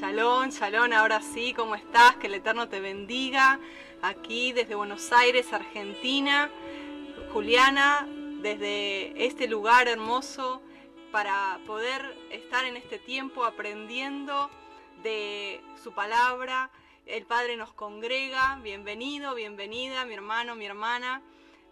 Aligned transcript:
Shalom, 0.00 0.50
shalom, 0.50 0.92
ahora 0.92 1.20
sí, 1.20 1.52
¿cómo 1.52 1.74
estás? 1.74 2.14
Que 2.18 2.28
el 2.28 2.34
Eterno 2.34 2.68
te 2.68 2.78
bendiga. 2.78 3.58
Aquí 4.00 4.52
desde 4.52 4.76
Buenos 4.76 5.10
Aires, 5.10 5.52
Argentina. 5.52 6.48
Juliana, 7.32 8.06
desde 8.40 9.26
este 9.26 9.48
lugar 9.48 9.88
hermoso, 9.88 10.62
para 11.10 11.58
poder 11.66 12.16
estar 12.30 12.64
en 12.64 12.76
este 12.76 13.00
tiempo 13.00 13.44
aprendiendo 13.44 14.48
de 15.02 15.60
su 15.82 15.90
palabra. 15.90 16.70
El 17.04 17.26
Padre 17.26 17.56
nos 17.56 17.72
congrega. 17.72 18.60
Bienvenido, 18.62 19.34
bienvenida, 19.34 20.04
mi 20.04 20.14
hermano, 20.14 20.54
mi 20.54 20.66
hermana. 20.66 21.22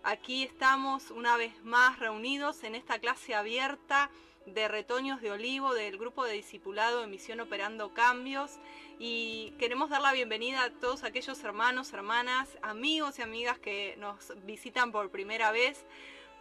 Aquí 0.02 0.42
estamos 0.42 1.12
una 1.12 1.36
vez 1.36 1.52
más 1.62 2.00
reunidos 2.00 2.64
en 2.64 2.74
esta 2.74 2.98
clase 2.98 3.36
abierta 3.36 4.10
de 4.46 4.68
Retoños 4.68 5.20
de 5.20 5.32
Olivo 5.32 5.74
del 5.74 5.98
grupo 5.98 6.24
de 6.24 6.32
discipulado 6.32 7.00
de 7.00 7.06
Misión 7.08 7.40
Operando 7.40 7.92
Cambios 7.92 8.58
y 8.98 9.52
queremos 9.58 9.90
dar 9.90 10.00
la 10.00 10.12
bienvenida 10.12 10.62
a 10.62 10.70
todos 10.70 11.04
aquellos 11.04 11.42
hermanos, 11.42 11.92
hermanas, 11.92 12.48
amigos 12.62 13.18
y 13.18 13.22
amigas 13.22 13.58
que 13.58 13.96
nos 13.98 14.32
visitan 14.46 14.92
por 14.92 15.10
primera 15.10 15.50
vez. 15.50 15.84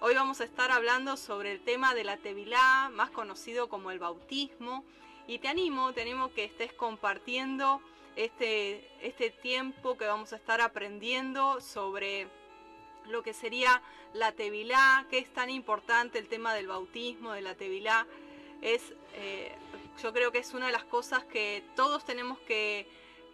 Hoy 0.02 0.14
vamos 0.14 0.40
a 0.40 0.44
estar 0.44 0.72
hablando 0.72 1.18
sobre 1.18 1.52
el 1.52 1.62
tema 1.62 1.96
de 1.96 2.04
la 2.04 2.18
Tevilá, 2.18 2.90
más 2.94 3.10
conocido 3.10 3.70
como 3.70 3.92
el 3.92 4.00
bautismo, 4.00 4.86
y 5.28 5.40
te 5.40 5.48
animo, 5.48 5.92
te 5.94 6.02
animo 6.02 6.32
que 6.34 6.44
estés 6.44 6.72
compartiendo 6.74 7.82
este, 8.16 8.88
este 9.02 9.32
tiempo 9.32 9.98
que 9.98 10.06
vamos 10.06 10.32
a 10.32 10.36
estar 10.36 10.62
aprendiendo 10.62 11.60
sobre 11.60 12.28
lo 13.08 13.24
que 13.24 13.34
sería 13.34 13.82
la 14.14 14.32
Tevilá, 14.32 15.06
que 15.10 15.20
es 15.20 15.34
tan 15.34 15.50
importante 15.50 16.20
el 16.20 16.28
tema 16.28 16.54
del 16.54 16.68
bautismo, 16.68 17.32
de 17.32 17.42
la 17.42 17.56
Tevilá. 17.56 18.08
Es, 18.62 18.94
eh, 19.14 19.52
yo 20.02 20.14
creo 20.14 20.32
que 20.32 20.40
es 20.40 20.54
una 20.54 20.68
de 20.68 20.72
las 20.72 20.86
cosas 20.86 21.24
que 21.26 21.64
todos 21.76 22.06
tenemos 22.06 22.40
que 22.40 22.88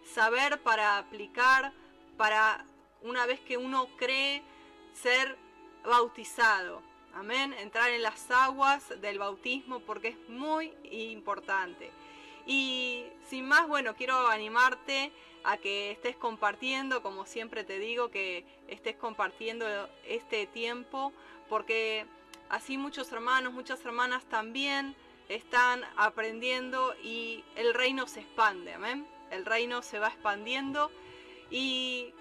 saber 0.04 0.60
para 0.62 0.98
aplicar, 0.98 1.72
para 2.16 2.64
una 3.02 3.26
vez 3.26 3.40
que 3.40 3.56
uno 3.56 3.88
cree 3.96 4.42
ser 4.92 5.36
bautizado. 5.84 6.82
Amén. 7.14 7.52
Entrar 7.54 7.90
en 7.90 8.02
las 8.02 8.30
aguas 8.30 9.00
del 9.00 9.18
bautismo 9.18 9.80
porque 9.80 10.08
es 10.08 10.28
muy 10.28 10.72
importante. 10.90 11.90
Y 12.46 13.04
sin 13.28 13.46
más, 13.46 13.68
bueno, 13.68 13.94
quiero 13.94 14.28
animarte 14.28 15.12
a 15.44 15.56
que 15.56 15.90
estés 15.90 16.16
compartiendo, 16.16 17.02
como 17.02 17.26
siempre 17.26 17.64
te 17.64 17.78
digo, 17.78 18.10
que 18.10 18.44
estés 18.68 18.96
compartiendo 18.96 19.66
este 20.06 20.46
tiempo, 20.46 21.12
porque 21.48 22.06
así 22.48 22.78
muchos 22.78 23.10
hermanos, 23.12 23.52
muchas 23.52 23.84
hermanas 23.84 24.24
también 24.26 24.94
están 25.28 25.84
aprendiendo 25.96 26.94
y 27.02 27.44
el 27.56 27.74
reino 27.74 28.06
se 28.06 28.20
expande, 28.20 28.74
amén. 28.74 29.06
El 29.30 29.46
reino 29.46 29.82
se 29.82 29.98
va 29.98 30.08
expandiendo 30.08 30.90
y 31.50 32.12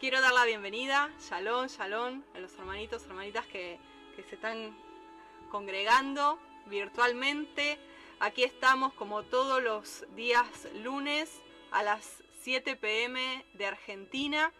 quiero 0.00 0.20
dar 0.20 0.34
la 0.34 0.44
bienvenida, 0.44 1.10
shalom, 1.20 1.66
shalom, 1.66 2.22
a 2.34 2.38
los 2.40 2.54
hermanitos, 2.54 3.04
hermanitas 3.06 3.46
que, 3.46 3.78
que 4.14 4.22
se 4.24 4.34
están 4.34 4.76
congregando 5.50 6.38
virtualmente. 6.66 7.78
Aquí 8.20 8.42
estamos 8.44 8.92
como 8.94 9.22
todos 9.22 9.62
los 9.62 10.04
días 10.14 10.68
lunes 10.82 11.40
a 11.70 11.82
las 11.82 12.22
7 12.40 12.76
pm 12.76 13.44
de 13.54 13.66
Argentina. 13.66 14.52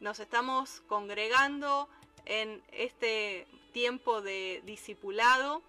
Nos 0.00 0.18
estamos 0.18 0.82
congregando 0.88 1.88
en 2.24 2.62
este 2.72 3.46
tiempo 3.72 4.20
de 4.22 4.62
discipulado, 4.64 5.62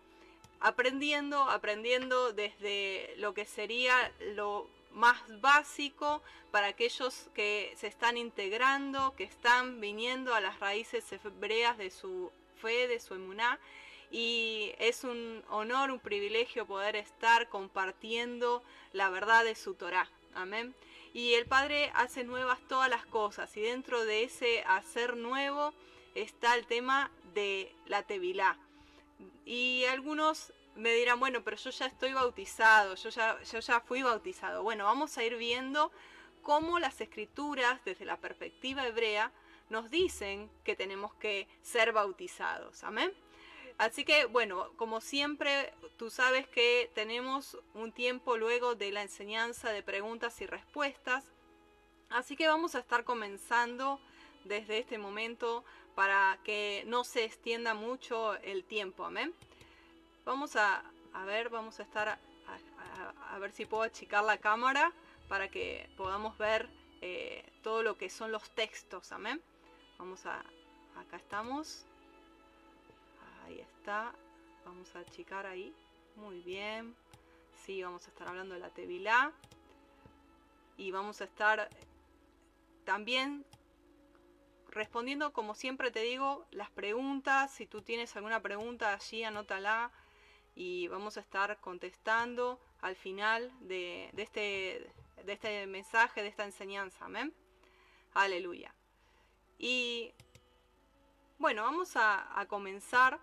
aprendiendo, 0.59 1.43
aprendiendo 1.43 2.33
desde 2.33 3.13
lo 3.17 3.33
que 3.33 3.45
sería 3.45 4.11
lo 4.35 4.67
más 4.91 5.17
básico 5.41 6.21
para 6.51 6.67
aquellos 6.67 7.29
que 7.33 7.73
se 7.77 7.87
están 7.87 8.17
integrando, 8.17 9.15
que 9.15 9.23
están 9.23 9.79
viniendo 9.79 10.35
a 10.35 10.41
las 10.41 10.59
raíces 10.59 11.05
hebreas 11.11 11.77
de 11.77 11.91
su 11.91 12.31
fe, 12.61 12.87
de 12.87 12.99
su 12.99 13.13
emuná. 13.13 13.59
Y 14.11 14.73
es 14.77 15.03
un 15.03 15.43
honor, 15.49 15.89
un 15.89 15.99
privilegio 15.99 16.67
poder 16.67 16.95
estar 16.95 17.49
compartiendo 17.49 18.63
la 18.91 19.09
verdad 19.09 19.43
de 19.43 19.55
su 19.55 19.73
Torah. 19.73 20.07
Amén 20.35 20.75
y 21.13 21.35
el 21.35 21.45
Padre 21.45 21.91
hace 21.95 22.23
nuevas 22.23 22.59
todas 22.67 22.89
las 22.89 23.05
cosas 23.05 23.55
y 23.55 23.61
dentro 23.61 24.03
de 24.03 24.23
ese 24.23 24.63
hacer 24.67 25.15
nuevo 25.15 25.73
está 26.15 26.55
el 26.55 26.65
tema 26.65 27.11
de 27.33 27.73
la 27.85 28.03
Tevilá. 28.03 28.57
Y 29.45 29.85
algunos 29.85 30.51
me 30.75 30.91
dirán, 30.93 31.19
bueno, 31.19 31.43
pero 31.43 31.57
yo 31.57 31.69
ya 31.69 31.85
estoy 31.85 32.13
bautizado, 32.13 32.95
yo 32.95 33.09
ya, 33.09 33.41
yo 33.43 33.59
ya 33.59 33.79
fui 33.81 34.01
bautizado. 34.01 34.63
Bueno, 34.63 34.85
vamos 34.85 35.17
a 35.17 35.23
ir 35.23 35.37
viendo 35.37 35.91
cómo 36.41 36.79
las 36.79 36.99
escrituras, 36.99 37.79
desde 37.85 38.05
la 38.05 38.17
perspectiva 38.17 38.85
hebrea, 38.87 39.31
nos 39.69 39.91
dicen 39.91 40.49
que 40.63 40.75
tenemos 40.75 41.13
que 41.15 41.47
ser 41.61 41.93
bautizados. 41.93 42.83
Amén. 42.83 43.13
Así 43.77 44.05
que 44.05 44.25
bueno, 44.25 44.69
como 44.77 45.01
siempre, 45.01 45.73
tú 45.97 46.09
sabes 46.09 46.47
que 46.47 46.91
tenemos 46.93 47.57
un 47.73 47.91
tiempo 47.91 48.37
luego 48.37 48.75
de 48.75 48.91
la 48.91 49.01
enseñanza 49.01 49.71
de 49.71 49.83
preguntas 49.83 50.39
y 50.41 50.45
respuestas. 50.45 51.25
Así 52.09 52.35
que 52.35 52.47
vamos 52.47 52.75
a 52.75 52.79
estar 52.79 53.03
comenzando 53.03 53.99
desde 54.45 54.77
este 54.77 54.97
momento 54.97 55.63
para 55.95 56.39
que 56.43 56.83
no 56.87 57.03
se 57.03 57.23
extienda 57.23 57.73
mucho 57.73 58.35
el 58.35 58.63
tiempo. 58.63 59.05
Amén. 59.05 59.33
Vamos 60.25 60.55
a, 60.55 60.83
ver, 61.25 61.49
vamos 61.49 61.79
a 61.79 61.83
estar 61.83 62.09
a, 62.09 63.39
ver 63.39 63.51
si 63.51 63.65
puedo 63.65 63.83
achicar 63.83 64.23
la 64.23 64.37
cámara 64.37 64.93
para 65.27 65.49
que 65.49 65.89
podamos 65.97 66.37
ver 66.37 66.69
eh, 67.01 67.43
todo 67.63 67.83
lo 67.83 67.97
que 67.97 68.09
son 68.09 68.31
los 68.31 68.49
textos. 68.51 69.11
Amén. 69.11 69.41
Vamos 69.97 70.25
a, 70.25 70.39
acá 70.97 71.17
estamos. 71.17 71.85
Ahí 73.45 73.59
está. 73.59 74.13
Vamos 74.65 74.95
a 74.95 74.99
achicar 74.99 75.45
ahí. 75.45 75.73
Muy 76.15 76.41
bien. 76.41 76.95
Sí, 77.65 77.81
vamos 77.83 78.05
a 78.05 78.09
estar 78.09 78.27
hablando 78.27 78.53
de 78.53 78.59
la 78.59 78.69
Tevilá. 78.69 79.31
Y 80.77 80.91
vamos 80.91 81.21
a 81.21 81.25
estar 81.25 81.69
también 82.83 83.45
respondiendo, 84.69 85.33
como 85.33 85.55
siempre 85.55 85.91
te 85.91 86.01
digo, 86.01 86.45
las 86.51 86.69
preguntas. 86.71 87.51
Si 87.51 87.67
tú 87.67 87.81
tienes 87.81 88.15
alguna 88.15 88.41
pregunta 88.41 88.93
allí, 88.93 89.23
anótala. 89.23 89.91
Y 90.55 90.87
vamos 90.87 91.17
a 91.17 91.21
estar 91.21 91.59
contestando 91.59 92.59
al 92.81 92.95
final 92.95 93.51
de, 93.61 94.11
este, 94.17 94.91
de 95.23 95.33
este 95.33 95.67
mensaje, 95.67 96.21
de 96.21 96.27
esta 96.27 96.45
enseñanza. 96.45 97.05
Amén. 97.05 97.33
Aleluya. 98.13 98.73
Y 99.57 100.13
bueno, 101.39 101.63
vamos 101.63 101.95
a, 101.95 102.39
a 102.39 102.45
comenzar 102.47 103.19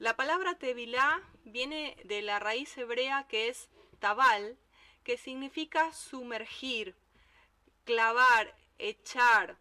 la 0.00 0.16
palabra 0.16 0.54
tevilá 0.54 1.22
viene 1.44 1.94
de 2.04 2.22
la 2.22 2.38
raíz 2.38 2.76
hebrea 2.78 3.26
que 3.28 3.48
es 3.48 3.68
tabal, 3.98 4.56
que 5.04 5.18
significa 5.18 5.92
sumergir, 5.92 6.96
clavar, 7.84 8.56
echar, 8.78 9.58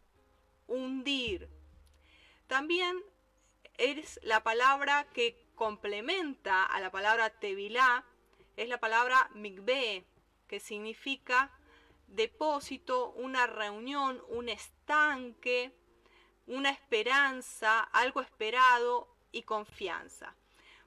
hundir. 0.66 1.50
También 2.48 3.04
es 3.78 4.18
la 4.24 4.42
palabra 4.42 5.10
que 5.14 5.46
complementa 5.56 6.64
a 6.64 6.80
la 6.80 6.90
palabra 6.90 7.30
tevilá, 7.32 8.06
es 8.56 8.70
la 8.70 8.80
palabra 8.80 9.30
migbe, 9.34 10.06
que 10.48 10.62
significa 10.62 11.52
depósito, 12.08 13.10
una 13.10 13.46
reunión, 13.46 14.24
un 14.30 14.48
estanque, 14.48 15.74
una 16.48 16.70
esperanza, 16.70 17.82
algo 17.82 18.22
esperado 18.22 19.19
y 19.32 19.44
confianza. 19.44 20.36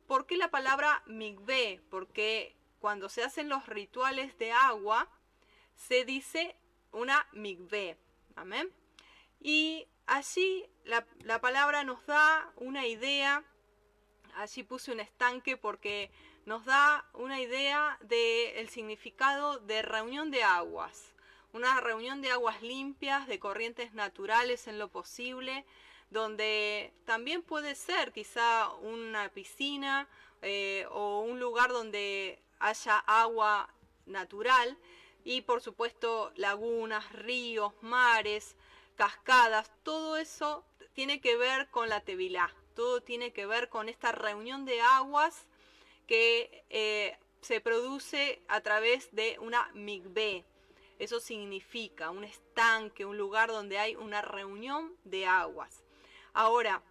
¿Por 0.06 0.26
qué 0.26 0.36
la 0.36 0.50
palabra 0.50 1.02
migbe? 1.06 1.80
Porque 1.90 2.54
cuando 2.80 3.08
se 3.08 3.22
hacen 3.22 3.48
los 3.48 3.66
rituales 3.66 4.36
de 4.38 4.52
agua, 4.52 5.08
se 5.76 6.04
dice 6.04 6.56
una 6.92 7.26
migbe. 7.32 7.96
Amén. 8.36 8.70
Y 9.40 9.86
así 10.06 10.66
la, 10.84 11.06
la, 11.20 11.40
palabra 11.40 11.84
nos 11.84 12.04
da 12.06 12.52
una 12.56 12.86
idea, 12.86 13.44
allí 14.36 14.62
puse 14.62 14.92
un 14.92 15.00
estanque 15.00 15.56
porque 15.56 16.10
nos 16.44 16.64
da 16.64 17.06
una 17.14 17.40
idea 17.40 17.98
del 18.02 18.68
significado 18.68 19.58
de 19.58 19.82
reunión 19.82 20.30
de 20.30 20.42
aguas. 20.42 21.14
Una 21.52 21.80
reunión 21.80 22.22
de 22.22 22.30
aguas 22.30 22.62
limpias, 22.62 23.26
de 23.26 23.38
corrientes 23.38 23.92
naturales 23.92 24.66
en 24.66 24.78
lo 24.78 24.88
posible, 24.88 25.66
donde 26.12 26.92
también 27.06 27.42
puede 27.42 27.74
ser 27.74 28.12
quizá 28.12 28.68
una 28.82 29.30
piscina 29.30 30.08
eh, 30.42 30.86
o 30.90 31.20
un 31.20 31.40
lugar 31.40 31.70
donde 31.70 32.38
haya 32.60 32.98
agua 32.98 33.72
natural 34.04 34.76
y 35.24 35.40
por 35.40 35.62
supuesto 35.62 36.30
lagunas, 36.36 37.10
ríos, 37.12 37.72
mares, 37.80 38.56
cascadas, 38.96 39.70
todo 39.82 40.18
eso 40.18 40.64
tiene 40.92 41.20
que 41.20 41.36
ver 41.36 41.68
con 41.70 41.88
la 41.88 42.00
Tevilá, 42.02 42.54
todo 42.74 43.00
tiene 43.00 43.32
que 43.32 43.46
ver 43.46 43.70
con 43.70 43.88
esta 43.88 44.12
reunión 44.12 44.66
de 44.66 44.82
aguas 44.82 45.46
que 46.06 46.64
eh, 46.68 47.16
se 47.40 47.62
produce 47.62 48.42
a 48.48 48.60
través 48.60 49.14
de 49.14 49.38
una 49.40 49.70
migbe. 49.72 50.44
Eso 50.98 51.20
significa 51.20 52.10
un 52.10 52.24
estanque, 52.24 53.06
un 53.06 53.16
lugar 53.16 53.48
donde 53.48 53.78
hay 53.78 53.96
una 53.96 54.20
reunión 54.20 54.94
de 55.04 55.26
aguas. 55.26 55.81
Ahora, 56.34 56.82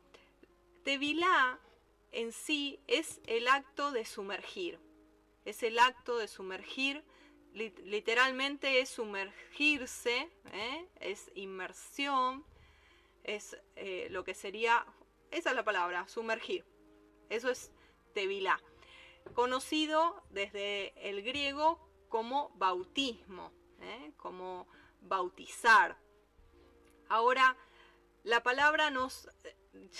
Tevilá 0.83 1.59
en 2.11 2.31
sí 2.31 2.79
es 2.87 3.21
el 3.25 3.47
acto 3.47 3.91
de 3.91 4.05
sumergir. 4.05 4.79
Es 5.45 5.63
el 5.63 5.79
acto 5.79 6.17
de 6.17 6.27
sumergir. 6.27 7.03
Literalmente 7.53 8.79
es 8.79 8.89
sumergirse, 8.89 10.29
¿eh? 10.53 10.87
es 10.99 11.29
inmersión, 11.35 12.45
es 13.23 13.57
eh, 13.75 14.07
lo 14.09 14.23
que 14.23 14.33
sería, 14.33 14.85
esa 15.31 15.49
es 15.49 15.55
la 15.55 15.65
palabra, 15.65 16.07
sumergir. 16.07 16.65
Eso 17.29 17.49
es 17.49 17.71
Tevilá, 18.13 18.59
conocido 19.33 20.23
desde 20.29 20.93
el 21.09 21.23
griego 21.23 21.79
como 22.07 22.51
bautismo, 22.55 23.51
¿eh? 23.81 24.13
como 24.17 24.67
bautizar. 25.01 25.97
Ahora, 27.09 27.57
la 28.23 28.43
palabra 28.43 28.89
nos 28.89 29.27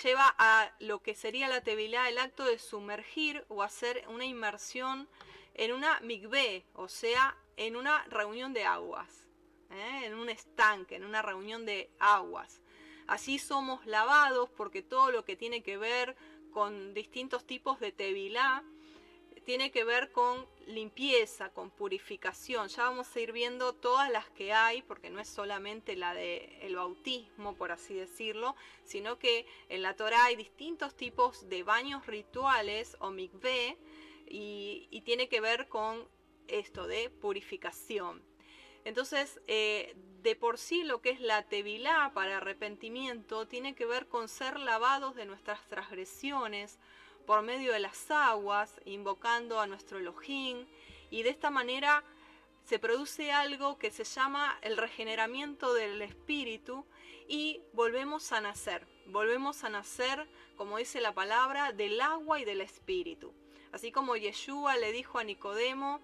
lleva 0.02 0.34
a 0.38 0.74
lo 0.78 1.02
que 1.02 1.14
sería 1.14 1.48
la 1.48 1.62
tevilá, 1.62 2.08
el 2.08 2.18
acto 2.18 2.44
de 2.44 2.58
sumergir 2.58 3.44
o 3.48 3.62
hacer 3.62 4.04
una 4.08 4.24
inmersión 4.24 5.08
en 5.54 5.72
una 5.72 6.00
migbe, 6.00 6.66
o 6.74 6.88
sea, 6.88 7.36
en 7.56 7.76
una 7.76 8.04
reunión 8.04 8.52
de 8.52 8.64
aguas, 8.64 9.28
¿eh? 9.70 10.02
en 10.04 10.14
un 10.14 10.28
estanque, 10.28 10.96
en 10.96 11.04
una 11.04 11.22
reunión 11.22 11.66
de 11.66 11.90
aguas. 11.98 12.62
Así 13.06 13.38
somos 13.38 13.84
lavados 13.86 14.50
porque 14.50 14.82
todo 14.82 15.10
lo 15.10 15.24
que 15.24 15.36
tiene 15.36 15.62
que 15.62 15.76
ver 15.76 16.16
con 16.52 16.94
distintos 16.94 17.46
tipos 17.46 17.80
de 17.80 17.92
tevilá 17.92 18.62
tiene 19.44 19.70
que 19.70 19.84
ver 19.84 20.12
con 20.12 20.46
limpieza, 20.66 21.50
con 21.50 21.70
purificación. 21.70 22.68
Ya 22.68 22.84
vamos 22.84 23.14
a 23.14 23.20
ir 23.20 23.32
viendo 23.32 23.72
todas 23.72 24.10
las 24.10 24.28
que 24.30 24.52
hay, 24.52 24.82
porque 24.82 25.10
no 25.10 25.20
es 25.20 25.28
solamente 25.28 25.96
la 25.96 26.14
del 26.14 26.52
el 26.60 26.76
bautismo, 26.76 27.54
por 27.54 27.72
así 27.72 27.94
decirlo, 27.94 28.54
sino 28.84 29.18
que 29.18 29.46
en 29.68 29.82
la 29.82 29.94
Torah 29.94 30.26
hay 30.26 30.36
distintos 30.36 30.96
tipos 30.96 31.48
de 31.48 31.62
baños 31.62 32.06
rituales 32.06 32.96
o 33.00 33.10
mikveh 33.10 33.76
y, 34.28 34.88
y 34.90 35.00
tiene 35.02 35.28
que 35.28 35.40
ver 35.40 35.68
con 35.68 36.08
esto 36.48 36.86
de 36.86 37.10
purificación. 37.10 38.22
Entonces, 38.84 39.40
eh, 39.46 39.94
de 40.22 40.36
por 40.36 40.58
sí 40.58 40.82
lo 40.82 41.00
que 41.00 41.10
es 41.10 41.20
la 41.20 41.42
tevilá 41.44 42.12
para 42.14 42.38
arrepentimiento 42.38 43.46
tiene 43.46 43.74
que 43.74 43.86
ver 43.86 44.06
con 44.06 44.28
ser 44.28 44.58
lavados 44.58 45.14
de 45.14 45.24
nuestras 45.24 45.66
transgresiones, 45.68 46.78
por 47.26 47.42
medio 47.42 47.72
de 47.72 47.80
las 47.80 48.10
aguas, 48.10 48.80
invocando 48.84 49.60
a 49.60 49.66
nuestro 49.66 49.98
Elohim, 49.98 50.66
y 51.10 51.22
de 51.22 51.30
esta 51.30 51.50
manera 51.50 52.04
se 52.64 52.78
produce 52.78 53.32
algo 53.32 53.78
que 53.78 53.90
se 53.90 54.04
llama 54.04 54.58
el 54.62 54.76
regeneramiento 54.76 55.74
del 55.74 56.00
espíritu 56.02 56.86
y 57.28 57.60
volvemos 57.72 58.32
a 58.32 58.40
nacer. 58.40 58.86
Volvemos 59.06 59.64
a 59.64 59.68
nacer, 59.68 60.28
como 60.56 60.78
dice 60.78 61.00
la 61.00 61.12
palabra, 61.12 61.72
del 61.72 62.00
agua 62.00 62.40
y 62.40 62.44
del 62.44 62.60
espíritu. 62.60 63.34
Así 63.72 63.90
como 63.90 64.16
Yeshua 64.16 64.76
le 64.76 64.92
dijo 64.92 65.18
a 65.18 65.24
Nicodemo, 65.24 66.00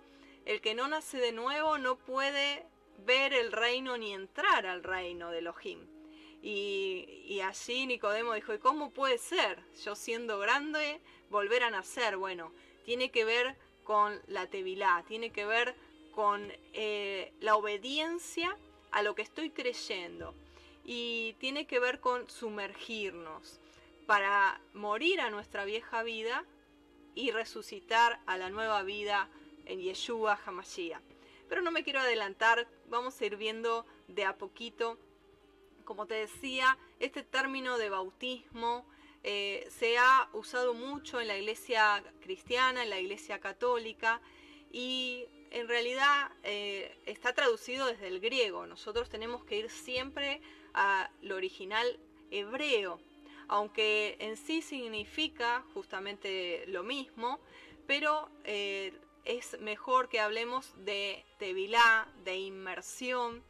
el 0.47 0.61
que 0.61 0.75
no 0.75 0.89
nace 0.89 1.19
de 1.19 1.33
nuevo 1.33 1.79
no 1.79 1.97
puede 1.97 2.67
ver 2.99 3.33
el 3.35 3.53
reino 3.53 3.97
ni 3.97 4.13
entrar 4.13 4.67
al 4.67 4.83
reino 4.83 5.31
de 5.31 5.39
Elohim. 5.39 5.98
Y, 6.43 7.41
allí 7.45 7.87
Nicodemo 7.87 8.35
dijo, 8.35 8.55
¿y 8.55 8.59
cómo 8.59 8.91
puede 8.91 9.19
ser? 9.19 9.63
Yo 9.85 9.95
siendo 9.95 10.39
grande, 10.39 11.01
volver 11.31 11.63
a 11.63 11.71
nacer. 11.71 12.17
Bueno, 12.17 12.53
tiene 12.85 13.11
que 13.11 13.25
ver 13.25 13.57
con 13.85 14.21
la 14.27 14.47
tevilá, 14.47 15.05
tiene 15.09 15.31
que 15.31 15.47
ver 15.47 15.75
con 16.13 16.53
eh, 16.73 17.33
la 17.41 17.57
obediencia 17.57 18.57
a 18.91 19.03
lo 19.03 19.15
que 19.15 19.23
estoy 19.23 19.51
creyendo. 19.51 20.35
Y 20.85 21.35
tiene 21.39 21.67
que 21.67 21.81
ver 21.81 22.01
con 22.01 22.29
sumergirnos 22.31 23.61
para 24.07 24.61
morir 24.73 25.21
a 25.21 25.31
nuestra 25.31 25.65
vieja 25.65 26.03
vida 26.03 26.45
y 27.15 27.31
resucitar 27.31 28.21
a 28.27 28.39
la 28.39 28.49
nueva 28.49 28.83
vida 28.83 29.29
en 29.67 29.81
Yeshua 29.81 30.39
Hamashiach. 30.47 31.03
Pero 31.49 31.63
no 31.63 31.71
me 31.71 31.83
quiero 31.83 32.01
adelantar, 32.01 32.69
vamos 32.89 33.21
a 33.21 33.27
ir 33.27 33.37
viendo 33.37 33.87
de 34.07 34.25
a 34.25 34.37
poquito 34.37 34.99
como 35.89 36.05
te 36.05 36.17
decía, 36.17 36.77
este 37.01 37.23
término 37.23 37.79
de 37.79 37.89
bautismo 37.89 38.85
eh, 39.25 39.67
se 39.71 39.97
ha 39.97 40.29
usado 40.35 40.75
mucho 40.75 41.19
en 41.19 41.29
la 41.29 41.39
iglesia 41.39 42.05
cristiana, 42.21 42.83
en 42.83 42.91
la 42.91 43.01
iglesia 43.01 43.39
católica 43.39 44.21
y 44.71 45.25
en 45.51 45.67
realidad 45.67 46.31
eh, 46.43 46.95
está 47.07 47.33
traducido 47.33 47.87
desde 47.87 48.09
el 48.09 48.21
griego. 48.21 48.67
Nosotros 48.67 49.09
tenemos 49.09 49.47
que 49.47 49.57
ir 49.57 49.71
siempre 49.71 50.43
al 50.75 51.33
original 51.33 51.99
hebreo, 52.31 53.01
aunque 53.49 54.19
en 54.21 54.37
sí 54.37 54.61
significa 54.61 55.65
justamente 55.73 56.67
lo 56.67 56.83
mismo, 56.83 57.41
pero 57.87 58.29
eh, 58.45 58.93
es 59.25 59.59
mejor 59.61 60.11
que 60.11 60.21
hablemos 60.21 60.71
de 60.85 61.25
tevilá, 61.39 62.07
de 62.25 62.37
inmersión. 62.37 63.43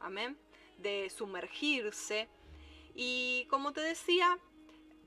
Amén 0.00 0.36
de 0.78 1.10
sumergirse. 1.10 2.28
Y 2.94 3.46
como 3.50 3.72
te 3.72 3.80
decía, 3.80 4.38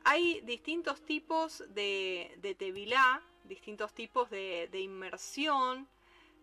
hay 0.03 0.41
distintos 0.41 1.01
tipos 1.01 1.63
de, 1.69 2.35
de 2.41 2.55
distintos 3.43 3.93
tipos 3.93 4.29
de, 4.29 4.69
inmersión 4.73 5.87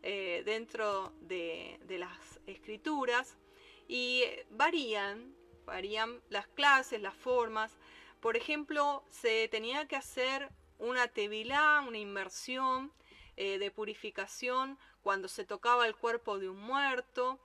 eh, 0.02 0.42
dentro 0.45 1.12
de, 1.23 1.78
las 1.88 2.40
escrituras 2.47 3.37
y 3.88 4.25
varían, 4.50 5.35
varían 5.64 6.21
las 6.28 6.49
clases, 6.49 7.00
las 7.00 7.14
formas. 7.14 7.78
Por 8.21 8.37
ejemplo, 8.37 9.04
se 9.09 9.49
tenía 9.49 9.87
que 9.87 9.97
hacer 9.97 10.50
una 10.78 11.09
tevilá, 11.09 11.83
una 11.87 11.99
inmersión 11.99 12.92
eh, 13.37 13.59
de 13.59 13.71
purificación 13.71 14.78
cuando 15.02 15.28
se 15.28 15.45
tocaba 15.45 15.87
el 15.87 15.95
cuerpo 15.95 16.38
de 16.38 16.49
un 16.49 16.61
muerto, 16.61 17.38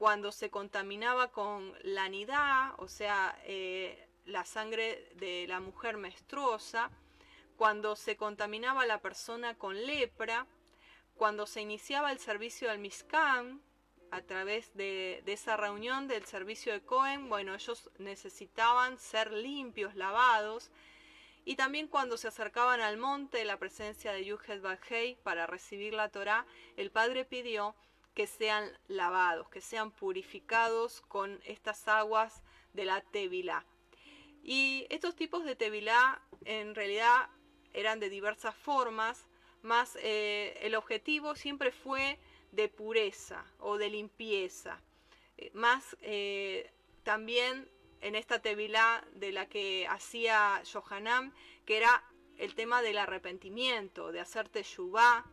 cuando 0.00 0.32
se 0.32 0.48
contaminaba 0.48 1.30
con 1.30 1.74
la 1.82 2.08
nidad, 2.08 2.72
o 2.78 2.88
sea, 2.88 3.38
eh, 3.44 4.08
la 4.24 4.46
sangre 4.46 5.12
de 5.16 5.46
la 5.46 5.60
mujer 5.60 5.98
menstruosa, 5.98 6.90
cuando 7.58 7.94
se 7.96 8.16
contaminaba 8.16 8.86
la 8.86 9.02
persona 9.02 9.58
con 9.58 9.84
lepra, 9.84 10.46
cuando 11.16 11.46
se 11.46 11.60
iniciaba 11.60 12.12
el 12.12 12.18
servicio 12.18 12.70
del 12.70 12.78
Mizkan, 12.78 13.60
a 14.10 14.22
través 14.22 14.74
de, 14.74 15.22
esa 15.26 15.58
reunión 15.58 16.08
del 16.08 16.24
servicio 16.24 16.72
de 16.72 16.80
Cohen, 16.80 17.28
bueno, 17.28 17.54
ellos 17.54 17.90
necesitaban 17.98 18.98
ser 18.98 19.30
limpios, 19.30 19.96
lavados, 19.96 20.70
y 21.44 21.56
también 21.56 21.88
cuando 21.88 22.16
se 22.16 22.28
acercaban 22.28 22.80
al 22.80 22.96
monte, 22.96 23.44
la 23.44 23.58
presencia 23.58 24.14
de 24.14 24.24
Yuhet 24.24 24.62
Bajei 24.62 25.16
para 25.16 25.46
recibir 25.46 25.92
la 25.92 26.08
Torá, 26.08 26.46
el 26.78 26.90
Padre 26.90 27.26
pidió 27.26 27.76
que 28.14 28.26
sean 28.26 28.70
lavados, 28.88 29.48
que 29.48 29.60
sean 29.60 29.90
purificados 29.90 31.00
con 31.02 31.40
estas 31.44 31.86
aguas 31.88 32.42
de 32.72 32.84
la 32.84 33.00
tevilá. 33.00 33.64
Y 34.42 34.86
estos 34.90 35.14
tipos 35.16 35.44
de 35.44 35.56
tevilá 35.56 36.20
en 36.44 36.74
realidad 36.74 37.28
eran 37.72 38.00
de 38.00 38.08
diversas 38.08 38.54
formas, 38.54 39.26
más 39.62 39.96
eh, 40.00 40.58
el 40.62 40.74
objetivo 40.74 41.34
siempre 41.34 41.70
fue 41.70 42.18
de 42.52 42.68
pureza 42.68 43.44
o 43.58 43.76
de 43.76 43.90
limpieza. 43.90 44.80
Eh, 45.36 45.50
más 45.54 45.96
eh, 46.00 46.72
también 47.04 47.68
en 48.00 48.14
esta 48.14 48.40
tevilá 48.40 49.04
de 49.14 49.32
la 49.32 49.46
que 49.46 49.86
hacía 49.88 50.62
Johanam, 50.72 51.32
que 51.66 51.76
era 51.76 52.02
el 52.38 52.54
tema 52.54 52.80
del 52.80 52.98
arrepentimiento, 52.98 54.12
de 54.12 54.20
hacerte 54.20 54.60
teshuvah, 54.60 55.26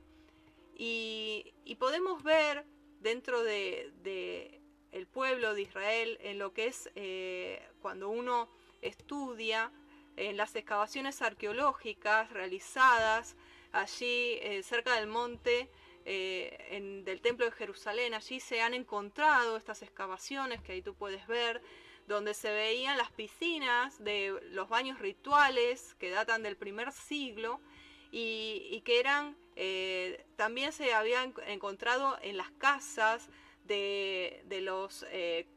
y, 0.77 1.75
podemos 1.79 2.23
ver 2.23 2.65
dentro 2.99 3.43
de, 3.43 4.61
el 4.91 5.07
pueblo 5.07 5.53
de 5.53 5.61
Israel 5.63 6.17
en 6.21 6.39
lo 6.39 6.53
que 6.53 6.67
es 6.67 6.89
eh, 6.95 7.61
cuando 7.81 8.09
uno 8.09 8.49
estudia 8.81 9.71
en 10.15 10.37
las 10.37 10.55
excavaciones 10.55 11.21
arqueológicas 11.21 12.31
realizadas 12.31 13.35
allí 13.71 14.39
eh, 14.41 14.61
cerca 14.63 14.95
del 14.95 15.07
monte 15.07 15.69
eh, 16.05 17.01
del 17.03 17.21
templo 17.21 17.45
de 17.45 17.51
Jerusalén, 17.51 18.13
allí 18.13 18.39
se 18.39 18.61
han 18.61 18.73
encontrado 18.73 19.57
estas 19.57 19.81
excavaciones 19.81 20.61
que 20.61 20.71
ahí 20.71 20.81
tú 20.81 20.95
puedes 20.95 21.27
ver, 21.27 21.61
donde 22.07 22.33
se 22.33 22.49
veían 22.49 22.97
las 22.97 23.11
piscinas 23.11 24.01
de 24.01 24.39
los 24.51 24.69
baños 24.69 24.99
rituales 24.99 25.95
que 25.95 26.09
datan 26.09 26.43
del 26.43 26.55
primer 26.55 26.93
siglo 26.93 27.59
y 28.11 28.81
que 28.85 28.99
eran 28.99 29.35
eh, 29.59 30.23
también 30.35 30.71
se 30.71 30.93
habían 30.93 31.33
encontrado 31.47 32.15
en 32.21 32.37
las 32.37 32.51
casas 32.51 33.27
de, 33.65 34.43
los 34.61 35.03
eh, 35.09 35.47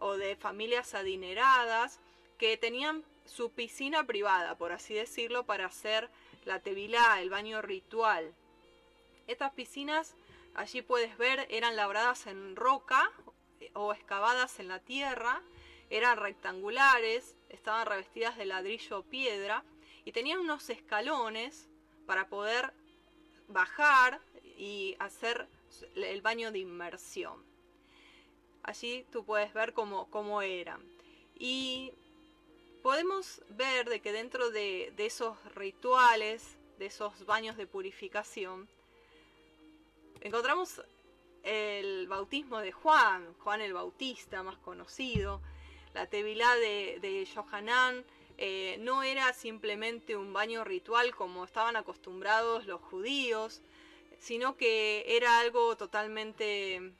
o 0.00 0.16
de 0.16 0.36
familias 0.36 0.94
adineradas 0.94 2.00
que 2.38 2.56
tenían 2.56 3.04
su 3.26 3.50
piscina 3.52 4.06
privada, 4.06 4.56
por 4.56 4.72
así 4.72 4.94
decirlo, 4.94 5.44
para 5.44 5.66
hacer 5.66 6.08
la 6.46 6.60
tevilá, 6.60 7.20
el 7.20 7.28
baño 7.28 7.60
ritual. 7.60 8.34
Estas 9.26 9.52
piscinas, 9.52 10.14
allí 10.54 10.80
puedes 10.80 11.18
ver, 11.18 11.46
eran 11.50 11.76
labradas 11.76 12.26
en 12.26 12.56
roca 12.56 13.12
o 13.74 13.92
excavadas 13.92 14.60
en 14.60 14.68
la 14.68 14.78
tierra, 14.78 15.42
eran 15.90 16.16
rectangulares, 16.16 17.36
estaban 17.50 17.86
revestidas 17.86 18.38
de 18.38 18.46
ladrillo 18.46 19.00
o 19.00 19.02
piedra 19.02 19.62
y 20.08 20.12
tenían 20.12 20.38
unos 20.38 20.70
escalones 20.70 21.68
para 22.06 22.30
poder 22.30 22.72
bajar 23.46 24.22
y 24.56 24.96
hacer 24.98 25.46
el 25.96 26.22
baño 26.22 26.50
de 26.50 26.60
inmersión. 26.60 27.44
Allí 28.62 29.04
tú 29.12 29.22
puedes 29.26 29.52
ver 29.52 29.74
cómo, 29.74 30.08
cómo 30.08 30.40
eran. 30.40 30.80
Y 31.38 31.92
podemos 32.82 33.42
ver 33.50 33.90
de 33.90 34.00
que 34.00 34.12
dentro 34.12 34.50
de, 34.50 34.94
de 34.96 35.04
esos 35.04 35.36
rituales, 35.54 36.56
de 36.78 36.86
esos 36.86 37.26
baños 37.26 37.58
de 37.58 37.66
purificación, 37.66 38.66
encontramos 40.22 40.80
el 41.42 42.08
bautismo 42.08 42.60
de 42.60 42.72
Juan, 42.72 43.34
Juan 43.40 43.60
el 43.60 43.74
Bautista 43.74 44.42
más 44.42 44.56
conocido, 44.56 45.42
la 45.92 46.06
Tevilá 46.06 46.54
de, 46.54 46.96
de 47.02 47.26
Yohanan, 47.26 48.06
eh, 48.40 48.76
no 48.78 49.02
era 49.02 49.32
simplemente 49.32 50.16
un 50.16 50.32
baño 50.32 50.62
ritual 50.62 51.12
como 51.16 51.44
estaban 51.44 51.74
acostumbrados 51.74 52.66
los 52.66 52.80
judíos, 52.80 53.60
sino 54.20 54.56
que 54.56 55.04
era 55.08 55.40
algo 55.40 55.76
totalmente 55.76 56.92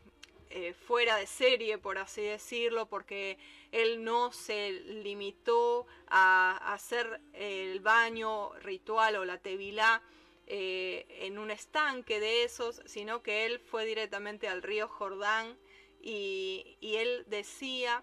eh, 0.51 0.75
fuera 0.75 1.17
de 1.17 1.29
serie, 1.29 1.79
por 1.79 1.99
así 1.99 2.23
decirlo, 2.23 2.87
porque 2.87 3.39
él 3.71 4.03
no 4.03 4.33
se 4.33 4.73
limitó 4.73 5.87
a 6.09 6.75
hacer 6.75 7.21
el 7.35 7.79
baño 7.79 8.53
ritual 8.55 9.15
o 9.15 9.25
la 9.25 9.39
tevilá 9.39 10.03
eh, 10.49 11.07
en 11.21 11.39
un 11.39 11.53
estanque 11.53 12.19
de 12.19 12.43
esos, 12.43 12.83
sino 12.85 13.23
que 13.23 13.47
él 13.47 13.61
fue 13.61 13.85
directamente 13.85 14.49
al 14.49 14.61
río 14.61 14.89
Jordán 14.89 15.57
y, 16.03 16.79
él 16.81 17.27
decía 17.29 18.03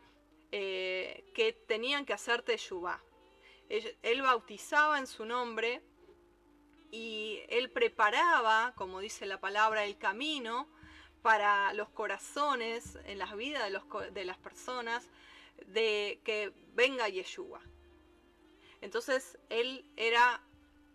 que 0.51 1.57
tenían 1.67 2.05
que 2.05 2.13
hacer 2.13 2.41
teshuvah 2.41 3.03
él, 3.69 4.21
bautizaba 4.21 4.99
en 4.99 5.07
su 5.07 5.25
nombre 5.25 5.81
y 6.91 7.39
él 7.49 7.71
preparaba, 7.71 8.73
como 8.75 8.99
dice 8.99 9.25
la 9.25 9.39
palabra, 9.39 9.85
el 9.85 9.97
camino 9.97 10.67
para 11.21 11.73
los 11.73 11.89
corazones, 11.89 12.97
en 13.05 13.17
las 13.17 13.35
vidas 13.35 13.63
de, 13.63 13.71
los, 13.71 13.83
de 14.13 14.25
las 14.25 14.37
personas, 14.37 15.09
de 15.65 16.21
que 16.23 16.53
venga 16.73 17.09
Yeshua. 17.09 17.61
Entonces 18.81 19.37
él 19.49 19.91
era 19.95 20.43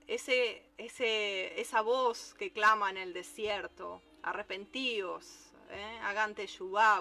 ese, 0.07 0.73
esa 0.77 1.81
voz 1.83 2.35
que 2.35 2.53
clama 2.53 2.91
en 2.91 2.97
el 2.97 3.12
desierto, 3.12 4.03
arrepentíos, 4.23 5.53
¿eh? 5.71 5.99
hagan 6.03 6.35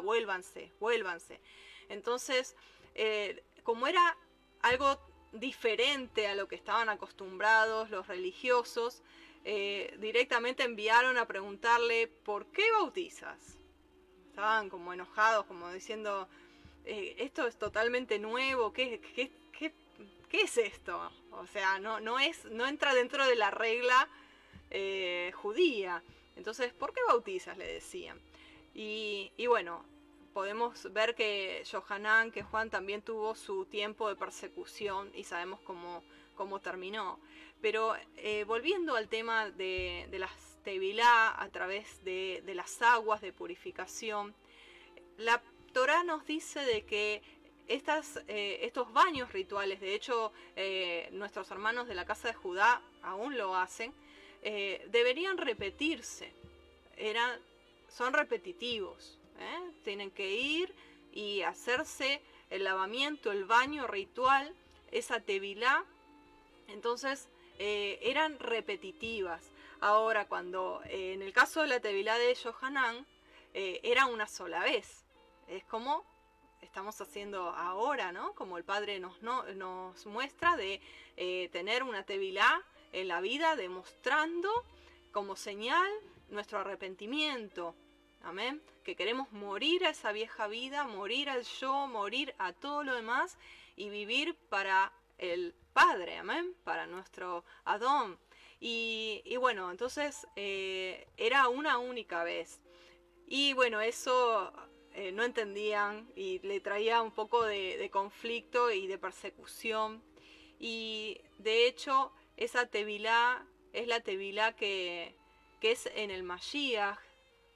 vuélvanse, 0.03 0.71
vuélvanse. 0.79 1.41
Entonces, 1.89 2.55
eh, 2.95 3.43
como 3.63 3.87
era 3.87 4.15
algo 4.61 4.99
diferente 5.31 6.27
a 6.27 6.35
lo 6.35 6.47
que 6.47 6.55
estaban 6.55 6.89
acostumbrados 6.89 7.89
los 7.89 8.07
religiosos, 8.07 9.01
eh, 9.45 9.95
directamente 9.99 10.63
enviaron 10.63 11.17
a 11.17 11.25
preguntarle, 11.25 12.07
¿por 12.07 12.45
qué 12.47 12.71
bautizas? 12.71 13.57
Estaban 14.29 14.69
como 14.69 14.93
enojados, 14.93 15.45
como 15.45 15.71
diciendo, 15.71 16.27
eh, 16.85 17.15
esto 17.19 17.47
es 17.47 17.57
totalmente 17.57 18.19
nuevo, 18.19 18.73
¿qué, 18.73 18.99
qué, 19.15 19.31
es 20.31 20.57
esto? 20.57 21.11
O 21.31 21.47
sea, 21.47 21.79
no, 21.79 21.99
no, 21.99 22.19
es, 22.19 22.45
no 22.45 22.67
entra 22.67 22.93
dentro 22.93 23.25
de 23.25 23.35
la 23.35 23.51
regla 23.51 24.07
eh, 24.69 25.31
judía. 25.35 26.03
Entonces, 26.35 26.71
¿por 26.73 26.93
qué 26.93 27.01
bautizas? 27.07 27.57
Le 27.57 27.65
decían. 27.65 28.19
Y, 28.73 29.31
y 29.37 29.47
bueno, 29.47 29.83
podemos 30.33 30.91
ver 30.93 31.15
que 31.15 31.63
Johanan, 31.69 32.31
que 32.31 32.43
Juan 32.43 32.69
también 32.69 33.01
tuvo 33.01 33.35
su 33.35 33.65
tiempo 33.65 34.07
de 34.09 34.15
persecución 34.15 35.11
y 35.13 35.23
sabemos 35.23 35.59
cómo, 35.61 36.03
cómo 36.35 36.59
terminó. 36.59 37.19
Pero 37.61 37.95
eh, 38.15 38.45
volviendo 38.45 38.95
al 38.95 39.09
tema 39.09 39.49
de, 39.49 40.07
las 40.13 40.31
Tevilá 40.63 41.41
a 41.41 41.49
través 41.49 42.03
de, 42.03 42.41
las 42.53 42.81
aguas 42.81 43.21
de 43.21 43.33
purificación, 43.33 44.33
la 45.17 45.41
Torah 45.73 46.03
nos 46.03 46.25
dice 46.25 46.61
de 46.61 46.85
que 46.85 47.21
eh, 47.67 48.59
estos 48.61 48.93
baños 48.93 49.31
rituales, 49.33 49.81
de 49.81 49.93
hecho 49.93 50.31
eh, 50.55 51.09
nuestros 51.11 51.51
hermanos 51.51 51.87
de 51.87 51.95
la 51.95 52.05
casa 52.05 52.29
de 52.29 52.33
Judá 52.33 52.81
aún 53.01 53.37
lo 53.37 53.55
hacen, 53.55 53.93
deberían 54.41 55.37
repetirse, 55.37 56.31
eran, 56.95 57.41
son 57.89 58.13
repetitivos. 58.13 59.18
¿Eh? 59.39 59.71
Tienen 59.83 60.11
que 60.11 60.35
ir 60.35 60.73
y 61.11 61.41
hacerse 61.41 62.21
el 62.49 62.63
lavamiento, 62.63 63.31
el 63.31 63.45
baño 63.45 63.87
ritual, 63.87 64.53
esa 64.91 65.19
tevilá. 65.19 65.83
Entonces 66.67 67.29
eh, 67.57 67.99
eran 68.01 68.39
repetitivas. 68.39 69.51
Ahora, 69.81 70.27
cuando 70.27 70.81
eh, 70.85 71.13
en 71.13 71.21
el 71.21 71.33
caso 71.33 71.61
de 71.61 71.67
la 71.67 71.79
tevilá 71.79 72.17
de 72.17 72.35
Johanan, 72.35 73.05
era 73.51 74.05
una 74.05 74.27
sola 74.27 74.59
vez. 74.59 75.03
Es 75.47 75.63
como 75.65 76.05
estamos 76.61 77.01
haciendo 77.01 77.49
ahora, 77.49 78.11
¿no? 78.11 78.33
Como 78.33 78.59
el 78.59 78.63
Padre 78.63 78.99
nos, 78.99 80.05
muestra 80.05 80.55
de 80.55 80.79
tener 81.51 81.81
una 81.81 82.03
tevilá 82.03 82.63
en 82.93 83.07
la 83.07 83.21
vida, 83.21 83.55
demostrando 83.55 84.49
como 85.11 85.35
señal 85.35 85.89
nuestro 86.29 86.59
arrepentimiento, 86.59 87.75
Que 88.83 88.95
queremos 88.95 89.31
morir 89.31 89.85
a 89.85 89.89
esa 89.89 90.11
vieja 90.11 90.47
vida, 90.47 90.85
morir 90.85 91.29
al 91.29 91.43
yo, 91.43 91.87
morir 91.87 92.33
a 92.37 92.53
todo 92.53 92.83
lo 92.83 92.95
demás 92.95 93.37
y 93.75 93.89
vivir 93.89 94.35
para 94.49 94.91
el 95.17 95.53
Padre, 95.73 96.17
amén, 96.17 96.55
para 96.63 96.85
nuestro 96.85 97.43
Adón. 97.65 98.19
Y, 98.59 99.35
bueno, 99.37 99.71
entonces 99.71 100.27
eh, 100.35 101.07
era 101.17 101.47
una 101.47 101.77
única 101.77 102.23
vez. 102.23 102.59
Y 103.27 103.53
bueno, 103.53 103.79
eso 103.81 104.51
eh, 104.93 105.11
no 105.11 105.23
entendían 105.23 106.11
y 106.15 106.39
le 106.39 106.59
traía 106.59 107.01
un 107.01 107.11
poco 107.11 107.43
de, 107.43 107.89
conflicto 107.91 108.71
y 108.71 108.87
de 108.87 108.97
persecución. 108.97 110.03
Y 110.59 111.21
de 111.37 111.67
hecho, 111.67 112.11
esa 112.37 112.65
tevilá 112.65 113.45
es 113.73 113.87
la 113.87 114.01
tevilá 114.01 114.55
que, 114.55 115.15
que 115.61 115.71
es 115.71 115.89
en 115.95 116.11
el 116.11 116.23
Mashiach, 116.23 116.99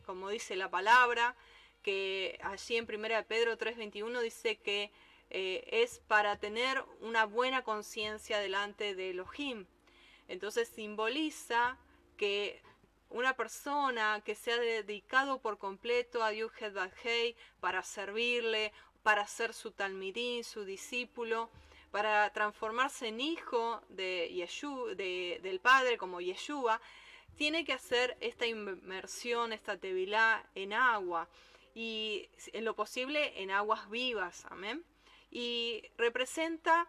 como 0.03 0.29
dice 0.29 0.55
la 0.55 0.69
palabra, 0.69 1.35
que 1.81 2.39
allí 2.43 2.77
en 2.77 2.85
1 2.85 3.25
Pedro 3.27 3.57
3:21 3.57 4.21
dice 4.21 4.57
que 4.57 4.91
eh, 5.29 5.67
es 5.71 5.99
para 6.07 6.37
tener 6.37 6.83
una 7.01 7.25
buena 7.25 7.63
conciencia 7.63 8.39
delante 8.39 8.95
de 8.95 9.11
Elohim. 9.11 9.65
Entonces 10.27 10.69
simboliza 10.69 11.77
que 12.17 12.61
una 13.09 13.35
persona 13.35 14.21
que 14.25 14.35
se 14.35 14.51
ha 14.51 14.57
dedicado 14.57 15.39
por 15.39 15.57
completo 15.57 16.23
a 16.23 16.33
Yuhet 16.33 16.73
Badhei 16.73 17.35
para 17.59 17.83
servirle, 17.83 18.71
para 19.03 19.27
ser 19.27 19.53
su 19.53 19.71
talmidín, 19.71 20.43
su 20.43 20.65
discípulo, 20.65 21.49
para 21.91 22.31
transformarse 22.31 23.09
en 23.09 23.21
hijo 23.21 23.81
de 23.89 24.47
de, 24.95 25.39
del 25.43 25.59
Padre 25.59 25.97
como 25.97 26.21
Yeshua, 26.21 26.81
tiene 27.35 27.65
que 27.65 27.73
hacer 27.73 28.17
esta 28.19 28.45
inmersión, 28.45 29.53
esta 29.53 29.77
tevilá 29.77 30.47
en 30.55 30.73
agua 30.73 31.27
y 31.73 32.29
en 32.53 32.65
lo 32.65 32.75
posible 32.75 33.41
en 33.41 33.51
aguas 33.51 33.89
vivas, 33.89 34.45
amén. 34.49 34.85
Y 35.31 35.83
representa, 35.97 36.87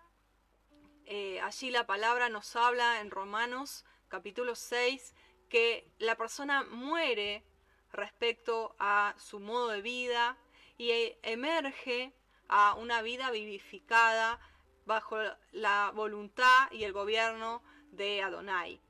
eh, 1.06 1.40
allí 1.40 1.70
la 1.70 1.86
palabra 1.86 2.28
nos 2.28 2.54
habla 2.56 3.00
en 3.00 3.10
Romanos 3.10 3.84
capítulo 4.08 4.54
6, 4.54 5.14
que 5.48 5.90
la 5.98 6.16
persona 6.16 6.62
muere 6.64 7.44
respecto 7.92 8.76
a 8.78 9.14
su 9.18 9.40
modo 9.40 9.68
de 9.68 9.82
vida 9.82 10.36
y 10.76 10.90
emerge 11.22 12.12
a 12.48 12.74
una 12.74 13.02
vida 13.02 13.30
vivificada 13.30 14.40
bajo 14.84 15.16
la 15.52 15.92
voluntad 15.94 16.70
y 16.70 16.84
el 16.84 16.92
gobierno 16.92 17.62
de 17.92 18.22
Adonai. 18.22 18.80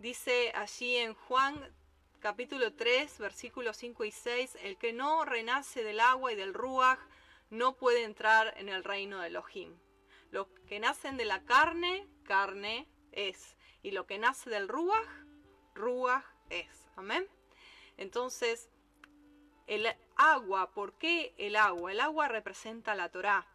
Dice 0.00 0.50
allí 0.54 0.96
en 0.96 1.12
Juan 1.12 1.76
capítulo 2.20 2.72
3, 2.72 3.18
versículos 3.18 3.76
5 3.76 4.06
y 4.06 4.10
6, 4.10 4.56
el 4.62 4.78
que 4.78 4.94
no 4.94 5.26
renace 5.26 5.84
del 5.84 6.00
agua 6.00 6.32
y 6.32 6.36
del 6.36 6.54
ruaj 6.54 6.98
no 7.50 7.76
puede 7.76 8.04
entrar 8.04 8.54
en 8.56 8.70
el 8.70 8.82
reino 8.82 9.20
de 9.20 9.26
Elohim. 9.26 9.76
Lo 10.30 10.48
que 10.66 10.80
nacen 10.80 11.18
de 11.18 11.26
la 11.26 11.44
carne, 11.44 12.08
carne 12.22 12.88
es. 13.12 13.58
Y 13.82 13.90
lo 13.90 14.06
que 14.06 14.18
nace 14.18 14.48
del 14.48 14.68
ruaj, 14.68 15.06
ruaj 15.74 16.24
es. 16.48 16.88
Amén. 16.96 17.28
Entonces, 17.98 18.70
el 19.66 19.86
agua, 20.16 20.70
¿por 20.72 20.94
qué 20.94 21.34
el 21.36 21.56
agua? 21.56 21.92
El 21.92 22.00
agua 22.00 22.26
representa 22.26 22.94
la 22.94 23.10
Torá. 23.10 23.46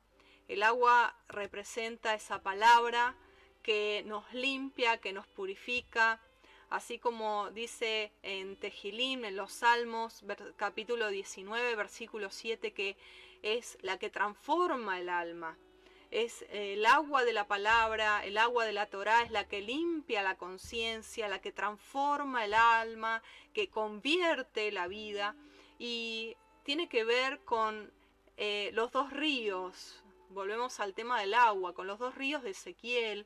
El 0.47 0.61
agua 0.61 1.17
representa 1.27 2.13
esa 2.13 2.43
palabra 2.43 3.15
que 3.63 4.03
nos 4.05 4.31
limpia, 4.31 4.99
que 4.99 5.11
nos 5.11 5.25
purifica, 5.25 6.21
así 6.69 6.99
como 6.99 7.51
dice 7.51 8.11
en 8.23 8.55
Tejilim, 8.57 9.25
en 9.25 9.35
los 9.35 9.53
Salmos, 9.53 10.23
capítulo 10.55 11.09
19, 11.09 11.75
versículo 11.75 12.29
7, 12.29 12.73
que 12.73 12.97
es 13.41 13.77
la 13.81 13.97
que 13.99 14.09
transforma 14.09 14.99
el 14.99 15.09
alma. 15.09 15.57
Es 16.11 16.45
el 16.49 16.85
agua 16.85 17.23
de 17.23 17.33
la 17.33 17.47
palabra, 17.47 18.23
el 18.25 18.37
agua 18.37 18.65
de 18.65 18.73
la 18.73 18.85
Torah, 18.85 19.23
es 19.23 19.31
la 19.31 19.47
que 19.47 19.61
limpia 19.61 20.23
la 20.23 20.37
conciencia, 20.37 21.27
la 21.27 21.41
que 21.41 21.51
transforma 21.51 22.45
el 22.45 22.53
alma, 22.53 23.21
que 23.53 23.69
convierte 23.69 24.71
la 24.71 24.87
vida 24.87 25.35
y 25.77 26.37
tiene 26.63 26.87
que 26.87 27.03
ver 27.03 27.39
con 27.39 27.91
eh, 28.37 28.71
los 28.73 28.91
dos 28.91 29.11
ríos, 29.11 30.03
volvemos 30.29 30.79
al 30.79 30.93
tema 30.93 31.19
del 31.19 31.33
agua, 31.33 31.73
con 31.73 31.87
los 31.87 31.99
dos 31.99 32.15
ríos 32.15 32.43
de 32.43 32.51
Ezequiel, 32.51 33.25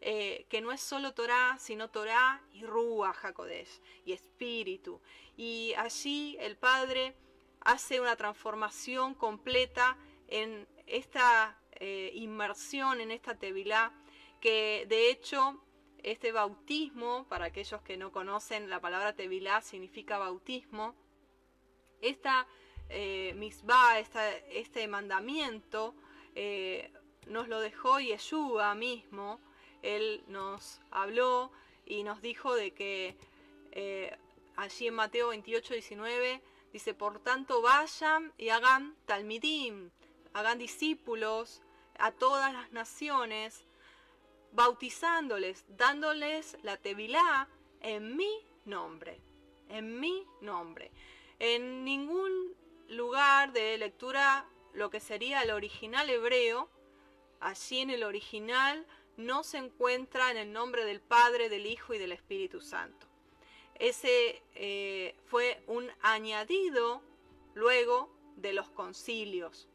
eh, 0.00 0.46
que 0.48 0.60
no 0.60 0.72
es 0.72 0.80
solo 0.80 1.12
Torah, 1.14 1.56
sino 1.58 1.90
Torah 1.90 2.42
y 2.52 2.64
Rúa, 2.64 3.12
Jacodesh, 3.12 3.80
y 4.04 4.12
espíritu. 4.12 5.00
Y 5.36 5.74
allí 5.76 6.36
el 6.40 6.56
Padre 6.56 7.14
hace 7.60 8.00
una 8.00 8.16
transformación 8.16 9.14
completa 9.14 9.96
en 10.28 10.66
esta 10.86 11.58
eh, 11.72 12.10
inmersión, 12.14 13.00
en 13.00 13.10
esta 13.10 13.38
Tevilá, 13.38 13.92
que 14.40 14.86
de 14.88 15.10
hecho 15.10 15.62
este 16.02 16.32
bautismo, 16.32 17.26
para 17.28 17.46
aquellos 17.46 17.82
que 17.82 17.96
no 17.96 18.10
conocen 18.10 18.70
la 18.70 18.80
palabra 18.80 19.14
Tevilá, 19.14 19.60
significa 19.60 20.18
bautismo, 20.18 20.94
esta 22.00 22.46
eh, 22.88 23.34
misbah, 23.36 23.98
este 23.98 24.88
mandamiento, 24.88 25.94
eh, 26.34 26.92
nos 27.26 27.48
lo 27.48 27.60
dejó 27.60 28.00
Yeshua 28.00 28.74
mismo. 28.74 29.40
Él 29.82 30.22
nos 30.28 30.80
habló 30.90 31.50
y 31.86 32.02
nos 32.02 32.22
dijo 32.22 32.54
de 32.54 32.72
que 32.72 33.16
eh, 33.72 34.16
allí 34.56 34.86
en 34.86 34.94
Mateo 34.94 35.28
28, 35.28 35.74
19 35.74 36.42
dice, 36.72 36.94
por 36.94 37.18
tanto 37.20 37.62
vayan 37.62 38.32
y 38.38 38.50
hagan 38.50 38.96
talmidim, 39.06 39.90
hagan 40.32 40.58
discípulos 40.58 41.62
a 41.98 42.12
todas 42.12 42.52
las 42.52 42.72
naciones, 42.72 43.64
bautizándoles, 44.52 45.64
dándoles 45.68 46.56
la 46.62 46.76
tevilá 46.76 47.48
en 47.80 48.16
mi 48.16 48.30
nombre, 48.64 49.20
en 49.68 50.00
mi 50.00 50.26
nombre. 50.40 50.90
En 51.38 51.84
ningún 51.84 52.54
lugar 52.88 53.52
de 53.52 53.78
lectura 53.78 54.46
lo 54.72 54.90
que 54.90 55.00
sería 55.00 55.42
el 55.42 55.50
original 55.50 56.08
hebreo, 56.10 56.68
allí 57.40 57.80
en 57.80 57.90
el 57.90 58.02
original 58.02 58.86
no 59.16 59.42
se 59.44 59.58
encuentra 59.58 60.30
en 60.30 60.36
el 60.36 60.52
nombre 60.52 60.84
del 60.84 61.00
Padre, 61.00 61.48
del 61.48 61.66
Hijo 61.66 61.94
y 61.94 61.98
del 61.98 62.12
Espíritu 62.12 62.60
Santo. 62.60 63.06
Ese 63.74 64.42
eh, 64.54 65.14
fue 65.26 65.62
un 65.66 65.90
añadido 66.02 67.02
luego 67.54 68.14
de 68.36 68.52
los 68.52 68.68
concilios 68.70 69.68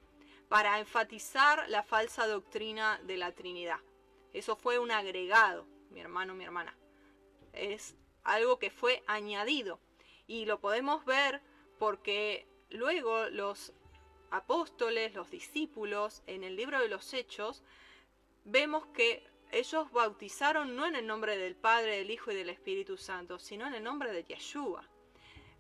para 0.48 0.80
enfatizar 0.80 1.68
la 1.70 1.84
falsa 1.84 2.28
doctrina 2.28 3.00
de 3.04 3.18
la 3.18 3.32
Trinidad. 3.32 3.80
Eso 4.34 4.56
fue 4.56 4.80
un 4.80 4.92
agregado, 4.92 5.66
mi 5.90 6.02
hermano, 6.02 6.36
mi 6.36 6.44
hermana. 6.44 6.76
Es 7.54 7.96
algo 8.24 8.60
que 8.60 8.70
fue 8.70 9.04
añadido 9.08 9.80
y 10.28 10.46
lo 10.46 10.60
podemos 10.60 11.06
ver 11.06 11.42
porque 11.80 12.48
luego 12.70 13.30
los 13.30 13.74
apóstoles, 14.32 15.14
los 15.14 15.30
discípulos, 15.30 16.22
en 16.28 16.44
el 16.44 16.56
libro 16.56 16.80
de 16.80 16.90
los 16.90 17.14
Hechos, 17.14 17.64
vemos 18.46 18.86
que 18.88 19.28
ellos 19.52 19.92
bautizaron 19.92 20.76
no 20.76 20.86
en 20.86 20.96
el 20.96 21.06
nombre 21.06 21.38
del 21.38 21.56
Padre, 21.56 21.98
del 21.98 22.12
Hijo 22.12 22.32
y 22.32 22.36
del 22.36 22.50
Espíritu 22.50 22.98
Santo, 22.98 23.40
sino 23.40 23.68
en 23.68 23.74
el 23.74 23.84
nombre 23.84 24.12
de 24.12 24.24
Yeshua, 24.24 24.88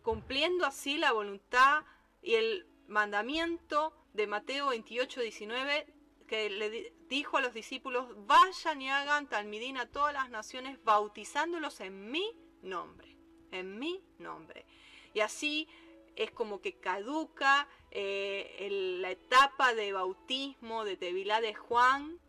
cumpliendo 0.01 0.65
así 0.65 0.97
la 0.97 1.11
voluntad 1.11 1.83
y 2.21 2.35
el 2.35 2.67
mandamiento 2.87 3.93
de 4.13 4.27
Mateo 4.27 4.67
28, 4.67 5.21
19, 5.21 5.87
que 6.27 6.49
le 6.49 6.93
dijo 7.07 7.37
a 7.37 7.41
los 7.41 7.53
discípulos, 7.53 8.07
vayan 8.25 8.81
y 8.81 8.89
hagan 8.89 9.27
talmidín 9.27 9.77
a 9.77 9.89
todas 9.89 10.13
las 10.13 10.29
naciones, 10.29 10.83
bautizándolos 10.83 11.79
en 11.81 12.11
mi 12.11 12.33
nombre, 12.61 13.17
en 13.51 13.77
mi 13.77 14.03
nombre. 14.17 14.65
Y 15.13 15.19
así 15.19 15.67
es 16.15 16.31
como 16.31 16.61
que 16.61 16.79
caduca 16.79 17.67
eh, 17.91 18.97
la 18.99 19.11
etapa 19.11 19.73
de 19.73 19.93
bautismo 19.93 20.85
de 20.85 20.97
Tevilá 20.97 21.41
de 21.41 21.53
Juan 21.53 22.19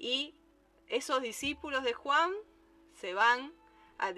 y 0.00 0.34
esos 0.88 1.20
discípulos 1.20 1.84
de 1.84 1.92
Juan 1.92 2.32
se 2.94 3.12
van 3.12 3.52
a, 3.98 4.14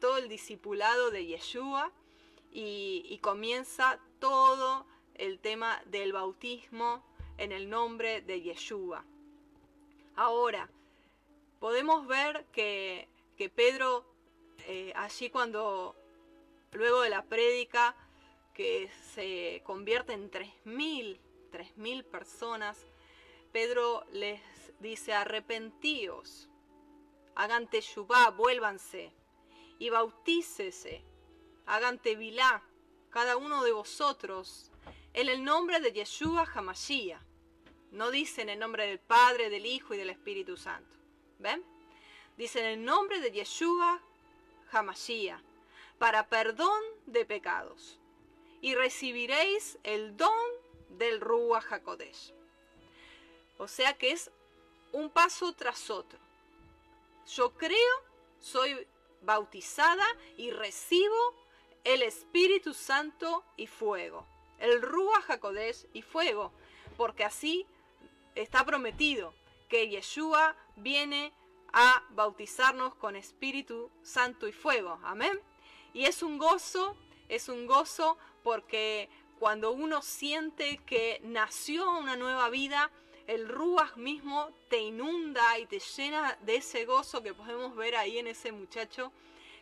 todo 0.00 0.18
el 0.18 0.28
discipulado 0.28 1.10
de 1.12 1.24
Yeshua 1.24 1.92
y, 2.50 3.18
comienza 3.22 4.00
todo 4.18 4.86
el 5.14 5.38
tema 5.38 5.80
del 5.86 6.12
bautismo 6.12 7.04
en 7.38 7.52
el 7.52 7.70
nombre 7.70 8.20
de 8.20 8.40
Yeshua. 8.42 9.04
Ahora, 10.16 10.68
podemos 11.60 12.06
ver 12.06 12.44
que, 12.52 13.08
Pedro, 13.54 14.04
eh, 14.66 14.92
allí 14.96 15.30
cuando, 15.30 15.94
luego 16.72 17.02
de 17.02 17.10
la 17.10 17.22
prédica, 17.22 17.94
que 18.54 18.90
se 19.14 19.62
convierte 19.64 20.14
en 20.14 20.30
3.000, 20.30 21.18
3.000 21.52 22.04
personas, 22.04 22.86
Pedro 23.52 24.04
les 24.12 24.40
dice, 24.80 25.12
arrepentíos, 25.12 26.48
hagan 27.34 27.68
teshuvá, 27.68 28.30
vuélvanse 28.30 29.12
y 29.78 29.90
bautícese, 29.90 31.04
hagan 31.66 31.98
tevilá, 31.98 32.62
cada 33.10 33.36
uno 33.36 33.64
de 33.64 33.72
vosotros, 33.72 34.70
en 35.14 35.28
el 35.28 35.44
nombre 35.44 35.80
de 35.80 35.92
Yeshua 35.92 36.46
Hamashiach. 36.54 37.22
No 37.92 38.10
dice 38.10 38.42
en 38.42 38.50
el 38.50 38.58
nombre 38.58 38.86
del 38.86 38.98
Padre, 38.98 39.48
del 39.48 39.64
Hijo 39.64 39.94
y 39.94 39.96
del 39.96 40.10
Espíritu 40.10 40.56
Santo. 40.56 40.96
¿Ven? 41.38 41.64
Dice 42.36 42.60
en 42.60 42.66
el 42.66 42.84
nombre 42.84 43.20
de 43.20 43.30
Yeshua 43.30 44.02
Hamashiach, 44.72 45.40
para 45.98 46.28
perdón 46.28 46.82
de 47.06 47.24
pecados 47.24 47.98
y 48.60 48.74
recibiréis 48.74 49.78
el 49.84 50.16
don 50.16 50.30
del 50.90 51.20
Ruach 51.20 51.72
HaKodesh. 51.72 52.34
O 53.58 53.68
sea 53.68 53.94
que 53.94 54.10
es 54.10 54.30
un 54.96 55.10
paso 55.10 55.52
tras 55.52 55.90
otro. 55.90 56.18
Yo 57.34 57.52
creo, 57.54 57.94
soy 58.40 58.86
bautizada 59.22 60.06
y 60.36 60.50
recibo 60.50 61.34
el 61.84 62.02
Espíritu 62.02 62.72
Santo 62.72 63.44
y 63.56 63.66
fuego. 63.66 64.26
El 64.58 64.80
Ruach 64.80 65.28
HaKodesh 65.28 65.86
y 65.92 66.02
fuego. 66.02 66.50
Porque 66.96 67.24
así 67.24 67.66
está 68.34 68.64
prometido 68.64 69.34
que 69.68 69.88
Yeshua 69.88 70.56
viene 70.76 71.32
a 71.72 72.02
bautizarnos 72.10 72.94
con 72.94 73.16
Espíritu 73.16 73.90
Santo 74.02 74.48
y 74.48 74.52
fuego. 74.52 74.98
Amén. 75.02 75.38
Y 75.92 76.04
es 76.04 76.22
un 76.22 76.38
gozo 76.38 76.96
es 77.28 77.48
un 77.48 77.66
gozo 77.66 78.16
porque 78.42 79.08
cuando 79.38 79.72
uno 79.72 80.02
siente 80.02 80.78
que 80.86 81.20
nació 81.24 81.90
una 81.98 82.16
nueva 82.16 82.48
vida, 82.50 82.90
el 83.26 83.48
Ruach 83.48 83.96
mismo 83.96 84.50
te 84.68 84.78
inunda 84.78 85.58
y 85.58 85.66
te 85.66 85.80
llena 85.80 86.38
de 86.42 86.56
ese 86.56 86.84
gozo 86.84 87.22
que 87.22 87.34
podemos 87.34 87.74
ver 87.74 87.96
ahí 87.96 88.18
en 88.18 88.26
ese 88.26 88.52
muchacho 88.52 89.12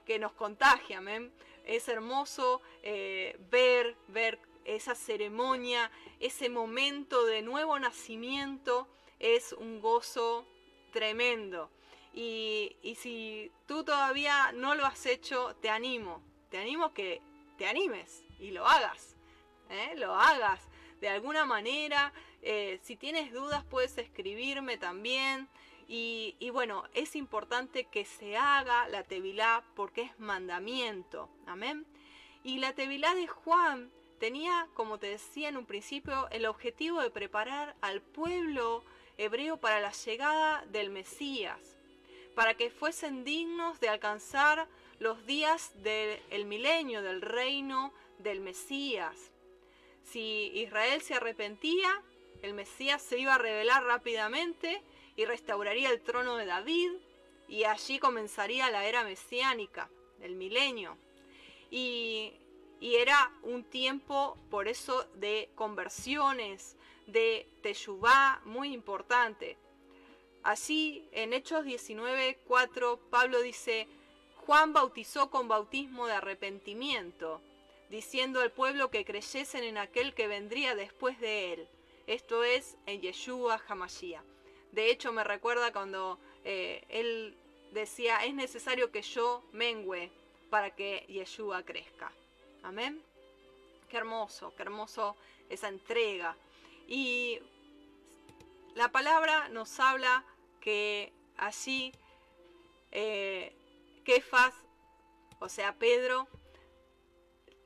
que 0.04 0.18
nos 0.18 0.32
contagia. 0.32 1.02
Es 1.64 1.88
hermoso 1.88 2.60
eh, 2.82 3.38
ver, 3.50 3.96
ver 4.08 4.38
esa 4.64 4.94
ceremonia, 4.94 5.90
ese 6.20 6.48
momento 6.48 7.24
de 7.24 7.42
nuevo 7.42 7.78
nacimiento, 7.78 8.86
es 9.18 9.52
un 9.52 9.80
gozo 9.80 10.46
tremendo. 10.92 11.70
Y, 12.12 12.76
y 12.82 12.94
si 12.96 13.50
tú 13.66 13.82
todavía 13.82 14.52
no 14.52 14.74
lo 14.74 14.84
has 14.84 15.06
hecho, 15.06 15.56
te 15.60 15.70
animo, 15.70 16.22
te 16.50 16.58
animo 16.58 16.92
que 16.92 17.22
te 17.56 17.66
animes 17.66 18.24
y 18.38 18.50
lo 18.50 18.66
hagas. 18.66 19.16
¿eh? 19.70 19.94
Lo 19.96 20.14
hagas 20.14 20.60
de 21.00 21.08
alguna 21.08 21.44
manera. 21.44 22.12
Eh, 22.46 22.78
si 22.82 22.94
tienes 22.96 23.32
dudas 23.32 23.64
puedes 23.64 23.96
escribirme 23.96 24.76
también. 24.76 25.48
Y, 25.88 26.50
bueno, 26.50 26.84
es 26.94 27.14
importante 27.16 27.84
que 27.84 28.04
se 28.04 28.36
haga 28.36 28.88
la 28.88 29.02
Tevilá 29.02 29.62
porque 29.74 30.02
es 30.02 30.18
mandamiento. 30.18 31.28
Amén. 31.46 31.86
Y 32.42 32.58
la 32.58 32.74
Tevilá 32.74 33.14
de 33.14 33.26
Juan 33.26 33.90
tenía, 34.18 34.66
como 34.74 34.98
te 34.98 35.08
decía 35.08 35.48
en 35.48 35.56
un 35.56 35.66
principio, 35.66 36.28
el 36.30 36.46
objetivo 36.46 37.00
de 37.00 37.10
preparar 37.10 37.76
al 37.80 38.00
pueblo 38.00 38.84
hebreo 39.18 39.58
para 39.58 39.80
la 39.80 39.92
llegada 39.92 40.64
del 40.66 40.90
Mesías, 40.90 41.76
para 42.34 42.54
que 42.54 42.70
fuesen 42.70 43.24
dignos 43.24 43.78
de 43.80 43.88
alcanzar 43.88 44.68
los 44.98 45.26
días 45.26 45.72
del 45.82 46.44
milenio, 46.46 47.02
del 47.02 47.20
reino 47.20 47.92
del 48.18 48.40
Mesías. 48.40 49.32
Si 50.02 50.50
Israel 50.54 51.02
se 51.02 51.14
arrepentía, 51.14 52.02
el 52.44 52.54
Mesías 52.54 53.02
se 53.02 53.18
iba 53.18 53.34
a 53.34 53.38
revelar 53.38 53.84
rápidamente 53.84 54.82
y 55.16 55.24
restauraría 55.24 55.90
el 55.90 56.00
trono 56.02 56.36
de 56.36 56.46
David 56.46 56.92
y 57.48 57.64
allí 57.64 57.98
comenzaría 57.98 58.70
la 58.70 58.86
era 58.86 59.04
mesiánica. 59.04 59.88
del 60.18 60.36
milenio. 60.36 60.96
Y, 61.70 62.32
y 62.80 62.94
era 62.96 63.32
un 63.42 63.64
tiempo, 63.64 64.38
por 64.50 64.68
eso, 64.68 65.04
de 65.14 65.50
conversiones, 65.54 66.76
de 67.06 67.46
Teshuvá 67.62 68.40
muy 68.44 68.72
importante. 68.72 69.58
Así, 70.42 71.08
en 71.12 71.32
Hechos 71.32 71.64
19, 71.64 72.38
4, 72.46 73.00
Pablo 73.10 73.40
dice, 73.40 73.88
Juan 74.46 74.72
bautizó 74.72 75.30
con 75.30 75.48
bautismo 75.48 76.06
de 76.06 76.14
arrepentimiento, 76.14 77.40
diciendo 77.90 78.40
al 78.40 78.52
pueblo 78.52 78.90
que 78.90 79.04
creyesen 79.04 79.64
en 79.64 79.78
aquel 79.78 80.14
que 80.14 80.26
vendría 80.26 80.74
después 80.74 81.18
de 81.20 81.54
él, 81.54 81.68
esto 82.06 82.44
es, 82.44 82.76
en 82.86 83.00
Yeshua 83.00 83.60
Hamashiach. 83.68 84.24
De 84.72 84.90
hecho, 84.90 85.12
me 85.12 85.24
recuerda 85.24 85.72
cuando 85.72 86.18
eh, 86.44 86.84
él 86.88 87.36
decía, 87.72 88.24
es 88.24 88.34
necesario 88.34 88.90
que 88.90 89.02
yo 89.02 89.42
mengüe 89.52 90.10
para 90.50 90.74
que 90.74 91.04
Yeshua 91.08 91.62
crezca. 91.62 92.12
Amén. 92.62 93.02
Qué 93.88 93.96
hermoso, 93.96 94.52
qué 94.56 94.62
hermoso 94.62 95.16
esa 95.48 95.68
entrega. 95.68 96.36
Y 96.88 97.38
la 98.74 98.88
palabra 98.90 99.48
nos 99.48 99.78
habla 99.80 100.24
que 100.60 101.12
allí 101.36 101.92
eh, 102.90 103.52
o 105.40 105.48
sea 105.48 105.74
Pedro, 105.78 106.28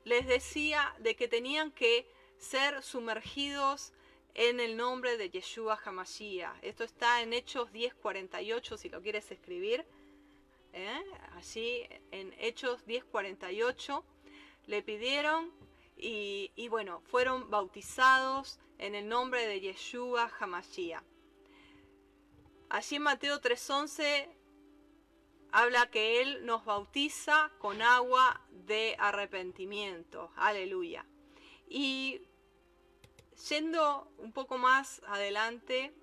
les 0.03 0.25
decía 0.27 0.95
de 0.99 1.15
que 1.15 1.27
tenían 1.27 1.71
que 1.71 2.07
ser 2.37 2.81
sumergidos 2.81 3.93
en 4.33 4.59
el 4.59 4.77
nombre 4.77 5.17
de 5.17 5.29
Yeshua 5.29 5.79
Hamashiach. 5.83 6.57
Esto 6.61 6.83
está 6.83 7.21
en 7.21 7.33
Hechos 7.33 7.71
10:48 7.71 8.77
si 8.77 8.89
lo 8.89 9.01
quieres 9.01 9.31
escribir. 9.31 9.85
¿eh? 10.73 11.03
Allí 11.35 11.87
en 12.11 12.33
Hechos 12.39 12.85
10:48 12.85 14.03
le 14.67 14.81
pidieron 14.81 15.51
y, 15.97 16.51
y, 16.55 16.69
bueno, 16.69 17.01
fueron 17.01 17.49
bautizados 17.49 18.59
en 18.77 18.95
el 18.95 19.07
nombre 19.09 19.45
de 19.45 19.59
Yeshua 19.59 20.31
Hamashiach. 20.39 21.03
Allí 22.69 22.95
en 22.95 23.01
Mateo 23.01 23.41
3:11 23.41 24.29
habla 25.51 25.89
que 25.89 26.21
Él 26.21 26.45
nos 26.45 26.63
bautiza 26.65 27.51
con 27.57 27.81
agua 27.81 28.45
de 28.51 28.95
arrepentimiento. 28.99 30.31
Aleluya. 30.35 31.05
Y 31.67 32.21
yendo 33.47 34.11
un 34.17 34.33
poco 34.33 34.57
más 34.57 35.01
adelante, 35.07 35.93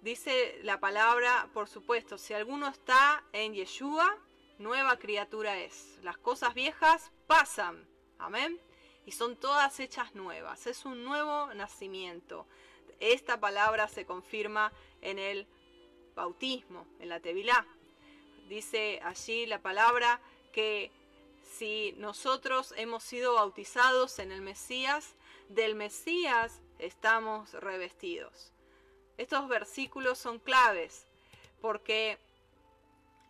dice 0.00 0.58
la 0.62 0.80
palabra, 0.80 1.50
por 1.52 1.68
supuesto, 1.68 2.16
si 2.16 2.32
alguno 2.32 2.68
está 2.68 3.22
en 3.32 3.54
Yeshua, 3.54 4.16
nueva 4.58 4.98
criatura 4.98 5.58
es. 5.58 5.98
Las 6.02 6.16
cosas 6.16 6.54
viejas 6.54 7.10
pasan. 7.26 7.86
Amén. 8.18 8.58
Y 9.04 9.12
son 9.12 9.36
todas 9.36 9.78
hechas 9.78 10.14
nuevas. 10.14 10.66
Es 10.66 10.84
un 10.84 11.04
nuevo 11.04 11.52
nacimiento. 11.54 12.46
Esta 12.98 13.38
palabra 13.38 13.88
se 13.88 14.06
confirma 14.06 14.72
en 15.02 15.18
el 15.18 15.46
bautismo, 16.14 16.86
en 16.98 17.10
la 17.10 17.20
Tevilá. 17.20 17.66
Dice 18.48 19.00
allí 19.04 19.46
la 19.46 19.60
palabra 19.60 20.20
que 20.52 20.90
si 21.42 21.94
nosotros 21.98 22.72
hemos 22.76 23.04
sido 23.04 23.34
bautizados 23.34 24.18
en 24.18 24.32
el 24.32 24.40
Mesías, 24.40 25.14
del 25.48 25.74
Mesías 25.74 26.60
estamos 26.78 27.52
revestidos. 27.54 28.52
Estos 29.16 29.48
versículos 29.48 30.18
son 30.18 30.38
claves 30.38 31.06
porque 31.60 32.18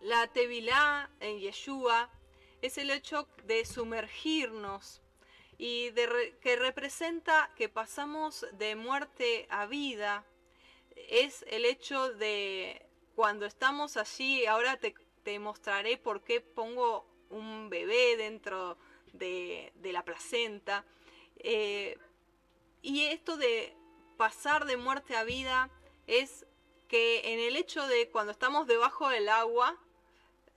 la 0.00 0.26
Tevilá 0.28 1.10
en 1.20 1.38
Yeshua 1.38 2.10
es 2.62 2.78
el 2.78 2.90
hecho 2.90 3.28
de 3.44 3.64
sumergirnos 3.64 5.00
y 5.58 5.90
de 5.90 6.36
que 6.40 6.56
representa 6.56 7.50
que 7.56 7.68
pasamos 7.68 8.46
de 8.52 8.76
muerte 8.76 9.46
a 9.48 9.66
vida. 9.66 10.24
Es 11.08 11.44
el 11.48 11.64
hecho 11.64 12.12
de 12.12 12.84
cuando 13.14 13.46
estamos 13.46 13.96
allí, 13.96 14.44
ahora 14.46 14.76
te, 14.76 14.94
te 15.22 15.38
mostraré 15.38 15.96
por 15.96 16.22
qué 16.22 16.40
pongo 16.40 17.06
un 17.30 17.68
bebé 17.70 18.16
dentro 18.16 18.76
de, 19.12 19.72
la 19.82 20.04
placenta. 20.04 20.84
Eh, 21.38 21.98
y 22.86 23.06
esto 23.06 23.36
de 23.36 23.76
pasar 24.16 24.64
de 24.64 24.76
muerte 24.76 25.16
a 25.16 25.24
vida 25.24 25.70
es 26.06 26.46
que 26.86 27.32
en 27.32 27.40
el 27.40 27.56
hecho 27.56 27.84
de 27.88 28.08
cuando 28.12 28.30
estamos 28.30 28.68
debajo 28.68 29.08
del 29.08 29.28
agua, 29.28 29.76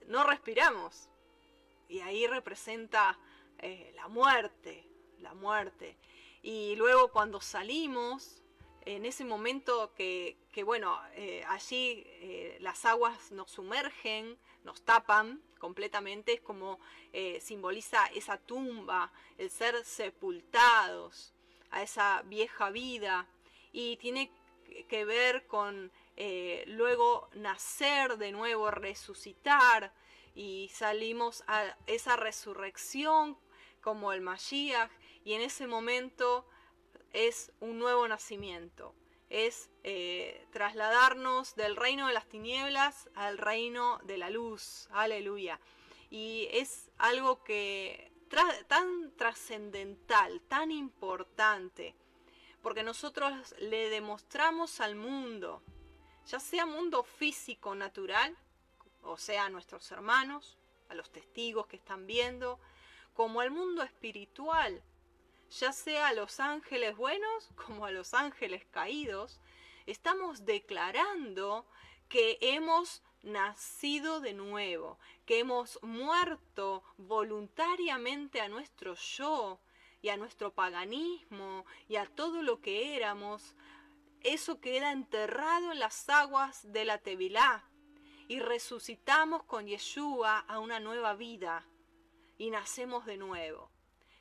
no 0.06 0.22
respiramos. 0.22 1.08
Y 1.88 1.98
ahí 2.02 2.28
representa 2.28 3.18
eh, 3.58 3.92
la 3.96 4.06
muerte, 4.06 4.86
la 5.18 5.34
muerte. 5.34 5.96
Y 6.40 6.76
luego 6.76 7.08
cuando 7.08 7.40
salimos, 7.40 8.44
en 8.82 9.06
ese 9.06 9.24
momento 9.24 9.92
que, 9.96 10.36
bueno, 10.64 11.00
eh, 11.14 11.44
allí 11.48 12.06
las 12.60 12.84
aguas 12.84 13.32
nos 13.32 13.50
sumergen, 13.50 14.38
nos 14.62 14.82
tapan 14.84 15.42
completamente, 15.58 16.34
es 16.34 16.40
como 16.42 16.78
eh, 17.12 17.40
simboliza 17.40 18.06
esa 18.14 18.38
tumba, 18.38 19.12
el 19.36 19.50
ser 19.50 19.84
sepultados 19.84 21.34
a 21.70 21.82
esa 21.82 22.22
vieja 22.26 22.70
vida 22.70 23.26
y 23.72 23.96
tiene 23.96 24.32
que 24.88 25.04
ver 25.04 25.46
con 25.46 25.92
eh, 26.16 26.64
luego 26.66 27.28
nacer 27.34 28.18
de 28.18 28.32
nuevo, 28.32 28.70
resucitar 28.70 29.92
y 30.34 30.70
salimos 30.72 31.42
a 31.46 31.76
esa 31.86 32.16
resurrección 32.16 33.38
como 33.80 34.12
el 34.12 34.20
Mashiach 34.20 34.90
y 35.24 35.34
en 35.34 35.42
ese 35.42 35.66
momento 35.66 36.46
es 37.12 37.52
un 37.60 37.78
nuevo 37.78 38.06
nacimiento 38.06 38.94
es 39.30 39.70
eh, 39.84 40.44
trasladarnos 40.52 41.54
del 41.54 41.76
reino 41.76 42.08
de 42.08 42.12
las 42.12 42.28
tinieblas 42.28 43.08
al 43.14 43.38
reino 43.38 44.00
de 44.02 44.18
la 44.18 44.28
luz. 44.28 44.88
Aleluya. 44.90 45.60
Y 46.10 46.48
es 46.50 46.90
algo 46.98 47.42
que 47.44 48.09
tan 48.68 49.12
trascendental, 49.16 50.40
tan 50.42 50.70
importante, 50.70 51.94
porque 52.62 52.82
nosotros 52.82 53.54
le 53.58 53.90
demostramos 53.90 54.80
al 54.80 54.94
mundo, 54.94 55.62
ya 56.26 56.38
sea 56.38 56.64
mundo 56.64 57.02
físico, 57.02 57.74
natural, 57.74 58.36
o 59.02 59.16
sea, 59.16 59.46
a 59.46 59.50
nuestros 59.50 59.90
hermanos, 59.90 60.58
a 60.88 60.94
los 60.94 61.10
testigos 61.10 61.66
que 61.66 61.76
están 61.76 62.06
viendo, 62.06 62.60
como 63.14 63.40
al 63.40 63.50
mundo 63.50 63.82
espiritual, 63.82 64.82
ya 65.50 65.72
sea 65.72 66.08
a 66.08 66.12
los 66.12 66.38
ángeles 66.38 66.96
buenos 66.96 67.50
como 67.56 67.84
a 67.84 67.90
los 67.90 68.14
ángeles 68.14 68.64
caídos, 68.70 69.40
estamos 69.86 70.44
declarando 70.44 71.66
que 72.08 72.38
hemos 72.40 73.02
nacido 73.22 74.20
de 74.20 74.32
nuevo, 74.34 74.98
que 75.26 75.38
hemos 75.40 75.78
muerto 75.82 76.82
voluntariamente 76.96 78.40
a 78.40 78.48
nuestro 78.48 78.94
yo 78.94 79.60
y 80.02 80.08
a 80.08 80.16
nuestro 80.16 80.52
paganismo 80.52 81.64
y 81.88 81.96
a 81.96 82.06
todo 82.06 82.42
lo 82.42 82.60
que 82.60 82.96
éramos, 82.96 83.54
eso 84.22 84.60
queda 84.60 84.92
enterrado 84.92 85.72
en 85.72 85.78
las 85.78 86.08
aguas 86.08 86.72
de 86.72 86.84
la 86.84 86.98
Tevilá 86.98 87.64
y 88.28 88.38
resucitamos 88.38 89.42
con 89.42 89.66
Yeshua 89.66 90.38
a 90.38 90.58
una 90.58 90.78
nueva 90.78 91.14
vida 91.14 91.66
y 92.38 92.50
nacemos 92.50 93.04
de 93.04 93.16
nuevo. 93.16 93.70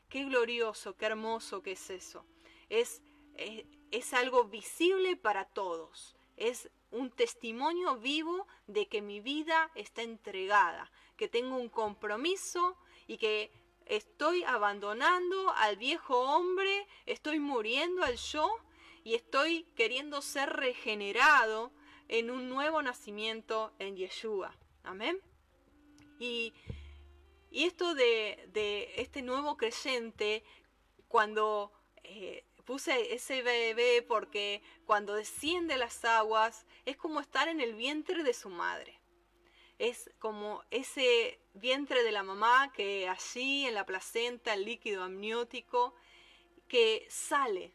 Qué 0.09 0.23
glorioso, 0.23 0.97
qué 0.97 1.05
hermoso 1.05 1.61
que 1.61 1.73
es 1.73 1.89
eso. 1.89 2.25
Es, 2.69 3.01
es, 3.35 4.13
algo 4.13 4.45
visible 4.45 5.15
para 5.15 5.45
todos. 5.45 6.15
Es 6.35 6.71
un 6.91 7.11
testimonio 7.11 7.97
vivo 7.97 8.47
de 8.67 8.87
que 8.87 9.01
mi 9.01 9.19
vida 9.19 9.71
está 9.75 10.01
entregada, 10.01 10.91
que 11.17 11.27
tengo 11.27 11.57
un 11.57 11.69
compromiso 11.69 12.77
y 13.07 13.17
que 13.17 13.51
estoy 13.85 14.43
abandonando 14.43 15.51
al 15.57 15.77
viejo 15.77 16.19
hombre, 16.19 16.87
estoy 17.05 17.39
muriendo 17.39 18.03
al 18.03 18.17
yo 18.17 18.49
y 19.03 19.15
estoy 19.15 19.63
queriendo 19.75 20.21
ser 20.21 20.49
regenerado 20.49 21.71
en 22.07 22.31
un 22.31 22.49
nuevo 22.49 22.81
nacimiento 22.81 23.71
en 23.79 23.95
Yeshua. 23.95 24.55
Amén. 24.83 25.19
Y 26.19 26.53
y 27.51 27.65
esto 27.65 27.95
de, 27.95 28.93
este 28.97 29.21
nuevo 29.21 29.57
creyente, 29.57 30.43
cuando 31.07 31.71
eh, 32.03 32.43
puse 32.65 33.13
ese 33.15 33.41
bebé 33.41 34.03
porque 34.07 34.61
cuando 34.85 35.15
desciende 35.15 35.77
las 35.77 36.05
aguas 36.05 36.67
es 36.89 36.97
como 36.97 37.19
estar 37.19 37.47
en 37.47 37.61
el 37.61 37.75
vientre 37.75 38.23
de 38.23 38.33
su 38.33 38.49
madre. 38.49 38.99
Es 39.77 40.09
como 40.19 40.63
ese 40.71 41.39
vientre 41.53 42.03
de 42.03 42.11
la 42.11 42.23
mamá 42.23 42.71
que 42.73 43.07
allí 43.07 43.65
en 43.65 43.75
la 43.75 43.85
placenta, 43.85 44.53
el 44.53 44.65
líquido 44.65 45.03
amniótico, 45.03 45.95
que 46.67 47.07
sale, 47.09 47.73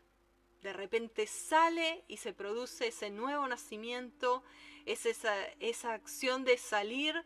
de 0.63 0.73
repente 0.73 1.27
sale 1.27 2.05
y 2.09 2.17
se 2.17 2.33
produce 2.33 2.89
ese 2.89 3.11
nuevo 3.11 3.47
nacimiento, 3.47 4.43
es 4.87 5.07
esa, 5.07 5.35
esa 5.61 5.93
acción 5.93 6.45
de 6.45 6.59
salir, 6.59 7.25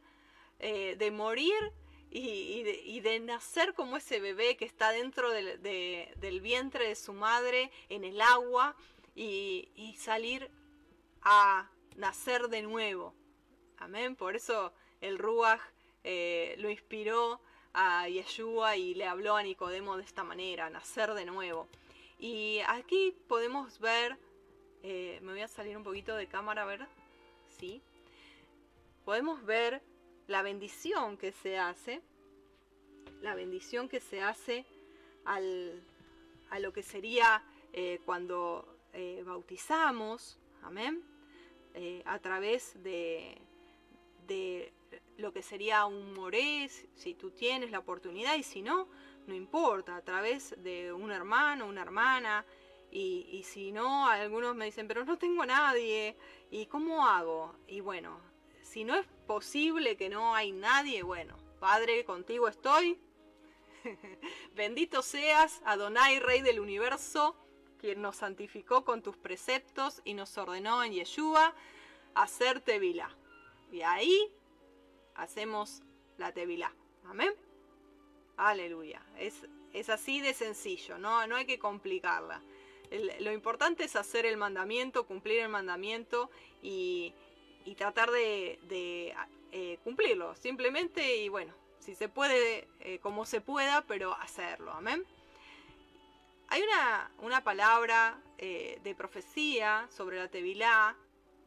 eh, 0.59 0.97
de 0.99 1.11
morir 1.11 1.73
y, 2.11 2.63
de, 3.01 3.21
nacer 3.21 3.75
como 3.75 3.97
ese 3.97 4.19
bebé 4.21 4.57
que 4.57 4.65
está 4.65 4.91
dentro 4.91 5.31
del, 5.31 6.41
vientre 6.41 6.89
de 6.89 6.97
su 6.97 7.13
madre 7.13 7.71
en 7.89 8.05
el 8.05 8.21
agua 8.21 8.77
y, 9.15 9.95
salir 9.99 10.51
a 11.23 11.71
nacer 11.99 12.49
de 12.49 12.63
nuevo. 12.63 13.13
Amén. 13.77 14.17
Por 14.17 14.37
eso 14.37 14.73
el 15.01 15.19
Ruach 15.19 15.61
eh, 16.05 16.55
lo 16.59 16.71
inspiró 16.71 17.41
a 17.75 18.09
Yeshua 18.09 18.77
y 18.77 18.95
le 18.95 19.05
habló 19.05 19.37
a 19.37 19.43
Nicodemo 19.43 19.97
de 19.97 20.05
esta 20.05 20.25
manera, 20.25 20.71
nacer 20.71 21.13
de 21.15 21.27
nuevo. 21.27 21.69
Y 22.19 22.61
aquí 22.67 23.15
podemos 23.29 23.79
ver, 23.79 24.17
eh, 24.83 25.19
me 25.23 25.33
voy 25.33 25.43
a 25.43 25.49
salir 25.49 25.77
un 25.77 25.85
poquito 25.85 26.17
de 26.17 26.27
cámara 26.27 26.63
a 26.63 26.67
ver, 26.67 26.87
sí, 27.59 27.83
podemos 29.05 29.45
ver 29.45 29.83
la 30.27 30.43
bendición 30.43 31.17
que 31.17 31.33
se 31.33 31.59
hace, 31.59 32.01
la 33.21 33.35
bendición 33.35 33.89
que 33.89 34.01
se 34.01 34.23
hace 34.23 34.65
al, 35.25 35.83
a 36.51 36.59
lo 36.59 36.73
que 36.73 36.83
sería 36.83 37.43
eh, 37.73 38.01
cuando 38.05 38.75
bautizamos, 39.25 40.41
amén, 40.63 41.05
eh, 41.81 42.03
a 42.07 42.19
través 42.19 42.83
de, 42.83 43.41
de 44.27 44.73
lo 45.17 45.33
que 45.33 45.45
sería 45.45 45.87
un 45.87 46.13
morés, 46.13 46.89
si 46.97 47.15
tú 47.15 47.31
tienes 47.31 47.71
la 47.71 47.79
oportunidad 47.79 48.35
y 48.35 48.43
si 48.43 48.63
no, 48.63 48.89
no 49.29 49.35
importa, 49.35 49.95
a 49.95 50.03
través 50.03 50.61
de 50.61 50.93
un 50.93 51.13
hermano, 51.13 51.69
una 51.69 51.83
hermana, 51.83 52.45
y, 52.91 53.29
y, 53.31 53.45
si 53.45 53.71
no, 53.71 54.09
algunos 54.09 54.57
me 54.57 54.65
dicen, 54.65 54.89
pero 54.89 55.05
no 55.05 55.19
tengo 55.19 55.43
a 55.43 55.47
nadie, 55.47 56.17
¿y 56.51 56.67
cómo 56.67 57.07
hago? 57.07 57.55
Y 57.69 57.79
bueno, 57.79 58.21
si 58.63 58.83
no 58.83 58.97
es 58.97 59.07
posible 59.29 59.97
que 59.97 60.09
no 60.09 60.35
hay 60.35 60.51
nadie, 60.51 61.05
bueno, 61.05 61.37
Padre, 61.61 62.05
contigo 62.05 62.49
estoy. 62.49 62.99
Bendito 64.57 65.03
seas, 65.03 65.63
Adonai, 65.65 66.19
Rey 66.19 66.41
del 66.41 66.59
universo, 66.59 67.37
quien 67.81 68.03
nos 68.03 68.17
santificó 68.17 68.85
con 68.85 69.03
tus 69.03 69.17
preceptos 69.17 70.03
y 70.05 70.15
nos 70.15 70.37
ordenó 70.37 70.83
en 70.83 70.93
Yeshua 70.93 71.55
hacer 72.15 72.61
tevilá. 72.61 73.11
Y 73.71 73.83
ahí 73.83 74.33
hacemos 75.15 75.83
la 76.17 76.33
tevilá. 76.33 76.73
Amén. 77.07 77.33
Aleluya. 78.37 79.03
Es, 79.19 79.47
es 79.73 79.89
así 79.89 80.21
de 80.21 80.35
sencillo, 80.35 80.99
no, 80.99 81.27
no 81.27 81.37
hay 81.37 81.47
que 81.47 81.59
complicarla. 81.59 82.43
lo 83.21 83.33
importante 83.33 83.85
es 83.85 83.97
hacer 83.97 84.27
el 84.27 84.37
mandamiento, 84.37 85.07
cumplir 85.07 85.41
el 85.41 85.49
mandamiento 85.49 86.31
y, 86.63 87.15
y 87.65 87.75
tratar 87.75 88.11
de, 88.11 89.15
eh, 89.53 89.79
cumplirlo. 89.85 90.35
Simplemente 90.37 91.17
y 91.17 91.29
bueno, 91.29 91.53
si 91.79 91.95
se 91.95 92.09
puede, 92.09 92.69
eh, 92.81 92.99
como 93.01 93.27
se 93.27 93.41
pueda, 93.41 93.83
pero 93.83 94.15
hacerlo. 94.15 94.73
Amén. 94.73 95.05
Hay 96.51 96.63
una, 96.63 97.11
una 97.19 97.45
palabra 97.45 98.19
eh, 98.39 98.81
de 98.83 98.95
profecía 98.95 99.87
sobre 99.95 100.17
la 100.17 100.29
Tevilá 100.29 100.97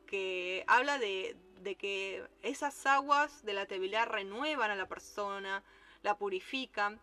que 0.05 0.63
habla 0.67 0.99
de, 0.99 1.35
de, 1.61 1.75
que 1.75 2.23
esas 2.43 2.85
aguas 2.85 3.43
de 3.43 3.53
la 3.53 3.65
Tevilá 3.65 4.05
renuevan 4.05 4.69
a 4.69 4.75
la 4.75 4.87
persona, 4.87 5.63
la 6.03 6.17
purifican. 6.17 7.01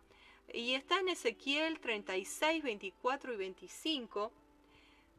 Y 0.53 0.75
está 0.75 0.99
en 0.99 1.09
Ezequiel 1.09 1.81
36, 1.81 2.63
24 2.63 3.33
y 3.33 3.35
25. 3.35 4.31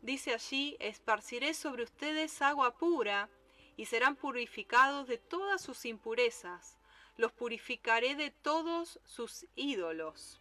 Dice 0.00 0.32
allí, 0.32 0.76
esparciré 0.80 1.52
sobre 1.52 1.82
ustedes 1.82 2.40
agua 2.40 2.78
pura 2.78 3.28
y 3.76 3.84
serán 3.84 4.16
purificados 4.16 5.06
de 5.06 5.18
todas 5.18 5.60
sus 5.60 5.84
impurezas. 5.84 6.78
Los 7.18 7.32
purificaré 7.32 8.14
de 8.14 8.30
todos 8.30 8.98
sus 9.04 9.44
ídolos. 9.54 10.40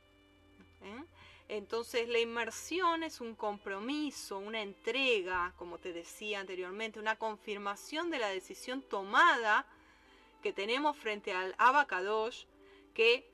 ¿Eh? 0.82 1.04
Entonces 1.50 2.08
la 2.08 2.20
inmersión 2.20 3.02
es 3.02 3.22
un 3.22 3.34
compromiso, 3.34 4.38
una 4.38 4.62
entrega, 4.62 5.54
como 5.58 5.80
te 5.80 5.92
decía 5.92 6.40
anteriormente, 6.40 7.00
una 7.00 7.18
confirmación 7.18 8.12
de 8.12 8.20
la 8.20 8.30
decisión 8.30 8.84
tomada 8.84 9.66
que 10.44 10.54
tenemos 10.54 10.96
frente 10.96 11.34
al 11.34 11.56
Abacadosh, 11.58 12.46
que 12.94 13.32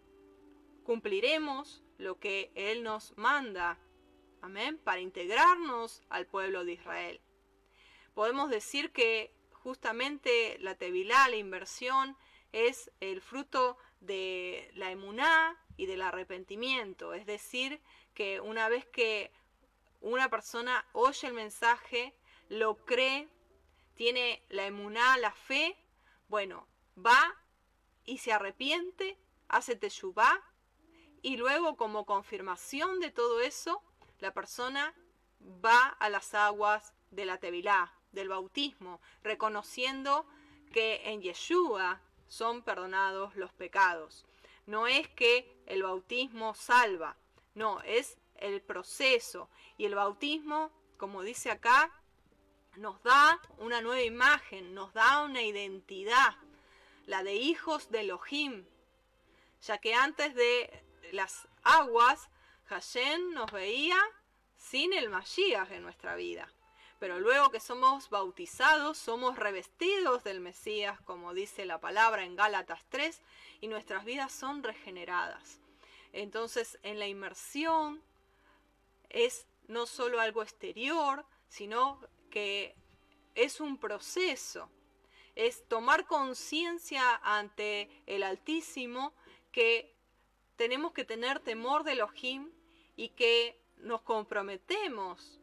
cumpliremos 0.85 1.83
lo 1.97 2.17
que 2.17 2.53
Él 2.55 2.83
nos 2.83 3.17
manda, 3.17 3.77
amén, 4.41 4.79
para 4.81 5.01
integrarnos 5.01 6.01
al 6.07 6.25
pueblo 6.25 6.63
de 6.63 6.71
Israel. 6.71 7.19
Podemos 8.13 8.49
decir 8.49 8.93
que 8.93 9.35
justamente 9.51 10.57
la 10.59 10.75
tevilá, 10.75 11.27
la 11.27 11.35
inversión, 11.35 12.15
es 12.53 12.89
el 13.01 13.19
fruto 13.19 13.77
de 13.99 14.71
la 14.75 14.89
emuná 14.91 15.61
y 15.75 15.85
del 15.87 16.01
arrepentimiento. 16.01 17.13
Es 17.13 17.25
decir, 17.25 17.81
que 18.15 18.41
una 18.41 18.69
vez 18.69 18.85
que 18.87 19.31
una 20.01 20.29
persona 20.29 20.83
oye 20.93 21.27
el 21.27 21.33
mensaje, 21.33 22.17
lo 22.49 22.77
cree, 22.85 23.27
tiene 23.93 24.43
la 24.49 24.65
emuná, 24.65 25.17
la 25.17 25.31
fe, 25.31 25.77
bueno, 26.27 26.67
va 26.97 27.35
y 28.05 28.17
se 28.17 28.33
arrepiente, 28.33 29.17
hace 29.47 29.75
teshuvá, 29.75 30.43
y 31.21 31.37
luego 31.37 31.75
como 31.75 32.05
confirmación 32.05 32.99
de 32.99 33.11
todo 33.11 33.41
eso, 33.41 33.81
la 34.19 34.33
persona 34.33 34.93
va 35.63 35.87
a 35.99 36.09
las 36.09 36.33
aguas 36.33 36.93
de 37.11 37.25
la 37.25 37.39
tevilá, 37.39 37.93
del 38.11 38.29
bautismo, 38.29 39.01
reconociendo 39.23 40.25
que 40.71 41.01
en 41.09 41.21
Yeshua 41.21 42.01
son 42.27 42.61
perdonados 42.63 43.35
los 43.35 43.51
pecados. 43.53 44.25
No 44.65 44.87
es 44.87 45.07
que 45.09 45.61
el 45.65 45.83
bautismo 45.83 46.53
salva, 46.55 47.17
no, 47.55 47.81
es 47.81 48.17
el 48.35 48.61
proceso. 48.61 49.49
Y 49.77 49.85
el 49.85 49.95
bautismo, 49.95 50.71
como 50.97 51.23
dice 51.23 51.49
acá, 51.49 51.91
nos 52.75 53.01
da 53.03 53.41
una 53.57 53.81
nueva 53.81 54.03
imagen, 54.03 54.73
nos 54.73 54.93
da 54.93 55.23
una 55.23 55.41
identidad, 55.41 56.35
la 57.05 57.23
de 57.23 57.35
hijos 57.35 57.89
de 57.89 58.01
Elohim, 58.01 58.65
ya 59.61 59.77
que 59.79 59.95
antes 59.95 60.35
de 60.35 60.83
las 61.11 61.47
aguas, 61.63 62.29
Hashem 62.65 63.31
nos 63.31 63.51
veía 63.51 63.97
sin 64.57 64.93
el 64.93 65.09
Mashiach 65.09 65.71
en 65.71 65.83
nuestra 65.83 66.15
vida 66.15 66.51
pero 66.99 67.19
luego 67.19 67.51
que 67.51 67.59
somos 67.59 68.09
bautizados, 68.09 68.97
somos 68.97 69.37
revestidos 69.37 70.23
del 70.23 70.39
Mesías, 70.39 70.99
como 71.01 71.33
dice 71.33 71.65
la 71.65 71.79
palabra 71.79 72.23
en 72.23 72.35
Gálatas 72.35 72.83
3, 72.89 73.21
y 73.61 73.67
nuestras 73.67 74.05
vidas 74.05 74.31
son 74.31 74.63
regeneradas. 74.63 75.59
Entonces, 76.15 76.79
en 76.81 76.97
la 76.97 77.07
inmersión 77.07 78.01
es 79.09 79.45
no 79.67 79.85
solo 79.85 80.21
algo 80.21 80.43
exterior, 80.43 81.25
sino 81.49 81.99
que 82.31 82.73
es 83.35 83.59
un 83.59 83.77
proceso, 83.77 84.69
es 85.35 85.67
tomar 85.67 86.07
conciencia 86.07 87.19
ante 87.21 87.89
el 88.05 88.23
Altísimo 88.23 89.13
que 89.51 89.93
tenemos 90.55 90.93
que 90.93 91.03
tener 91.03 91.41
temor 91.41 91.83
de 91.83 91.91
Elohim 91.91 92.49
y 92.95 93.09
que 93.09 93.61
nos 93.75 93.99
comprometemos 94.01 95.41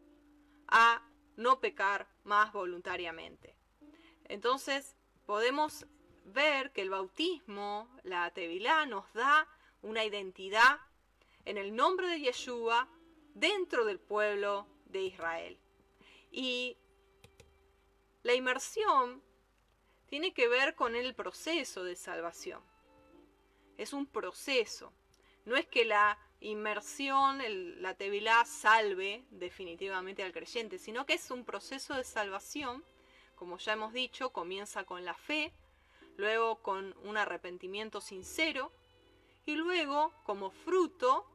a 0.69 1.07
no 1.37 1.61
pecar 1.61 2.09
más 2.25 2.51
voluntariamente. 2.55 3.55
Entonces 4.25 4.97
podemos 5.27 5.85
ver 6.25 6.73
que 6.73 6.81
el 6.81 6.89
bautismo, 6.89 7.95
la 8.05 8.31
tevilá, 8.31 8.87
nos 8.87 9.13
da 9.13 9.47
una 9.83 10.05
identidad 10.05 10.79
en 11.45 11.59
el 11.59 11.75
nombre 11.75 12.09
de 12.09 12.21
Yeshua 12.21 12.89
dentro 13.35 13.85
del 13.85 13.99
pueblo 13.99 14.67
de 14.87 15.03
Israel. 15.03 15.59
Y 16.31 16.77
la 18.23 18.35
inmersión 18.35 19.23
tiene 20.07 20.33
que 20.33 20.49
ver 20.49 20.75
con 20.75 20.95
el 20.95 21.15
proceso 21.15 21.85
de 21.85 21.97
salvación. 21.97 22.63
Es 23.77 23.93
un 23.93 24.07
proceso. 24.07 24.93
No 25.45 25.57
es 25.57 25.67
que 25.67 25.85
la 25.85 26.19
inmersión, 26.41 27.41
la 27.83 27.95
tevilá 27.95 28.45
salve 28.45 29.25
definitivamente 29.31 30.23
al 30.23 30.33
creyente, 30.33 30.79
sino 30.79 31.07
que 31.07 31.15
es 31.15 31.31
un 31.31 31.45
proceso 31.45 31.95
de 31.95 32.05
salvación, 32.05 32.85
como 33.35 33.59
ya 33.59 33.73
hemos 33.73 33.93
dicho, 33.93 34.31
comienza 34.31 34.85
con 34.85 35.05
la 35.05 35.15
fe, 35.15 35.53
luego 36.17 36.63
con 36.63 36.95
un 37.05 37.17
arrepentimiento 37.17 38.01
sincero 38.01 38.73
y 39.47 39.55
luego 39.57 40.13
como 40.25 40.51
fruto 40.51 41.27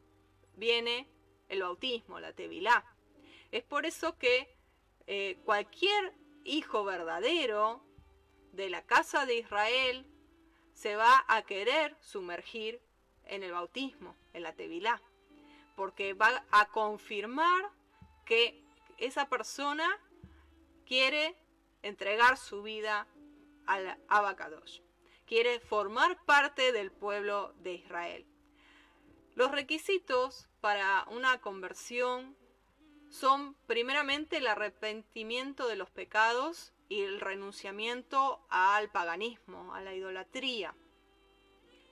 viene 0.56 1.08
el 1.50 1.62
bautismo, 1.62 2.20
la 2.20 2.34
tevilá. 2.34 2.86
Es 3.52 3.64
por 3.64 3.86
eso 3.86 4.18
que 4.18 4.56
eh, 5.08 5.38
cualquier 5.46 6.14
hijo 6.44 6.84
verdadero 6.84 7.82
de 8.54 8.70
la 8.70 8.86
casa 8.86 9.26
de 9.26 9.36
Israel 9.38 10.06
se 10.74 10.96
va 10.96 11.26
a 11.28 11.42
querer 11.44 11.96
sumergir 12.02 12.82
en 13.26 13.44
el 13.44 13.52
bautismo, 13.52 14.16
en 14.34 14.44
la 14.44 14.54
tevilá, 14.54 15.02
porque 15.76 16.14
va 16.14 16.44
a 16.52 16.70
confirmar 16.70 17.72
que 18.26 18.64
esa 18.98 19.30
persona 19.30 19.88
quiere 20.86 21.36
entregar 21.82 22.38
su 22.38 22.64
vida 22.64 23.08
al 23.66 23.98
abacados. 24.08 24.82
Quiere 25.28 25.60
formar 25.60 26.18
parte 26.26 26.72
del 26.72 26.92
pueblo 26.92 27.54
de 27.60 27.74
Israel. 27.74 28.26
Los 29.36 29.52
requisitos 29.52 30.48
para 30.62 31.06
una 31.10 31.40
conversión 31.42 32.36
son 33.10 33.56
primeramente 33.68 34.38
el 34.38 34.48
arrepentimiento 34.48 35.68
de 35.68 35.76
los 35.76 35.90
pecados 35.92 36.74
y 36.90 37.02
el 37.02 37.20
renunciamiento 37.20 38.40
al 38.50 38.90
paganismo, 38.90 39.76
a 39.76 39.82
la 39.82 39.94
idolatría. 39.94 40.74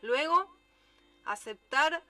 Luego, 0.02 0.56
aceptar 1.26 2.04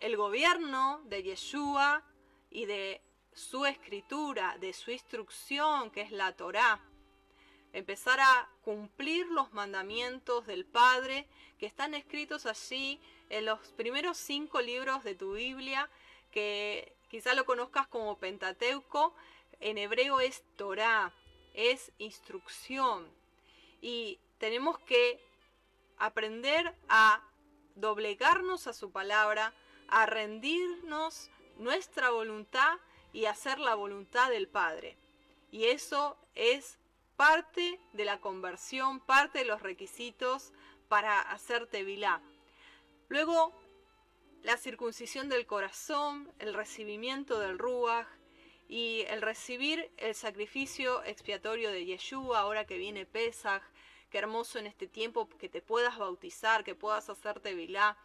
el 0.00 0.16
gobierno 0.16 1.02
de 1.04 1.22
Yeshua 1.22 2.02
y 2.50 2.66
de 2.66 3.02
su 3.34 3.66
escritura, 3.66 4.56
de 4.58 4.72
su 4.72 4.90
instrucción, 4.90 5.90
que 5.90 6.02
es 6.02 6.12
la 6.12 6.32
Torá. 6.36 6.80
Empezar 7.72 8.20
a 8.20 8.48
cumplir 8.64 9.26
los 9.28 9.52
mandamientos 9.52 10.46
del 10.46 10.64
Padre 10.64 11.26
que 11.58 11.66
están 11.66 11.94
escritos 11.94 12.44
allí 12.46 13.00
en 13.30 13.46
los 13.46 13.58
primeros 13.72 14.18
cinco 14.18 14.60
libros 14.60 15.04
de 15.04 15.14
tu 15.14 15.34
Biblia, 15.34 15.88
que 16.30 16.92
quizá 17.08 17.34
lo 17.34 17.46
conozcas 17.46 17.86
como 17.86 18.18
Pentateuco, 18.18 19.14
en 19.60 19.78
hebreo 19.78 20.20
es 20.20 20.42
Torá, 20.56 21.14
es 21.54 21.92
instrucción. 21.98 23.08
Y 23.80 24.18
tenemos 24.38 24.78
que 24.80 25.20
aprender 25.98 26.74
a 26.88 27.22
doblegarnos 27.76 28.66
a 28.66 28.72
su 28.72 28.90
palabra, 28.90 29.54
a 29.88 30.04
rendirnos 30.04 31.30
nuestra 31.56 32.10
voluntad 32.10 32.78
y 33.12 33.26
hacer 33.26 33.58
la 33.58 33.74
voluntad 33.74 34.30
del 34.30 34.48
Padre. 34.48 34.96
Y 35.50 35.66
eso 35.66 36.16
es 36.34 36.78
parte 37.22 37.78
de 37.92 38.04
la 38.04 38.18
conversión, 38.18 38.98
parte 38.98 39.38
de 39.38 39.44
los 39.44 39.62
requisitos 39.62 40.52
para 40.88 41.20
hacerte 41.20 41.84
vilá. 41.84 42.20
Luego, 43.06 43.52
la 44.42 44.56
circuncisión 44.56 45.28
del 45.28 45.46
corazón, 45.46 46.32
el 46.40 46.52
recibimiento 46.52 47.38
del 47.38 47.60
Ruach 47.60 48.08
y 48.66 49.02
el 49.02 49.22
recibir 49.22 49.92
el 49.98 50.16
sacrificio 50.16 51.04
expiatorio 51.04 51.70
de 51.70 51.84
Yeshua 51.84 52.40
ahora 52.40 52.66
que 52.66 52.76
viene 52.76 53.06
Pesach. 53.06 53.62
Qué 54.10 54.18
hermoso 54.18 54.58
en 54.58 54.66
este 54.66 54.88
tiempo 54.88 55.28
que 55.28 55.48
te 55.48 55.62
puedas 55.62 55.98
bautizar, 55.98 56.64
que 56.64 56.74
puedas 56.74 57.08
hacerte 57.08 57.54
vilá 57.54 57.96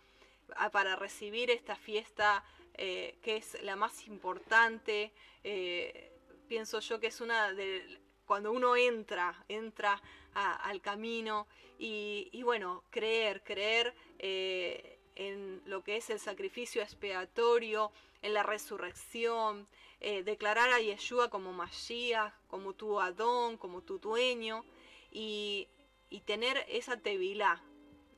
para 0.72 0.96
recibir 0.96 1.50
esta 1.50 1.76
fiesta 1.76 2.44
eh, 2.76 3.18
que 3.24 3.38
es 3.38 3.60
la 3.64 3.76
más 3.76 4.06
importante. 4.06 5.12
Eh, 5.44 6.12
pienso 6.48 6.82
yo 6.82 7.00
que 7.00 7.08
es 7.08 7.20
una 7.20 7.52
de 7.54 8.06
cuando 8.28 8.52
uno 8.52 8.76
entra, 8.76 9.44
entra 9.48 10.00
al 10.34 10.82
camino 10.82 11.48
y, 11.80 12.44
bueno, 12.44 12.84
creer, 12.92 13.44
creer 13.44 13.96
eh, 14.20 15.00
en 15.16 15.63
lo 15.66 15.84
que 15.84 15.98
es 15.98 16.12
el 16.12 16.20
sacrificio 16.20 16.84
expiatorio, 16.84 17.92
en 18.22 18.36
la 18.36 18.44
resurrección, 18.44 19.68
declarar 20.00 20.70
a 20.70 20.80
Yeshua 20.80 21.32
como 21.32 21.54
Mashiach, 21.54 22.34
como 22.48 22.74
tu 22.74 23.00
Adón, 23.00 23.58
como 23.58 23.82
tu 23.82 23.98
dueño 23.98 24.63
y, 25.12 25.68
y 26.10 26.22
tener 26.22 26.63
esa 26.70 26.98
tevilá, 26.98 27.63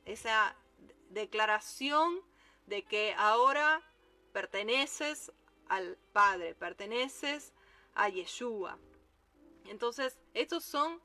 esa 0.04 0.56
declaración 1.08 2.20
de 2.66 2.82
que 2.82 3.14
ahora 3.16 3.82
perteneces 4.32 5.32
al 5.68 5.96
Padre, 6.12 6.54
perteneces 6.54 7.52
a 7.94 8.08
Yeshua. 8.08 8.78
Entonces, 9.70 10.18
estos 10.34 10.64
son 10.64 11.00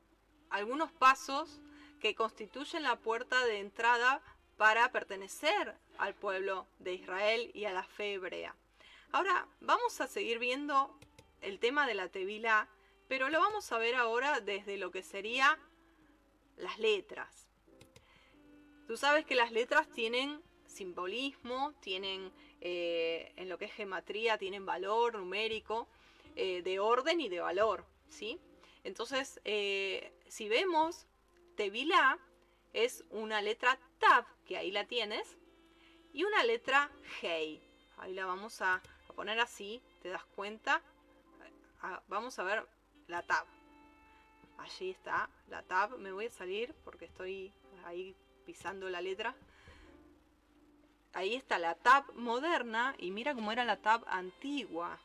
algunos 0.50 0.90
pasos 0.90 1.60
que 2.00 2.16
constituyen 2.16 2.82
la 2.82 2.96
puerta 2.96 3.44
de 3.44 3.60
entrada 3.60 4.20
para 4.56 4.90
pertenecer 4.90 5.76
al 5.98 6.16
pueblo 6.16 6.66
de 6.80 6.94
Israel 6.94 7.52
y 7.54 7.66
a 7.66 7.72
la 7.72 7.84
fe 7.84 8.14
hebrea. 8.14 8.56
Ahora 9.12 9.46
vamos 9.60 10.00
a 10.00 10.08
seguir 10.08 10.40
viendo 10.40 10.98
el 11.42 11.60
tema 11.60 11.86
de 11.86 11.94
la 11.94 12.08
Tevila, 12.08 12.68
pero 13.06 13.28
lo 13.28 13.38
vamos 13.38 13.70
a 13.70 13.78
ver 13.78 13.94
ahora 13.94 14.40
desde 14.40 14.78
lo 14.78 14.90
que 14.90 15.04
sería 15.04 15.60
las 16.56 16.80
letras. 16.80 17.46
Tú 18.88 18.96
sabes 18.96 19.24
que 19.24 19.36
las 19.36 19.52
letras 19.52 19.88
tienen 19.92 20.42
simbolismo, 20.66 21.72
tienen 21.80 22.32
eh, 22.60 23.32
en 23.36 23.48
lo 23.48 23.58
que 23.58 23.66
es 23.66 23.72
gematría, 23.72 24.38
tienen 24.38 24.66
valor 24.66 25.14
numérico, 25.14 25.86
eh, 26.34 26.62
de 26.62 26.80
orden 26.80 27.20
y 27.20 27.28
de 27.28 27.38
valor, 27.38 27.86
¿sí? 28.08 28.40
Entonces, 28.86 29.40
eh, 29.44 30.12
si 30.28 30.48
vemos, 30.48 31.08
Tevilá 31.56 32.20
es 32.72 33.04
una 33.10 33.42
letra 33.42 33.80
Tab, 33.98 34.24
que 34.46 34.56
ahí 34.56 34.70
la 34.70 34.86
tienes, 34.86 35.36
y 36.12 36.22
una 36.22 36.44
letra 36.44 36.88
Hei. 37.20 37.60
Ahí 37.96 38.14
la 38.14 38.26
vamos 38.26 38.62
a, 38.62 38.80
poner 39.16 39.40
así, 39.40 39.82
¿te 40.02 40.10
das 40.10 40.24
cuenta? 40.36 40.82
Vamos 42.06 42.38
a 42.38 42.44
ver 42.44 42.64
la 43.08 43.22
Tab. 43.22 43.46
Allí 44.58 44.90
está 44.90 45.28
la 45.48 45.62
Tab, 45.62 45.98
me 45.98 46.12
voy 46.12 46.26
a 46.26 46.30
salir 46.30 46.72
porque 46.84 47.06
estoy 47.06 47.52
ahí 47.84 48.14
pisando 48.44 48.88
la 48.88 49.00
letra 49.00 49.34
ahí 51.12 51.34
está 51.34 51.58
la 51.58 51.74
tab 51.74 52.04
moderna 52.14 52.94
y 52.98 53.10
mira 53.10 53.34
cómo 53.34 53.50
era 53.50 53.64
la 53.64 53.78
tab 53.78 54.04
antigua. 54.06 55.00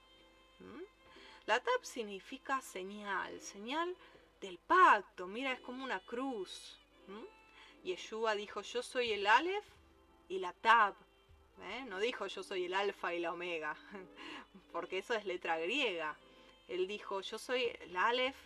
La 1.45 1.59
tab 1.59 1.83
significa 1.83 2.61
señal, 2.61 3.39
señal 3.41 3.95
del 4.39 4.57
pacto. 4.57 5.27
Mira, 5.27 5.51
es 5.53 5.59
como 5.61 5.83
una 5.83 5.99
cruz. 5.99 6.79
¿Mm? 7.07 7.85
Yeshua 7.85 8.35
dijo, 8.35 8.61
yo 8.61 8.83
soy 8.83 9.11
el 9.11 9.25
Aleph 9.27 9.65
y 10.29 10.39
la 10.39 10.53
tab. 10.53 10.95
¿eh? 11.63 11.85
No 11.87 11.99
dijo 11.99 12.27
yo 12.27 12.43
soy 12.43 12.65
el 12.65 12.73
alfa 12.73 13.13
y 13.13 13.19
la 13.19 13.33
omega, 13.33 13.75
porque 14.71 14.99
eso 14.99 15.13
es 15.13 15.25
letra 15.25 15.57
griega. 15.57 16.17
Él 16.67 16.87
dijo, 16.87 17.21
yo 17.21 17.37
soy 17.37 17.63
el 17.81 17.97
Aleph, 17.97 18.37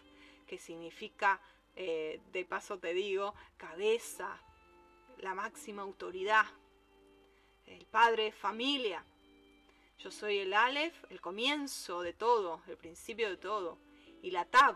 que 0.48 0.58
significa, 0.58 1.42
eh, 1.76 2.22
de 2.32 2.46
paso 2.46 2.80
te 2.80 2.94
digo, 2.94 3.36
cabeza, 3.58 4.40
la 5.20 5.34
máxima 5.34 5.82
autoridad 5.82 6.46
el 7.68 7.86
padre 7.86 8.32
familia. 8.32 9.04
Yo 10.00 10.12
soy 10.12 10.40
el 10.40 10.54
Aleph, 10.54 10.96
el 11.10 11.22
comienzo 11.22 12.02
de 12.02 12.14
todo, 12.14 12.62
el 12.68 12.78
principio 12.78 13.30
de 13.30 13.38
todo. 13.38 13.78
Y 14.22 14.32
la 14.32 14.46
Tab, 14.46 14.76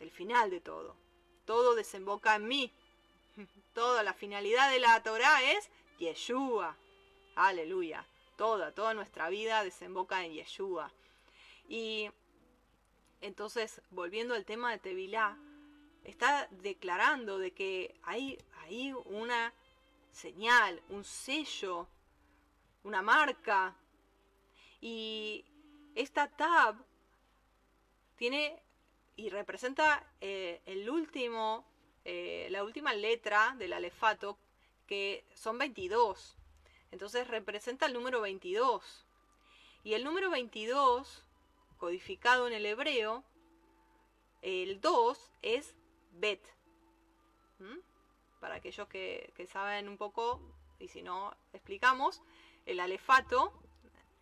el 0.00 0.10
final 0.10 0.50
de 0.50 0.60
todo. 0.60 0.96
Todo 1.44 1.74
desemboca 1.74 2.36
en 2.36 2.46
mí. 2.46 2.72
Toda 3.74 4.02
la 4.02 4.12
finalidad 4.12 4.70
de 4.70 4.80
la 4.80 5.02
Torah 5.02 5.42
es 5.42 5.68
Yeshua. 5.98 6.76
Aleluya. 7.34 8.06
Toda, 8.36 8.72
toda 8.72 8.94
nuestra 8.94 9.28
vida 9.28 9.64
desemboca 9.64 10.24
en 10.24 10.32
Yeshua. 10.32 10.92
Y 11.68 12.10
entonces, 13.20 13.80
volviendo 13.90 14.34
al 14.34 14.44
tema 14.44 14.70
de 14.72 14.78
Tevilá, 14.78 15.36
está 16.04 16.48
declarando 16.50 17.38
de 17.38 17.52
que 17.52 17.94
hay, 18.02 18.38
hay 18.62 18.92
una 19.06 19.52
señal, 20.12 20.82
un 20.88 21.04
sello 21.04 21.88
una 22.84 23.02
marca. 23.02 23.74
Y 24.82 25.44
esta 25.94 26.28
tab 26.28 26.74
tiene 28.16 28.60
y 29.14 29.30
representa 29.30 30.04
eh, 30.20 30.60
el 30.66 30.90
último, 30.90 31.64
eh, 32.04 32.48
la 32.50 32.64
última 32.64 32.92
letra 32.92 33.54
del 33.58 33.74
alefato, 33.74 34.36
que 34.88 35.24
son 35.34 35.56
22. 35.56 36.36
Entonces 36.90 37.28
representa 37.28 37.86
el 37.86 37.92
número 37.92 38.20
22. 38.20 39.06
Y 39.84 39.94
el 39.94 40.02
número 40.02 40.30
22, 40.30 41.24
codificado 41.78 42.48
en 42.48 42.52
el 42.52 42.66
hebreo, 42.66 43.22
el 44.42 44.80
2 44.80 45.30
es 45.42 45.76
Bet. 46.12 46.44
¿Mm? 47.60 47.78
Para 48.40 48.56
aquellos 48.56 48.88
que, 48.88 49.32
que 49.36 49.46
saben 49.46 49.88
un 49.88 49.96
poco, 49.96 50.40
y 50.80 50.88
si 50.88 51.02
no, 51.02 51.36
explicamos. 51.52 52.20
El 52.66 52.80
alefato, 52.80 53.52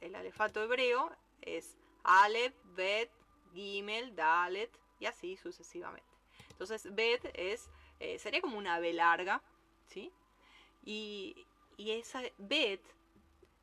el 0.01 0.15
alefato 0.15 0.63
hebreo 0.63 1.15
es 1.43 1.77
Aleph, 2.05 2.55
Bet, 2.75 3.11
Gimel, 3.53 4.15
Dalet 4.15 4.71
y 4.99 5.07
así 5.07 5.37
sucesivamente. 5.37 6.09
Entonces 6.51 6.95
Bet 6.95 7.31
es, 7.35 7.71
eh, 7.99 8.19
sería 8.19 8.41
como 8.41 8.59
una 8.59 8.79
B 8.79 8.93
larga, 8.93 9.43
¿sí? 9.87 10.13
Y, 10.85 11.47
y 11.77 11.93
esa 11.93 12.23
Bet 12.39 12.83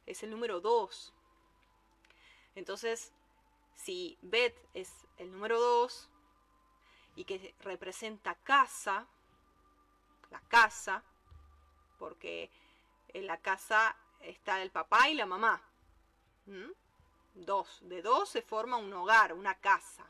es 0.06 0.24
el 0.24 0.32
número 0.32 0.62
2. 0.62 1.14
Entonces, 2.56 3.14
si 3.76 4.18
Bet 4.22 4.56
es 4.74 4.92
el 5.18 5.32
número 5.32 5.60
2 5.60 6.10
y 7.16 7.26
que 7.26 7.54
representa 7.60 8.36
casa, 8.36 9.08
la 10.32 10.40
casa, 10.42 11.04
porque 12.00 12.50
en 13.10 13.28
la 13.28 13.38
casa 13.38 13.96
está 14.22 14.62
el 14.62 14.72
papá 14.72 15.10
y 15.10 15.16
la 15.16 15.26
mamá. 15.26 15.62
¿Mm? 16.48 16.72
Dos. 17.36 17.80
De 17.84 18.02
dos 18.02 18.30
se 18.30 18.42
forma 18.42 18.78
un 18.78 18.92
hogar, 18.94 19.34
una 19.34 19.56
casa. 19.60 20.06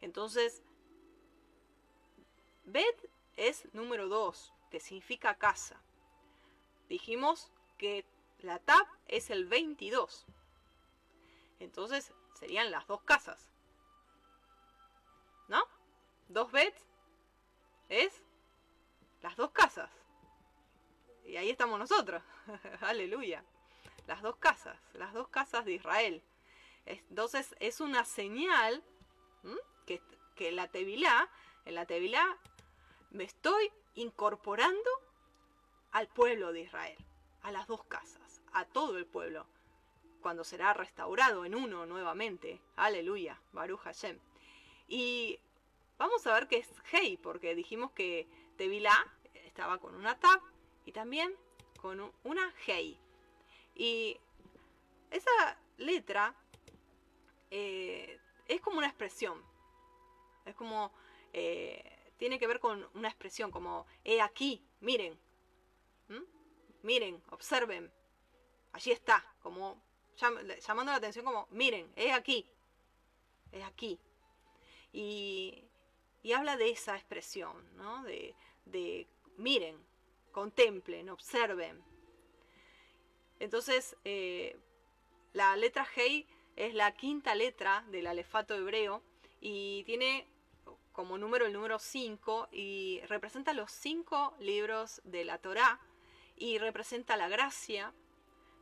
Entonces, 0.00 0.62
Bet 2.64 3.10
es 3.36 3.72
número 3.74 4.08
dos. 4.08 4.52
que 4.70 4.80
significa 4.80 5.36
casa. 5.36 5.80
Dijimos 6.88 7.52
que 7.78 8.04
la 8.40 8.58
tab 8.58 8.84
es 9.06 9.30
el 9.30 9.46
22. 9.46 10.26
Entonces 11.60 12.12
serían 12.34 12.72
las 12.72 12.86
dos 12.88 13.02
casas. 13.02 13.48
¿No? 15.46 15.62
Dos 16.28 16.50
bets 16.50 16.84
es 17.88 18.22
las 19.22 19.36
dos 19.36 19.52
casas. 19.52 19.90
Y 21.24 21.36
ahí 21.36 21.50
estamos 21.50 21.78
nosotros. 21.78 22.22
Aleluya. 22.80 23.44
Las 24.06 24.22
dos 24.22 24.36
casas, 24.36 24.78
las 24.94 25.12
dos 25.12 25.28
casas 25.28 25.64
de 25.64 25.72
Israel. 25.72 26.22
Entonces 26.86 27.54
es 27.60 27.80
una 27.80 28.04
señal 28.04 28.82
que, 29.86 30.02
que 30.34 30.52
la 30.52 30.68
Tevilá, 30.68 31.30
en 31.64 31.74
la 31.74 31.86
Tevilá 31.86 32.38
me 33.10 33.24
estoy 33.24 33.72
incorporando 33.94 34.90
al 35.92 36.08
pueblo 36.08 36.52
de 36.52 36.62
Israel, 36.62 36.98
a 37.42 37.52
las 37.52 37.66
dos 37.66 37.84
casas, 37.84 38.42
a 38.52 38.64
todo 38.64 38.98
el 38.98 39.06
pueblo, 39.06 39.46
cuando 40.20 40.42
será 40.42 40.74
restaurado 40.74 41.44
en 41.44 41.54
uno 41.54 41.86
nuevamente. 41.86 42.60
Aleluya, 42.76 43.40
Baruch 43.52 43.80
Hashem. 43.80 44.18
Y 44.88 45.38
vamos 45.96 46.26
a 46.26 46.34
ver 46.34 46.48
qué 46.48 46.58
es 46.58 46.68
Hei, 46.92 47.16
porque 47.16 47.54
dijimos 47.54 47.92
que 47.92 48.26
Tevilá 48.56 48.94
estaba 49.34 49.78
con 49.78 49.94
una 49.94 50.18
tab 50.18 50.40
y 50.84 50.92
también 50.92 51.34
con 51.80 52.12
una 52.24 52.52
Hei. 52.66 52.98
Y 53.74 54.18
esa 55.10 55.58
letra 55.78 56.34
eh, 57.50 58.18
es 58.46 58.60
como 58.60 58.78
una 58.78 58.86
expresión. 58.86 59.42
Es 60.44 60.54
como, 60.54 60.92
eh, 61.32 62.12
tiene 62.16 62.38
que 62.38 62.46
ver 62.46 62.60
con 62.60 62.88
una 62.94 63.08
expresión, 63.08 63.50
como, 63.50 63.86
he 64.04 64.20
aquí, 64.20 64.62
miren, 64.80 65.18
miren, 66.82 67.22
observen, 67.30 67.90
allí 68.72 68.92
está, 68.92 69.24
como 69.42 69.82
llamando 70.16 70.92
la 70.92 70.98
atención 70.98 71.24
como, 71.24 71.48
miren, 71.50 71.90
he 71.96 72.12
aquí, 72.12 72.46
he 73.52 73.62
aquí. 73.64 73.98
Y, 74.92 75.64
y 76.22 76.32
habla 76.32 76.56
de 76.56 76.70
esa 76.70 76.94
expresión, 76.96 77.74
¿no? 77.76 78.04
De, 78.04 78.34
de 78.66 79.08
miren, 79.38 79.76
contemplen, 80.32 81.08
observen. 81.10 81.82
Entonces, 83.44 83.94
eh, 84.06 84.56
la 85.34 85.54
letra 85.56 85.86
Hei 85.94 86.26
es 86.56 86.72
la 86.72 86.94
quinta 86.94 87.34
letra 87.34 87.84
del 87.90 88.06
alefato 88.06 88.54
hebreo 88.54 89.02
y 89.38 89.84
tiene 89.84 90.26
como 90.92 91.18
número 91.18 91.44
el 91.44 91.52
número 91.52 91.78
5 91.78 92.48
y 92.52 93.02
representa 93.06 93.52
los 93.52 93.70
cinco 93.70 94.34
libros 94.40 95.02
de 95.04 95.26
la 95.26 95.36
Torá 95.36 95.78
y 96.36 96.56
representa 96.56 97.18
la 97.18 97.28
gracia, 97.28 97.92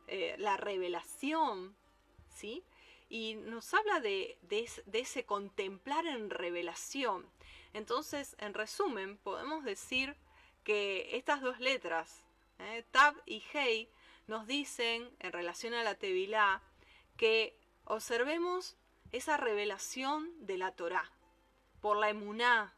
eh, 0.07 0.35
la 0.37 0.57
revelación, 0.57 1.77
¿sí? 2.27 2.61
Y 3.07 3.35
nos 3.35 3.73
habla 3.73 4.01
de, 4.01 4.37
ese 4.91 5.23
contemplar 5.23 6.05
en 6.07 6.29
revelación. 6.29 7.25
Entonces, 7.71 8.35
en 8.37 8.53
resumen, 8.53 9.15
podemos 9.19 9.63
decir 9.63 10.17
que 10.65 11.15
estas 11.15 11.39
dos 11.39 11.61
letras, 11.61 12.21
eh, 12.59 12.83
Tab 12.91 13.15
y 13.25 13.41
Hei, 13.53 13.89
nos 14.27 14.47
dicen 14.47 15.09
en 15.19 15.31
relación 15.31 15.73
a 15.73 15.83
la 15.83 15.95
Tevilá 15.95 16.61
que 17.17 17.59
observemos 17.85 18.77
esa 19.11 19.37
revelación 19.37 20.31
de 20.45 20.57
la 20.57 20.71
Torá 20.71 21.11
por 21.81 21.97
la 21.97 22.09
emuná 22.09 22.73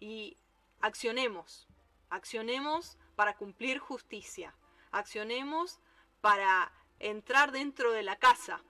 y 0.00 0.36
accionemos, 0.80 1.68
accionemos 2.10 2.98
para 3.14 3.36
cumplir 3.36 3.78
justicia, 3.78 4.54
accionemos 4.90 5.78
para 6.20 6.72
entrar 6.98 7.52
dentro 7.52 7.92
de 7.92 8.02
la 8.02 8.16
casa, 8.16 8.62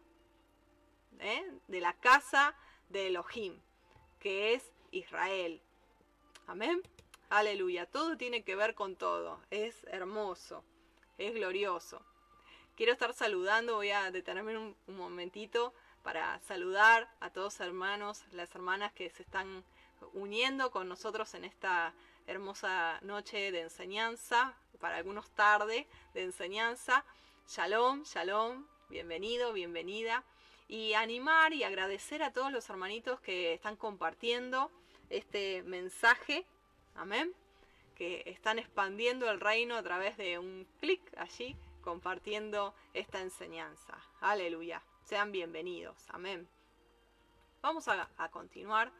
¿eh? 1.20 1.44
de 1.68 1.80
la 1.80 1.94
casa 1.94 2.54
de 2.88 3.06
Elohim, 3.06 3.60
que 4.18 4.54
es 4.54 4.72
Israel. 4.90 5.62
Amén. 6.46 6.82
Aleluya. 7.30 7.86
Todo 7.86 8.18
tiene 8.18 8.44
que 8.44 8.56
ver 8.56 8.74
con 8.74 8.96
todo. 8.96 9.40
Es 9.50 9.84
hermoso 9.84 10.64
es 11.18 11.34
glorioso. 11.34 12.00
Quiero 12.76 12.92
estar 12.92 13.12
saludando, 13.14 13.76
voy 13.76 13.90
a 13.90 14.10
detenerme 14.10 14.56
un, 14.56 14.76
momentito 14.86 15.74
para 16.02 16.40
saludar 16.40 17.08
a 17.20 17.30
todos 17.30 17.60
hermanos, 17.60 18.24
las 18.32 18.54
hermanas 18.54 18.92
que 18.92 19.10
se 19.10 19.22
están 19.22 19.64
uniendo 20.14 20.70
con 20.70 20.88
nosotros 20.88 21.34
en 21.34 21.44
esta 21.44 21.92
hermosa 22.26 22.98
noche 23.02 23.52
de 23.52 23.60
enseñanza, 23.60 24.54
para 24.80 24.96
algunos 24.96 25.30
tarde 25.30 25.86
de 26.14 26.22
enseñanza. 26.22 27.04
Shalom, 27.48 28.02
shalom, 28.04 28.66
bienvenido, 28.88 29.52
bienvenida. 29.52 30.24
Y 30.66 30.94
animar 30.94 31.52
y 31.52 31.64
agradecer 31.64 32.22
a 32.22 32.32
todos 32.32 32.50
los 32.50 32.68
hermanitos 32.70 33.20
que 33.20 33.52
están 33.52 33.76
compartiendo 33.76 34.70
este 35.10 35.62
mensaje. 35.64 36.46
Amén 36.94 37.34
que 38.02 38.24
están 38.26 38.58
expandiendo 38.58 39.30
el 39.30 39.38
reino 39.38 39.76
a 39.76 39.82
través 39.84 40.16
de 40.16 40.36
un 40.36 40.66
clic 40.80 41.00
allí, 41.18 41.56
compartiendo 41.82 42.74
esta 42.94 43.20
enseñanza. 43.20 43.96
Aleluya. 44.20 44.82
Sean 45.04 45.30
bienvenidos. 45.30 45.96
Amén. 46.08 46.48
Vamos 47.60 47.86
a, 47.86 48.08
continuar. 48.32 48.90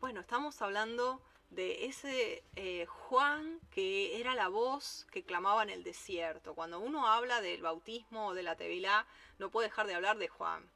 Bueno, 0.00 0.18
estamos 0.18 0.60
hablando 0.62 1.22
de 1.50 1.84
ese 1.84 2.42
eh, 2.56 2.86
Juan 2.86 3.60
que 3.70 4.18
era 4.18 4.34
la 4.34 4.48
voz 4.48 5.06
que 5.12 5.22
clamaba 5.22 5.62
en 5.62 5.70
el 5.70 5.84
desierto. 5.84 6.56
Cuando 6.56 6.80
uno 6.80 7.06
habla 7.06 7.40
del 7.40 7.62
bautismo 7.62 8.26
o 8.26 8.34
de 8.34 8.42
la 8.42 8.56
Tevilá, 8.56 9.06
no 9.38 9.52
puede 9.52 9.68
dejar 9.68 9.86
de 9.86 9.94
hablar 9.94 10.18
de 10.18 10.26
Juan. 10.26 10.68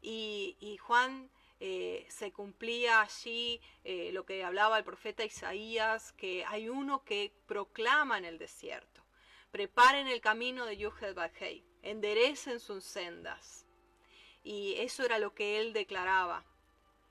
Y, 0.00 0.56
y 0.58 0.78
Juan 0.78 1.28
eh, 1.62 2.06
se 2.08 2.32
cumplía 2.32 3.02
allí 3.02 3.60
eh, 3.84 4.10
lo 4.12 4.24
que 4.24 4.42
hablaba 4.42 4.78
el 4.78 4.84
profeta 4.84 5.26
Isaías, 5.26 6.12
que 6.12 6.42
hay 6.46 6.70
uno 6.70 7.04
que 7.04 7.34
proclama 7.46 8.16
en 8.16 8.24
el 8.24 8.38
desierto, 8.38 9.02
preparen 9.50 10.08
el 10.08 10.22
camino 10.22 10.64
de 10.64 10.78
Yuhed 10.78 11.14
Bajei, 11.14 11.62
enderecen 11.82 12.60
sus 12.60 12.84
sendas. 12.84 13.66
Y 14.42 14.76
eso 14.78 15.04
era 15.04 15.18
lo 15.18 15.34
que 15.34 15.60
él 15.60 15.74
declaraba. 15.74 16.44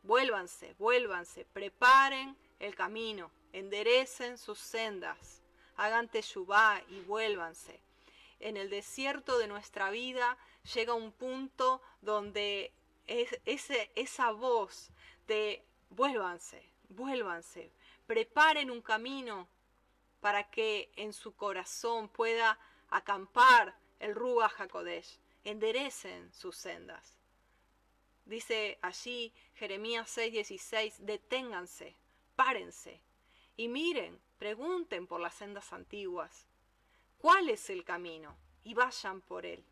Vuélvanse, 0.01 0.73
vuélvanse, 0.79 1.45
preparen 1.45 2.35
el 2.57 2.73
camino, 2.73 3.29
enderecen 3.53 4.39
sus 4.39 4.57
sendas, 4.57 5.43
hagan 5.75 6.07
teshuvá 6.07 6.81
y 6.89 7.01
vuélvanse. 7.01 7.79
En 8.39 8.57
el 8.57 8.71
desierto 8.71 9.37
de 9.37 9.47
nuestra 9.47 9.91
vida 9.91 10.37
llega 10.73 10.93
un 10.95 11.11
punto 11.11 11.81
donde 12.01 12.73
esa 13.09 14.31
voz 14.31 14.91
de 15.27 15.63
vuélvanse, 15.89 16.63
vuélvanse, 16.89 17.71
preparen 18.05 18.69
un 18.69 18.81
camino 18.81 19.47
para 20.19 20.49
que 20.49 20.91
en 20.95 21.13
su 21.13 21.35
corazón 21.35 22.09
pueda 22.09 22.59
acampar 22.89 23.75
el 23.99 24.15
Ruach 24.15 24.59
HaKodesh, 24.59 25.19
enderecen 25.43 26.31
sus 26.33 26.55
sendas. 26.55 27.17
Dice 28.25 28.77
allí 28.81 29.33
Jeremías 29.55 30.07
6:16, 30.15 30.99
deténganse, 30.99 31.95
párense 32.35 33.01
y 33.57 33.67
miren, 33.67 34.19
pregunten 34.37 35.07
por 35.07 35.19
las 35.19 35.33
sendas 35.33 35.73
antiguas, 35.73 36.45
¿cuál 37.17 37.49
es 37.49 37.69
el 37.69 37.83
camino? 37.83 38.37
Y 38.63 38.73
vayan 38.73 39.21
por 39.21 39.45
él 39.45 39.63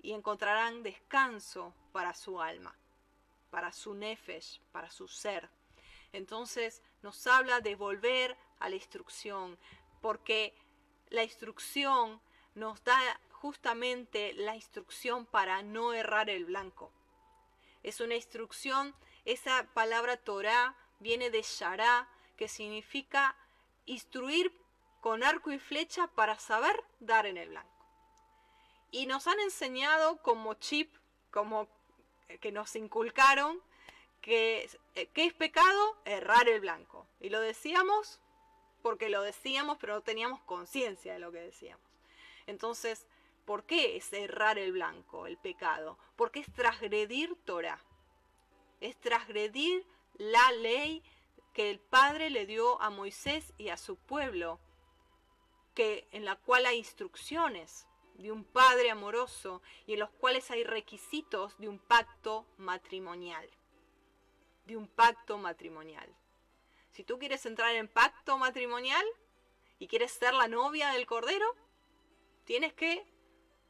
y 0.00 0.12
encontrarán 0.12 0.82
descanso 0.82 1.74
para 1.96 2.12
su 2.12 2.42
alma, 2.42 2.76
para 3.48 3.72
su 3.72 3.94
nefesh, 3.94 4.60
para 4.70 4.90
su 4.90 5.08
ser. 5.08 5.48
Entonces 6.12 6.82
nos 7.00 7.26
habla 7.26 7.62
de 7.62 7.74
volver 7.74 8.36
a 8.58 8.68
la 8.68 8.74
instrucción, 8.74 9.58
porque 10.02 10.54
la 11.08 11.24
instrucción 11.24 12.20
nos 12.54 12.84
da 12.84 12.98
justamente 13.30 14.34
la 14.34 14.54
instrucción 14.54 15.24
para 15.24 15.62
no 15.62 15.94
errar 15.94 16.28
el 16.28 16.44
blanco. 16.44 16.92
Es 17.82 18.02
una 18.02 18.14
instrucción, 18.14 18.94
esa 19.24 19.66
palabra 19.72 20.18
Torah 20.18 20.76
viene 21.00 21.30
de 21.30 21.40
Shara, 21.40 22.10
que 22.36 22.46
significa 22.46 23.34
instruir 23.86 24.52
con 25.00 25.24
arco 25.24 25.50
y 25.50 25.58
flecha 25.58 26.08
para 26.08 26.38
saber 26.38 26.78
dar 27.00 27.24
en 27.24 27.38
el 27.38 27.48
blanco. 27.48 27.86
Y 28.90 29.06
nos 29.06 29.26
han 29.26 29.40
enseñado 29.40 30.20
como 30.20 30.52
chip, 30.52 30.94
como 31.30 31.74
que 32.40 32.52
nos 32.52 32.74
inculcaron, 32.76 33.60
que, 34.20 34.68
eh, 34.94 35.06
¿qué 35.12 35.24
es 35.26 35.34
pecado? 35.34 35.96
Errar 36.04 36.48
el 36.48 36.60
blanco. 36.60 37.06
Y 37.20 37.30
lo 37.30 37.40
decíamos 37.40 38.20
porque 38.82 39.08
lo 39.08 39.22
decíamos, 39.22 39.78
pero 39.80 39.94
no 39.94 40.02
teníamos 40.02 40.40
conciencia 40.42 41.12
de 41.12 41.18
lo 41.18 41.32
que 41.32 41.40
decíamos. 41.40 41.84
Entonces, 42.46 43.06
¿por 43.44 43.64
qué 43.64 43.96
es 43.96 44.12
errar 44.12 44.58
el 44.58 44.72
blanco, 44.72 45.26
el 45.26 45.38
pecado? 45.38 45.98
Porque 46.14 46.40
es 46.40 46.52
transgredir 46.52 47.34
Torah. 47.44 47.80
Es 48.80 48.96
transgredir 49.00 49.84
la 50.18 50.52
ley 50.52 51.02
que 51.52 51.70
el 51.70 51.80
Padre 51.80 52.30
le 52.30 52.46
dio 52.46 52.80
a 52.80 52.90
Moisés 52.90 53.52
y 53.58 53.70
a 53.70 53.76
su 53.76 53.96
pueblo 53.96 54.60
que, 55.74 56.06
en 56.12 56.24
la 56.24 56.36
cual 56.36 56.66
hay 56.66 56.78
instrucciones 56.78 57.86
de 58.18 58.32
un 58.32 58.44
padre 58.44 58.90
amoroso 58.90 59.62
y 59.86 59.94
en 59.94 60.00
los 60.00 60.10
cuales 60.10 60.50
hay 60.50 60.64
requisitos 60.64 61.56
de 61.58 61.68
un 61.68 61.78
pacto 61.78 62.46
matrimonial. 62.56 63.48
De 64.64 64.76
un 64.76 64.88
pacto 64.88 65.38
matrimonial. 65.38 66.14
Si 66.92 67.04
tú 67.04 67.18
quieres 67.18 67.44
entrar 67.46 67.74
en 67.74 67.88
pacto 67.88 68.38
matrimonial 68.38 69.04
y 69.78 69.86
quieres 69.86 70.12
ser 70.12 70.34
la 70.34 70.48
novia 70.48 70.90
del 70.92 71.06
Cordero, 71.06 71.54
tienes 72.44 72.72
que 72.72 73.06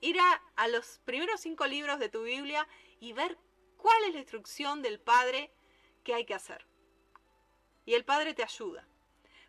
ir 0.01 0.19
a, 0.21 0.43
a 0.57 0.69
los 0.69 1.01
primeros 1.05 1.41
cinco 1.41 1.67
libros 1.67 1.99
de 1.99 2.09
tu 2.09 2.23
Biblia 2.23 2.67
y 3.01 3.13
ver 3.13 3.37
cuál 3.77 4.05
es 4.05 4.15
la 4.15 4.21
instrucción 4.21 4.83
del 4.83 5.01
Padre 5.01 5.53
que 6.05 6.15
hay 6.15 6.25
que 6.25 6.35
hacer. 6.35 6.67
Y 7.85 7.95
el 7.95 8.05
Padre 8.05 8.35
te 8.35 8.43
ayuda, 8.43 8.87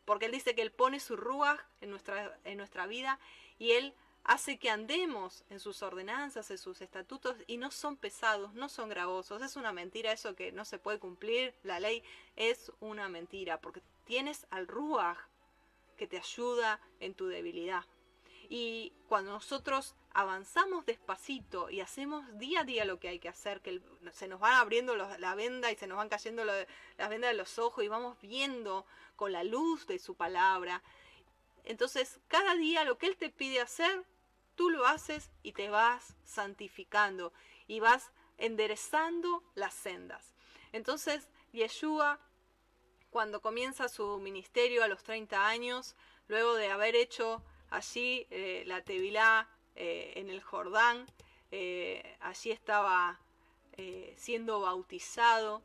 porque 0.06 0.26
Él 0.26 0.32
dice 0.32 0.56
que 0.56 0.62
Él 0.62 0.72
pone 0.72 1.00
su 1.00 1.16
ruaj 1.16 1.60
en 1.82 1.92
nuestra, 1.92 2.40
en 2.44 2.58
nuestra 2.58 2.88
vida 2.88 3.20
y 3.60 3.72
Él 3.74 3.96
hace 4.28 4.60
que 4.60 4.70
andemos 4.70 5.46
en 5.50 5.60
sus 5.60 5.82
ordenanzas, 5.82 6.52
en 6.52 6.58
sus 6.58 6.82
estatutos, 6.82 7.38
y 7.48 7.58
no 7.58 7.72
son 7.72 7.96
pesados, 7.96 8.54
no 8.54 8.70
son 8.70 8.90
gravosos. 8.90 9.42
Es 9.42 9.56
una 9.56 9.72
mentira 9.72 10.12
eso 10.12 10.36
que 10.36 10.52
no 10.52 10.66
se 10.66 10.78
puede 10.78 11.00
cumplir, 11.00 11.56
la 11.64 11.80
ley 11.80 12.04
es 12.36 12.72
una 12.82 13.08
mentira, 13.08 13.60
porque 13.60 13.82
tienes 14.06 14.46
al 14.52 14.68
Ruach 14.68 15.18
que 15.96 16.08
te 16.08 16.18
ayuda 16.18 16.80
en 17.00 17.14
tu 17.16 17.28
debilidad. 17.28 17.86
Y 18.50 18.94
cuando 19.08 19.32
nosotros 19.32 19.96
avanzamos 20.14 20.86
despacito 20.86 21.70
y 21.70 21.80
hacemos 21.80 22.26
día 22.38 22.62
a 22.62 22.64
día 22.64 22.86
lo 22.86 23.00
que 23.00 23.08
hay 23.08 23.20
que 23.20 23.30
hacer, 23.30 23.62
que 23.62 23.82
se 24.12 24.28
nos 24.28 24.40
van 24.40 24.54
abriendo 24.54 24.96
la 24.96 25.36
venda 25.36 25.72
y 25.72 25.76
se 25.76 25.88
nos 25.88 25.98
van 25.98 26.10
cayendo 26.10 26.44
las 26.44 27.10
vendas 27.10 27.32
de 27.32 27.38
los 27.38 27.60
ojos 27.60 27.84
y 27.84 27.88
vamos 27.88 28.18
viendo 28.22 28.86
con 29.16 29.32
la 29.32 29.44
luz 29.44 29.88
de 29.88 30.00
su 30.00 30.16
palabra. 30.16 30.82
Entonces, 31.66 32.20
cada 32.28 32.56
día 32.56 32.86
lo 32.86 32.98
que 32.98 33.08
Él 33.08 33.18
te 33.18 33.30
pide 33.30 33.60
hacer, 33.60 34.06
tú 34.58 34.70
lo 34.70 34.86
haces 34.86 35.32
y 35.44 35.54
te 35.54 35.70
vas 35.70 36.18
santificando 36.26 37.32
y 37.68 37.80
vas 37.80 38.12
enderezando 38.38 39.44
las 39.56 39.74
sendas. 39.74 40.34
Entonces, 40.74 41.30
Yeshua, 41.54 42.20
cuando 43.10 43.40
comienza 43.40 43.88
su 43.88 44.20
ministerio 44.20 44.84
a 44.84 44.90
los 44.90 45.04
30 45.04 45.48
años, 45.48 45.96
luego 46.28 46.56
de 46.56 46.70
haber 46.70 46.96
hecho 46.96 47.42
allí 47.70 48.28
eh, 48.30 48.64
la 48.66 48.84
Tevilá 48.84 49.48
eh, 49.76 50.14
en 50.16 50.30
el 50.30 50.42
Jordán, 50.42 51.06
eh, 51.52 52.18
allí 52.20 52.52
estaba 52.52 53.22
siendo 54.16 54.60
bautizado 54.62 55.62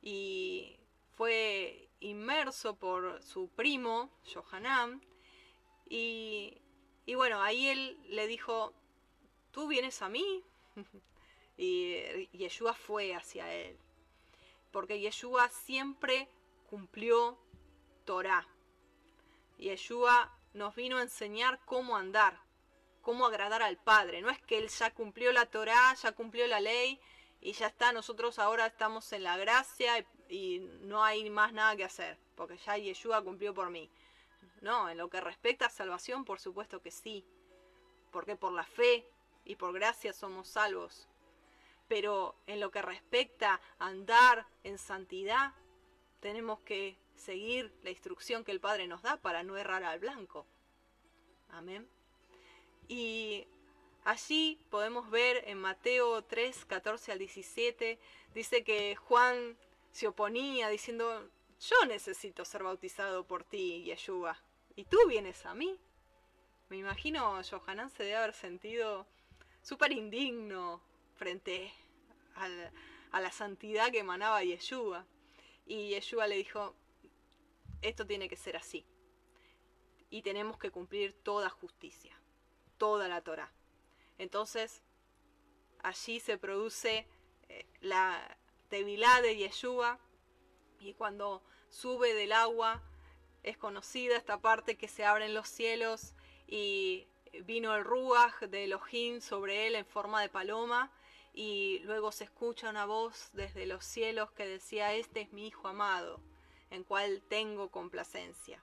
y 0.00 0.78
fue 1.14 1.90
inmerso 2.00 2.74
por 2.74 3.22
su 3.22 3.48
primo, 3.48 4.08
Johanan, 4.32 5.02
y 5.86 6.56
y 7.10 7.16
bueno, 7.16 7.42
ahí 7.42 7.66
él 7.66 7.98
le 8.10 8.28
dijo, 8.28 8.72
tú 9.50 9.66
vienes 9.66 10.00
a 10.00 10.08
mí. 10.08 10.44
y 11.56 12.28
Yeshua 12.28 12.72
fue 12.72 13.16
hacia 13.16 13.52
él. 13.52 13.76
Porque 14.70 15.00
Yeshua 15.00 15.48
siempre 15.48 16.28
cumplió 16.68 17.36
Torah. 18.04 18.46
Yeshua 19.58 20.32
nos 20.52 20.76
vino 20.76 20.98
a 20.98 21.02
enseñar 21.02 21.58
cómo 21.64 21.96
andar, 21.96 22.38
cómo 23.02 23.26
agradar 23.26 23.64
al 23.64 23.76
Padre. 23.76 24.22
No 24.22 24.30
es 24.30 24.40
que 24.42 24.58
él 24.58 24.68
ya 24.68 24.94
cumplió 24.94 25.32
la 25.32 25.46
Torah, 25.46 25.92
ya 26.00 26.12
cumplió 26.12 26.46
la 26.46 26.60
ley 26.60 27.00
y 27.40 27.54
ya 27.54 27.66
está, 27.66 27.92
nosotros 27.92 28.38
ahora 28.38 28.66
estamos 28.66 29.12
en 29.12 29.24
la 29.24 29.36
gracia 29.36 29.98
y, 29.98 30.06
y 30.28 30.58
no 30.82 31.02
hay 31.02 31.28
más 31.28 31.52
nada 31.52 31.74
que 31.74 31.82
hacer, 31.82 32.20
porque 32.36 32.56
ya 32.58 32.76
Yeshua 32.76 33.20
cumplió 33.24 33.52
por 33.52 33.68
mí. 33.68 33.90
No, 34.60 34.90
en 34.90 34.98
lo 34.98 35.08
que 35.08 35.20
respecta 35.20 35.66
a 35.66 35.70
salvación, 35.70 36.24
por 36.24 36.38
supuesto 36.38 36.82
que 36.82 36.90
sí, 36.90 37.24
porque 38.10 38.36
por 38.36 38.52
la 38.52 38.64
fe 38.64 39.06
y 39.44 39.56
por 39.56 39.72
gracia 39.72 40.12
somos 40.12 40.48
salvos. 40.48 41.08
Pero 41.88 42.36
en 42.46 42.60
lo 42.60 42.70
que 42.70 42.82
respecta 42.82 43.60
a 43.78 43.86
andar 43.86 44.46
en 44.62 44.78
santidad, 44.78 45.54
tenemos 46.20 46.60
que 46.60 46.98
seguir 47.16 47.72
la 47.82 47.90
instrucción 47.90 48.44
que 48.44 48.52
el 48.52 48.60
Padre 48.60 48.86
nos 48.86 49.02
da 49.02 49.16
para 49.16 49.42
no 49.42 49.56
errar 49.56 49.82
al 49.82 49.98
blanco. 49.98 50.46
Amén. 51.48 51.88
Y 52.86 53.46
allí 54.04 54.58
podemos 54.70 55.10
ver 55.10 55.42
en 55.46 55.58
Mateo 55.58 56.22
3, 56.22 56.64
14 56.66 57.12
al 57.12 57.18
17, 57.18 57.98
dice 58.34 58.62
que 58.62 58.94
Juan 58.96 59.56
se 59.92 60.06
oponía 60.06 60.68
diciendo, 60.68 61.28
yo 61.60 61.86
necesito 61.86 62.44
ser 62.44 62.62
bautizado 62.62 63.24
por 63.26 63.44
ti, 63.44 63.82
Yeshua, 63.84 64.40
y 64.76 64.84
tú 64.84 64.98
vienes 65.08 65.44
a 65.46 65.54
mí. 65.54 65.78
Me 66.68 66.76
imagino 66.76 67.42
Johanan 67.42 67.90
se 67.90 68.04
debe 68.04 68.16
haber 68.16 68.34
sentido 68.34 69.06
súper 69.62 69.92
indigno 69.92 70.80
frente 71.16 71.72
a 73.12 73.20
la 73.20 73.32
santidad 73.32 73.90
que 73.90 73.98
emanaba 73.98 74.42
Yeshua. 74.42 75.04
Y 75.66 75.88
Yeshua 75.88 76.26
le 76.26 76.36
dijo, 76.36 76.74
esto 77.82 78.06
tiene 78.06 78.28
que 78.28 78.36
ser 78.36 78.56
así. 78.56 78.86
Y 80.10 80.22
tenemos 80.22 80.58
que 80.58 80.70
cumplir 80.70 81.12
toda 81.12 81.50
justicia, 81.50 82.16
toda 82.78 83.08
la 83.08 83.20
Torah. 83.22 83.52
Entonces, 84.18 84.82
allí 85.82 86.20
se 86.20 86.38
produce 86.38 87.06
eh, 87.48 87.66
la 87.80 88.38
tevilá 88.68 89.20
de 89.22 89.36
Yeshua, 89.36 89.98
y 90.80 90.94
cuando 90.94 91.42
sube 91.68 92.14
del 92.14 92.32
agua 92.32 92.82
es 93.42 93.56
conocida 93.56 94.16
esta 94.16 94.40
parte 94.40 94.76
que 94.76 94.88
se 94.88 95.04
abren 95.04 95.34
los 95.34 95.48
cielos 95.48 96.14
y 96.46 97.06
vino 97.44 97.74
el 97.74 97.84
ruaj 97.84 98.40
de 98.42 98.64
Elohim 98.64 99.20
sobre 99.20 99.66
él 99.66 99.74
en 99.74 99.86
forma 99.86 100.20
de 100.20 100.28
paloma 100.28 100.90
y 101.32 101.80
luego 101.84 102.10
se 102.12 102.24
escucha 102.24 102.70
una 102.70 102.86
voz 102.86 103.30
desde 103.32 103.66
los 103.66 103.84
cielos 103.84 104.32
que 104.32 104.46
decía 104.46 104.94
este 104.94 105.20
es 105.20 105.32
mi 105.32 105.46
hijo 105.46 105.68
amado 105.68 106.20
en 106.70 106.82
cual 106.84 107.22
tengo 107.28 107.70
complacencia 107.70 108.62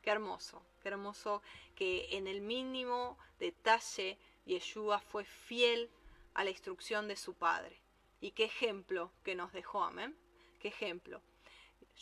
qué 0.00 0.10
hermoso 0.10 0.64
qué 0.82 0.88
hermoso 0.88 1.42
que 1.74 2.16
en 2.16 2.28
el 2.28 2.40
mínimo 2.40 3.18
detalle 3.38 4.18
Yeshua 4.46 5.00
fue 5.00 5.24
fiel 5.24 5.90
a 6.34 6.44
la 6.44 6.50
instrucción 6.50 7.08
de 7.08 7.16
su 7.16 7.34
padre. 7.34 7.80
Y 8.20 8.32
qué 8.32 8.44
ejemplo 8.44 9.10
que 9.22 9.34
nos 9.34 9.52
dejó 9.52 9.84
amén. 9.84 10.16
Qué 10.60 10.68
ejemplo. 10.68 11.20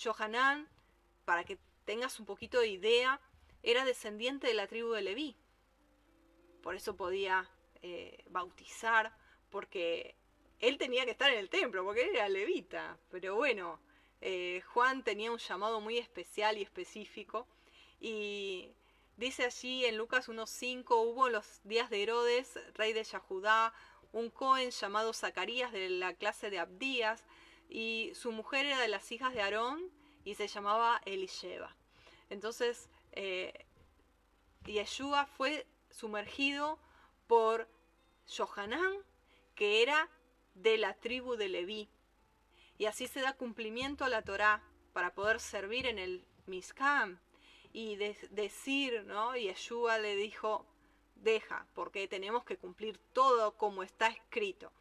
Johanan, 0.02 0.68
para 1.24 1.44
que 1.44 1.58
tengas 1.92 2.18
un 2.18 2.24
poquito 2.24 2.58
de 2.58 2.68
idea, 2.68 3.20
era 3.62 3.84
descendiente 3.84 4.46
de 4.46 4.54
la 4.54 4.66
tribu 4.66 4.92
de 4.92 5.02
Leví. 5.02 5.36
Por 6.62 6.74
eso 6.74 6.96
podía 6.96 7.50
eh, 7.82 8.24
bautizar, 8.30 9.14
porque 9.50 10.14
él 10.58 10.78
tenía 10.78 11.04
que 11.04 11.10
estar 11.10 11.30
en 11.30 11.38
el 11.38 11.50
templo, 11.50 11.84
porque 11.84 12.04
él 12.04 12.16
era 12.16 12.30
levita. 12.30 12.96
Pero 13.10 13.36
bueno, 13.36 13.78
eh, 14.22 14.62
Juan 14.72 15.04
tenía 15.04 15.30
un 15.30 15.36
llamado 15.36 15.82
muy 15.82 15.98
especial 15.98 16.56
y 16.56 16.62
específico. 16.62 17.46
Y 18.00 18.70
dice 19.18 19.44
allí 19.44 19.84
en 19.84 19.98
Lucas 19.98 20.30
1.5, 20.30 20.96
hubo 20.96 21.26
en 21.26 21.34
los 21.34 21.60
días 21.64 21.90
de 21.90 22.04
Herodes, 22.04 22.58
rey 22.72 22.94
de 22.94 23.04
Yahudá, 23.04 23.74
un 24.12 24.30
Cohen 24.30 24.70
llamado 24.70 25.12
Zacarías 25.12 25.72
de 25.72 25.90
la 25.90 26.14
clase 26.14 26.48
de 26.48 26.58
Abdías, 26.58 27.22
y 27.68 28.12
su 28.14 28.32
mujer 28.32 28.64
era 28.64 28.80
de 28.80 28.88
las 28.88 29.12
hijas 29.12 29.34
de 29.34 29.42
Aarón 29.42 29.90
y 30.24 30.34
se 30.34 30.46
llamaba 30.48 31.00
Elisheba. 31.04 31.76
Entonces, 32.30 32.88
eh, 33.12 33.52
Yeshua 34.64 35.26
fue 35.26 35.66
sumergido 35.90 36.78
por 37.26 37.68
Johanán, 38.26 38.94
que 39.54 39.82
era 39.82 40.08
de 40.54 40.78
la 40.78 40.94
tribu 40.94 41.36
de 41.36 41.48
Leví. 41.48 41.88
Y 42.78 42.86
así 42.86 43.06
se 43.06 43.20
da 43.20 43.34
cumplimiento 43.34 44.04
a 44.04 44.08
la 44.08 44.22
Torá 44.22 44.62
para 44.92 45.14
poder 45.14 45.40
servir 45.40 45.86
en 45.86 45.98
el 45.98 46.24
Miskam 46.46 47.18
y 47.72 47.96
decir, 47.96 49.04
¿no? 49.04 49.36
Yeshua 49.36 49.98
le 49.98 50.16
dijo, 50.16 50.66
deja, 51.16 51.66
porque 51.74 52.08
tenemos 52.08 52.44
que 52.44 52.58
cumplir 52.58 52.98
todo 53.12 53.56
como 53.56 53.82
está 53.82 54.08
escrito. 54.08 54.72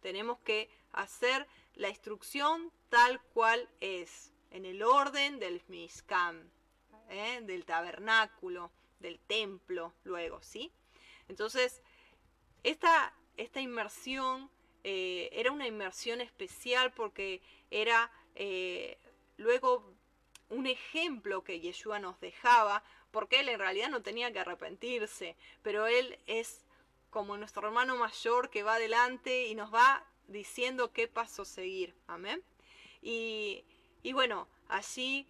Tenemos 0.00 0.38
que 0.40 0.70
hacer 0.92 1.46
la 1.74 1.88
instrucción 1.88 2.72
tal 2.88 3.20
cual 3.34 3.68
es, 3.80 4.32
en 4.50 4.64
el 4.64 4.82
orden 4.82 5.38
del 5.38 5.62
Mishkan, 5.68 6.50
¿eh? 7.08 7.40
del 7.42 7.64
tabernáculo, 7.64 8.70
del 9.00 9.18
templo, 9.20 9.94
luego, 10.04 10.42
¿sí? 10.42 10.72
Entonces, 11.28 11.82
esta, 12.62 13.14
esta 13.36 13.60
inmersión 13.60 14.50
eh, 14.84 15.28
era 15.32 15.52
una 15.52 15.66
inmersión 15.66 16.20
especial 16.20 16.92
porque 16.92 17.40
era 17.70 18.10
eh, 18.34 18.98
luego 19.36 19.92
un 20.48 20.66
ejemplo 20.66 21.44
que 21.44 21.60
Yeshua 21.60 21.98
nos 21.98 22.18
dejaba, 22.20 22.82
porque 23.10 23.40
él 23.40 23.48
en 23.48 23.58
realidad 23.58 23.90
no 23.90 24.02
tenía 24.02 24.32
que 24.32 24.38
arrepentirse, 24.38 25.36
pero 25.62 25.86
él 25.86 26.18
es 26.26 26.64
como 27.10 27.36
nuestro 27.36 27.66
hermano 27.66 27.96
mayor 27.96 28.50
que 28.50 28.62
va 28.62 28.74
adelante 28.74 29.46
y 29.46 29.54
nos 29.54 29.72
va 29.72 30.06
diciendo 30.26 30.92
qué 30.92 31.08
paso 31.08 31.44
seguir. 31.44 31.94
Amén. 32.06 32.42
Y, 33.02 33.64
bueno, 34.12 34.48
allí 34.68 35.26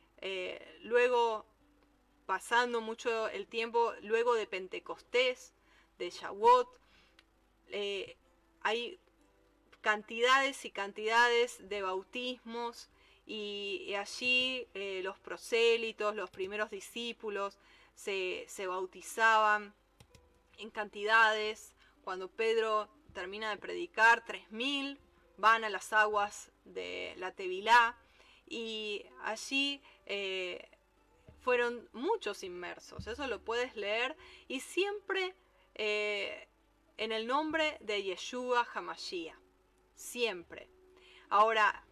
luego 0.83 1.47
pasando 2.29 2.83
mucho 2.83 3.29
el 3.31 3.47
tiempo 3.47 3.95
luego 4.03 4.35
de 4.35 4.47
Pentecostés, 4.47 5.55
de 5.97 6.11
Shavuot, 6.11 6.69
eh, 7.69 8.19
hay 8.61 9.01
cantidades 9.81 10.67
y 10.67 10.71
cantidades 10.71 11.67
de 11.71 11.81
bautismos 11.81 12.91
y, 13.25 13.95
allí 13.95 14.69
eh, 14.75 15.01
los 15.03 15.19
prosélitos, 15.19 16.15
los 16.15 16.29
primeros 16.29 16.69
discípulos 16.69 17.57
se, 17.95 18.45
se 18.47 18.67
bautizaban 18.67 19.73
en 20.59 20.69
cantidades. 20.69 21.75
Cuando 22.05 22.29
Pedro 22.29 22.91
termina 23.15 23.49
de 23.49 23.57
predicar, 23.57 24.23
3.000 24.27 24.99
van 25.39 25.65
a 25.65 25.71
las 25.71 25.95
aguas 25.95 26.51
de 26.67 27.15
la 27.17 27.33
Tevilá 27.33 27.97
y 28.47 29.07
allí 29.23 29.81
eh, 30.05 30.69
fueron 31.41 31.89
muchos 31.93 32.43
inmersos, 32.43 33.07
eso 33.07 33.27
lo 33.27 33.41
puedes 33.41 33.77
leer 33.77 34.17
y 34.49 34.61
siempre 34.61 35.35
eh, 35.75 36.49
en 36.97 37.13
el 37.13 37.27
nombre 37.27 37.79
de 37.81 38.03
Yeshua 38.03 38.67
Hamashiach, 38.75 39.37
siempre. 39.95 40.69
Ahora, 41.29 41.85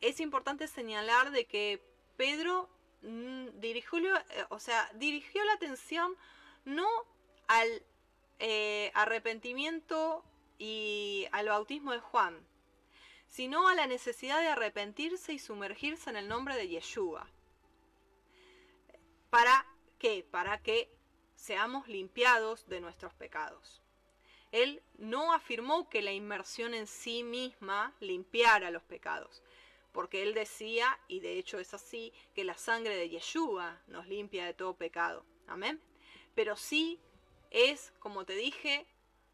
es 0.00 0.20
importante 0.20 0.68
señalar 0.68 1.30
de 1.30 1.46
que 1.46 1.82
Pedro 2.16 2.68
mm, 3.02 3.60
dirigió, 3.60 4.16
eh, 4.16 4.22
o 4.50 4.58
sea, 4.58 4.90
dirigió 4.94 5.44
la 5.44 5.54
atención 5.54 6.16
no 6.64 6.88
al 7.46 7.82
arrepentimiento 8.94 10.22
y 10.58 11.26
al 11.32 11.48
bautismo 11.48 11.92
de 11.92 12.00
Juan, 12.00 12.46
sino 13.28 13.66
a 13.66 13.74
la 13.74 13.86
necesidad 13.86 14.40
de 14.40 14.48
arrepentirse 14.48 15.32
y 15.32 15.38
sumergirse 15.38 16.08
en 16.10 16.16
el 16.16 16.28
nombre 16.28 16.56
de 16.56 16.68
Yeshua. 16.68 17.28
¿Para 19.34 19.66
qué? 19.98 20.24
Para 20.30 20.62
que 20.62 20.88
seamos 21.34 21.88
limpiados 21.88 22.68
de 22.68 22.80
nuestros 22.80 23.12
pecados. 23.14 23.82
Él 24.52 24.80
no 24.96 25.32
afirmó 25.32 25.88
que 25.88 26.02
la 26.02 26.12
inmersión 26.12 26.72
en 26.72 26.86
sí 26.86 27.24
misma 27.24 27.92
limpiara 27.98 28.70
los 28.70 28.84
pecados, 28.84 29.42
porque 29.90 30.22
él 30.22 30.34
decía, 30.34 31.00
y 31.08 31.18
de 31.18 31.36
hecho 31.36 31.58
es 31.58 31.74
así, 31.74 32.12
que 32.32 32.44
la 32.44 32.56
sangre 32.56 32.94
de 32.94 33.08
Yeshua 33.08 33.82
nos 33.88 34.06
limpia 34.06 34.46
de 34.46 34.54
todo 34.54 34.76
pecado. 34.76 35.26
Amén. 35.48 35.82
Pero 36.36 36.54
sí 36.54 37.00
es, 37.50 37.92
como 37.98 38.24
te 38.24 38.36
dije, 38.36 38.86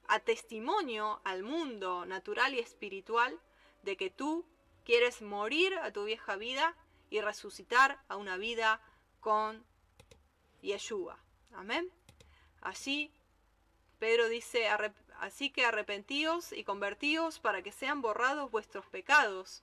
a 0.09 0.19
testimonio 0.19 1.21
al 1.25 1.43
mundo 1.43 2.07
natural 2.07 2.55
y 2.55 2.59
espiritual 2.59 3.39
de 3.83 3.99
que 3.99 4.09
tú 4.09 4.47
quieres 4.83 5.21
morir 5.21 5.75
a 5.75 5.93
tu 5.93 6.05
vieja 6.05 6.37
vida 6.37 6.75
y 7.11 7.21
resucitar 7.21 8.03
a 8.09 8.17
una 8.17 8.39
vida 8.39 8.81
con 9.21 9.69
Yeshua. 10.63 11.19
Amén. 11.53 11.91
Así 12.61 13.13
Pedro 14.01 14.31
dice, 14.31 14.67
así 15.19 15.51
que 15.51 15.67
arrepentíos 15.67 16.53
y 16.53 16.65
convertíos 16.65 17.39
para 17.39 17.63
que 17.63 17.71
sean 17.71 18.01
borrados 18.01 18.51
vuestros 18.51 18.87
pecados, 18.87 19.63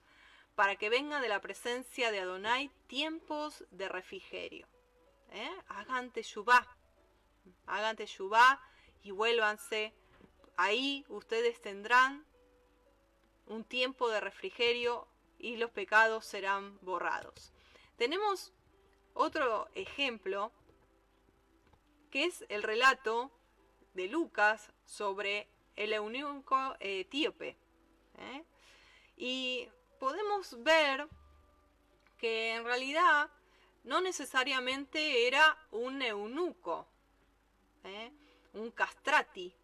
para 0.54 0.76
que 0.76 0.90
vengan 0.90 1.24
de 1.24 1.28
la 1.28 1.42
presencia 1.42 2.12
de 2.12 2.20
Adonai 2.20 2.70
tiempos 2.86 3.66
de 3.72 3.90
refrigerio. 3.90 4.68
¿Eh? 5.32 5.52
Hagan 5.68 6.12
teshuvá, 6.12 6.68
hagan 7.66 7.96
teshuvá 7.96 8.62
y 9.02 9.10
vuélvanse. 9.10 9.92
Ahí 10.56 11.04
ustedes 11.10 11.60
tendrán 11.60 12.24
un 13.48 13.64
tiempo 13.64 14.10
de 14.10 14.20
refrigerio 14.20 15.08
y 15.40 15.58
los 15.58 15.72
pecados 15.72 16.26
serán 16.26 16.78
borrados. 16.82 17.54
Tenemos 17.98 18.54
otro 19.16 19.68
ejemplo 19.74 20.52
que 22.10 22.26
es 22.26 22.46
el 22.50 22.64
relato 22.64 23.32
de 23.94 24.08
Lucas 24.08 24.72
sobre 24.86 25.48
el 25.76 25.94
eunuco 25.94 26.76
etíope. 26.80 27.58
¿eh? 28.18 28.44
Y 29.16 29.70
podemos 30.00 30.62
ver 30.64 31.08
que 32.18 32.56
en 32.56 32.64
realidad 32.64 33.30
no 33.84 34.02
necesariamente 34.02 35.28
era 35.28 35.58
un 35.72 36.02
eunuco, 36.02 36.88
¿eh? 37.84 38.12
un 38.54 38.72
castrati, 38.72 39.56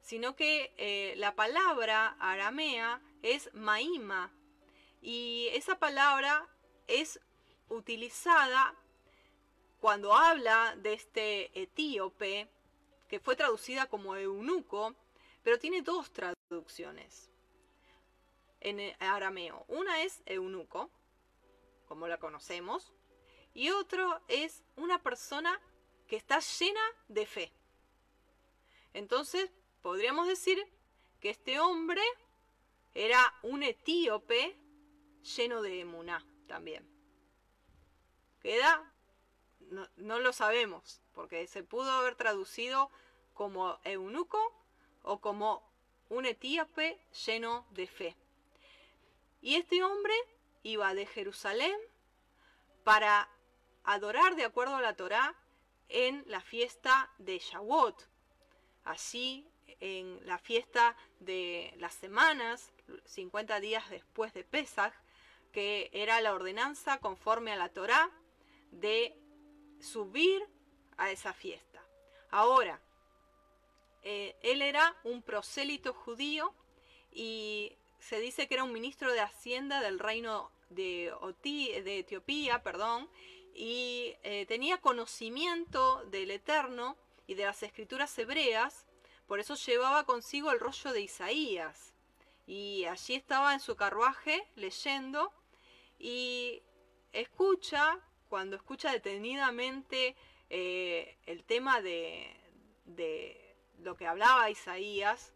sino 0.00 0.36
que 0.36 0.72
eh, 0.76 1.14
la 1.16 1.34
palabra 1.34 2.16
aramea 2.20 3.00
es 3.22 3.52
maima 3.54 4.32
y 5.00 5.48
esa 5.52 5.78
palabra 5.78 6.48
es 6.86 7.20
utilizada 7.68 8.74
cuando 9.82 10.14
habla 10.14 10.76
de 10.76 10.92
este 10.92 11.60
etíope, 11.60 12.48
que 13.08 13.18
fue 13.18 13.34
traducida 13.34 13.86
como 13.86 14.14
eunuco, 14.14 14.94
pero 15.42 15.58
tiene 15.58 15.82
dos 15.82 16.12
traducciones 16.12 17.28
en 18.60 18.94
arameo. 19.00 19.64
Una 19.66 20.02
es 20.04 20.22
eunuco, 20.24 20.88
como 21.88 22.06
la 22.06 22.18
conocemos, 22.18 22.92
y 23.54 23.70
otro 23.70 24.20
es 24.28 24.62
una 24.76 25.02
persona 25.02 25.60
que 26.06 26.14
está 26.14 26.38
llena 26.38 26.80
de 27.08 27.26
fe. 27.26 27.52
Entonces, 28.94 29.50
podríamos 29.82 30.28
decir 30.28 30.64
que 31.18 31.30
este 31.30 31.58
hombre 31.58 32.02
era 32.94 33.34
un 33.42 33.64
etíope 33.64 34.56
lleno 35.36 35.60
de 35.60 35.80
emuná 35.80 36.24
también. 36.46 36.88
Queda, 38.40 38.91
no, 39.96 40.18
lo 40.18 40.32
sabemos, 40.32 41.00
porque 41.14 41.46
se 41.46 41.62
pudo 41.62 41.90
haber 41.90 42.14
traducido 42.14 42.90
como 43.34 43.78
eunuco 43.84 44.38
o 45.02 45.20
como 45.20 45.62
un 46.08 46.26
etíope 46.26 46.98
lleno 47.26 47.66
de 47.70 47.86
fe. 47.86 48.16
Y 49.40 49.56
este 49.56 49.82
hombre 49.82 50.14
iba 50.62 50.94
de 50.94 51.06
Jerusalén 51.06 51.76
para 52.84 53.28
adorar 53.84 54.36
de 54.36 54.44
acuerdo 54.44 54.76
a 54.76 54.82
la 54.82 54.94
Torá 54.94 55.34
en 55.88 56.24
la 56.26 56.40
fiesta 56.40 57.10
de 57.18 57.38
Shavuot. 57.38 58.08
Así 58.84 59.48
en 59.80 60.24
la 60.26 60.38
fiesta 60.38 60.96
de 61.20 61.74
las 61.78 61.94
semanas, 61.94 62.72
50 63.06 63.60
días 63.60 63.88
después 63.90 64.32
de 64.34 64.44
Pesach, 64.44 64.94
que 65.52 65.90
era 65.92 66.20
la 66.20 66.34
ordenanza 66.34 66.98
conforme 66.98 67.52
a 67.52 67.56
la 67.56 67.68
Torá 67.68 68.10
de 68.70 69.21
subir 69.82 70.46
a 70.96 71.10
esa 71.10 71.32
fiesta. 71.32 71.82
Ahora, 72.30 72.80
eh, 74.02 74.36
él 74.42 74.62
era 74.62 74.96
un 75.04 75.22
prosélito 75.22 75.92
judío 75.92 76.54
y 77.12 77.76
se 77.98 78.18
dice 78.20 78.48
que 78.48 78.54
era 78.54 78.64
un 78.64 78.72
ministro 78.72 79.12
de 79.12 79.20
Hacienda 79.20 79.80
del 79.80 79.98
reino 79.98 80.50
de, 80.70 81.12
de 81.42 81.98
Etiopía, 81.98 82.62
perdón, 82.62 83.08
y 83.54 84.14
eh, 84.22 84.46
tenía 84.46 84.78
conocimiento 84.78 86.04
del 86.06 86.30
Eterno 86.30 86.96
y 87.26 87.34
de 87.34 87.44
las 87.44 87.62
escrituras 87.62 88.16
hebreas, 88.18 88.86
por 89.26 89.40
eso 89.40 89.54
llevaba 89.54 90.04
consigo 90.04 90.50
el 90.50 90.60
rollo 90.60 90.92
de 90.92 91.02
Isaías. 91.02 91.94
Y 92.46 92.84
allí 92.86 93.14
estaba 93.14 93.54
en 93.54 93.60
su 93.60 93.76
carruaje 93.76 94.46
leyendo 94.56 95.32
y 95.98 96.62
escucha, 97.12 98.00
cuando 98.32 98.56
escucha 98.56 98.90
detenidamente 98.90 100.16
eh, 100.48 101.18
el 101.26 101.44
tema 101.44 101.82
de, 101.82 102.34
lo 103.80 103.94
que 103.94 104.06
hablaba 104.06 104.48
Isaías, 104.48 105.34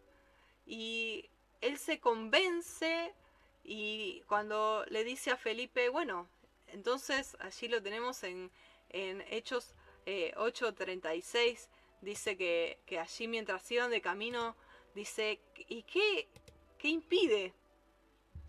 y 0.65 1.29
él 1.61 1.77
se 1.77 2.01
convence 2.01 3.15
y 3.63 4.23
cuando 4.23 4.87
le 4.89 5.05
dice 5.05 5.31
a 5.31 5.37
Felipe, 5.37 5.91
bueno, 5.91 6.27
entonces 6.69 7.37
allí 7.41 7.69
lo 7.69 7.83
tenemos 7.83 8.23
en, 8.23 8.51
en 8.89 9.21
Hechos 9.29 9.75
eh, 10.07 10.33
8:36, 10.35 11.69
dice 12.01 12.39
que, 12.39 12.99
allí 12.99 13.29
mientras 13.29 13.71
iban 13.71 13.91
de 13.91 14.01
camino, 14.01 14.57
dice, 14.95 15.39
¿y 15.69 15.83
qué, 15.83 16.31
qué 16.79 16.89
impide 16.89 17.53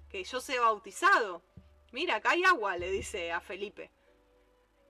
que 0.10 0.24
yo 0.24 0.40
sea 0.40 0.62
bautizado? 0.62 1.44
Mira, 1.92 2.16
acá 2.16 2.30
hay 2.30 2.46
agua, 2.46 2.78
le 2.78 2.90
dice 2.90 3.34
a 3.34 3.42
Felipe. 3.42 3.92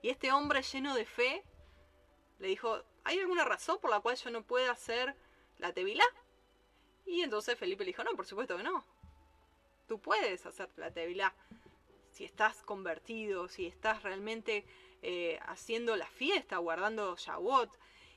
Y 0.02 0.10
este 0.10 0.32
hombre 0.32 0.62
lleno 0.62 0.94
de 0.94 1.04
fe 1.04 1.44
le 2.38 2.48
dijo, 2.48 2.82
¿hay 3.04 3.18
alguna 3.18 3.44
razón 3.44 3.78
por 3.80 3.90
la 3.90 4.00
cual 4.00 4.16
yo 4.16 4.30
no 4.30 4.42
pueda 4.42 4.70
hacer 4.70 5.14
la 5.58 5.72
tevilá? 5.72 6.04
Y 7.06 7.22
entonces 7.22 7.58
Felipe 7.58 7.84
le 7.84 7.88
dijo, 7.88 8.04
no, 8.04 8.12
por 8.12 8.26
supuesto 8.26 8.56
que 8.56 8.62
no. 8.62 8.84
Tú 9.88 10.00
puedes 10.00 10.44
hacer 10.46 10.68
la 10.76 10.92
tevilá. 10.92 11.34
Si 12.10 12.24
estás 12.24 12.62
convertido, 12.62 13.48
si 13.48 13.66
estás 13.66 14.02
realmente 14.02 14.64
eh, 15.02 15.38
haciendo 15.46 15.96
la 15.96 16.06
fiesta, 16.06 16.58
guardando 16.58 17.16
Shavuot, 17.16 17.70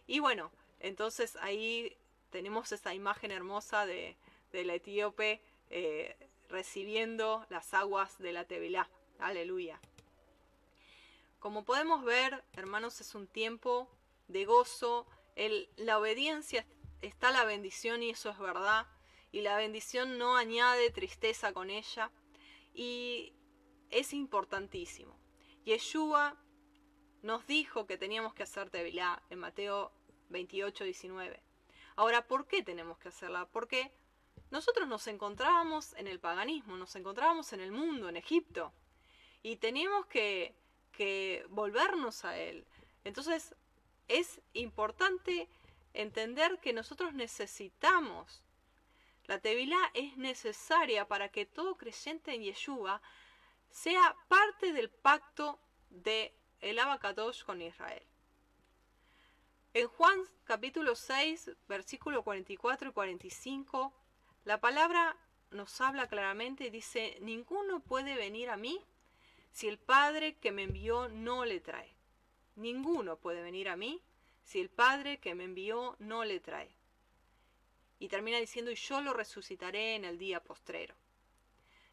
y 0.08 0.20
bueno, 0.20 0.52
entonces 0.80 1.38
ahí 1.38 1.98
tenemos 2.32 2.72
esa 2.72 2.94
imagen 2.94 3.32
hermosa 3.32 3.86
de, 3.86 4.18
del 4.52 4.70
etíope 4.70 5.42
eh, 5.70 6.16
recibiendo 6.50 7.46
las 7.50 7.74
aguas 7.74 8.18
de 8.20 8.34
la 8.34 8.46
Tevilá. 8.46 8.90
Aleluya. 9.20 9.80
Como 11.42 11.66
podemos 11.66 12.06
ver, 12.06 12.46
hermanos, 12.54 13.02
es 13.02 13.16
un 13.16 13.28
tiempo 13.28 13.90
de 14.28 14.46
gozo. 14.46 15.08
El, 15.36 15.68
la 15.76 15.98
obediencia 15.98 16.68
está 17.02 17.32
la 17.32 17.44
bendición 17.46 18.04
y 18.04 18.12
eso 18.12 18.30
es 18.30 18.38
verdad. 18.38 18.86
Y 19.32 19.42
la 19.42 19.58
bendición 19.58 20.20
no 20.20 20.38
añade 20.38 20.92
tristeza 20.92 21.52
con 21.52 21.72
ella. 21.72 22.12
Y 22.76 23.34
es 23.90 24.14
importantísimo. 24.14 25.18
Yeshua 25.66 26.38
nos 27.24 27.48
dijo 27.48 27.88
que 27.88 27.98
teníamos 27.98 28.36
que 28.36 28.44
hacer 28.44 28.70
Tevilá 28.70 29.24
en 29.32 29.40
Mateo 29.40 29.92
28, 30.30 30.84
19. 30.84 31.42
Ahora, 31.96 32.28
¿por 32.28 32.46
qué 32.46 32.62
tenemos 32.62 33.00
que 33.00 33.10
hacerla? 33.10 33.50
Porque 33.52 33.92
nosotros 34.52 34.88
nos 34.88 35.08
encontrábamos 35.08 35.94
en 35.94 36.08
el 36.08 36.20
paganismo, 36.20 36.78
nos 36.78 36.96
encontrábamos 36.96 37.52
en 37.54 37.62
el 37.62 37.72
mundo, 37.72 38.10
en 38.10 38.18
Egipto, 38.18 38.74
y 39.42 39.56
teníamos 39.56 40.06
que, 40.06 40.56
que 40.92 41.46
volvernos 41.50 42.26
a 42.26 42.38
Él. 42.38 42.66
Entonces, 43.04 43.56
es 44.08 44.42
importante 44.54 45.48
entender 45.94 46.60
que 46.60 46.74
nosotros 46.74 47.14
necesitamos, 47.14 48.44
la 49.26 49.40
Tevilá 49.40 49.80
es 49.94 50.18
necesaria 50.18 51.08
para 51.08 51.30
que 51.30 51.46
todo 51.46 51.78
creyente 51.78 52.34
en 52.34 52.44
Yeshua 52.44 53.02
sea 53.70 54.16
parte 54.28 54.74
del 54.74 54.90
pacto 54.90 55.60
de 55.90 56.34
el 56.60 56.80
Abacadosh 56.80 57.44
con 57.44 57.62
Israel. 57.62 58.04
En 59.74 59.88
Juan 59.88 60.20
capítulo 60.44 60.96
6, 60.96 61.52
versículo 61.68 62.24
44 62.24 62.90
y 62.90 62.92
45, 62.92 63.94
la 64.44 64.60
palabra 64.60 65.16
nos 65.52 65.80
habla 65.80 66.08
claramente 66.08 66.66
y 66.66 66.70
dice, 66.70 67.18
ninguno 67.22 67.80
puede 67.80 68.16
venir 68.16 68.50
a 68.50 68.58
mí 68.58 68.84
si 69.52 69.68
el 69.68 69.78
Padre 69.78 70.36
que 70.36 70.52
me 70.52 70.64
envió 70.64 71.10
no 71.10 71.46
le 71.46 71.60
trae. 71.60 71.94
Ninguno 72.56 73.18
puede 73.18 73.42
venir 73.42 73.70
a 73.70 73.76
mí 73.76 74.02
si 74.44 74.60
el 74.60 74.70
Padre 74.70 75.20
que 75.20 75.36
me 75.36 75.44
envió 75.44 75.96
no 76.00 76.24
le 76.26 76.40
trae. 76.40 76.76
Y 78.00 78.08
termina 78.08 78.40
diciendo, 78.40 78.72
y 78.72 78.76
yo 78.76 79.02
lo 79.02 79.14
resucitaré 79.14 79.96
en 79.96 80.06
el 80.06 80.18
día 80.18 80.44
postrero. 80.44 80.96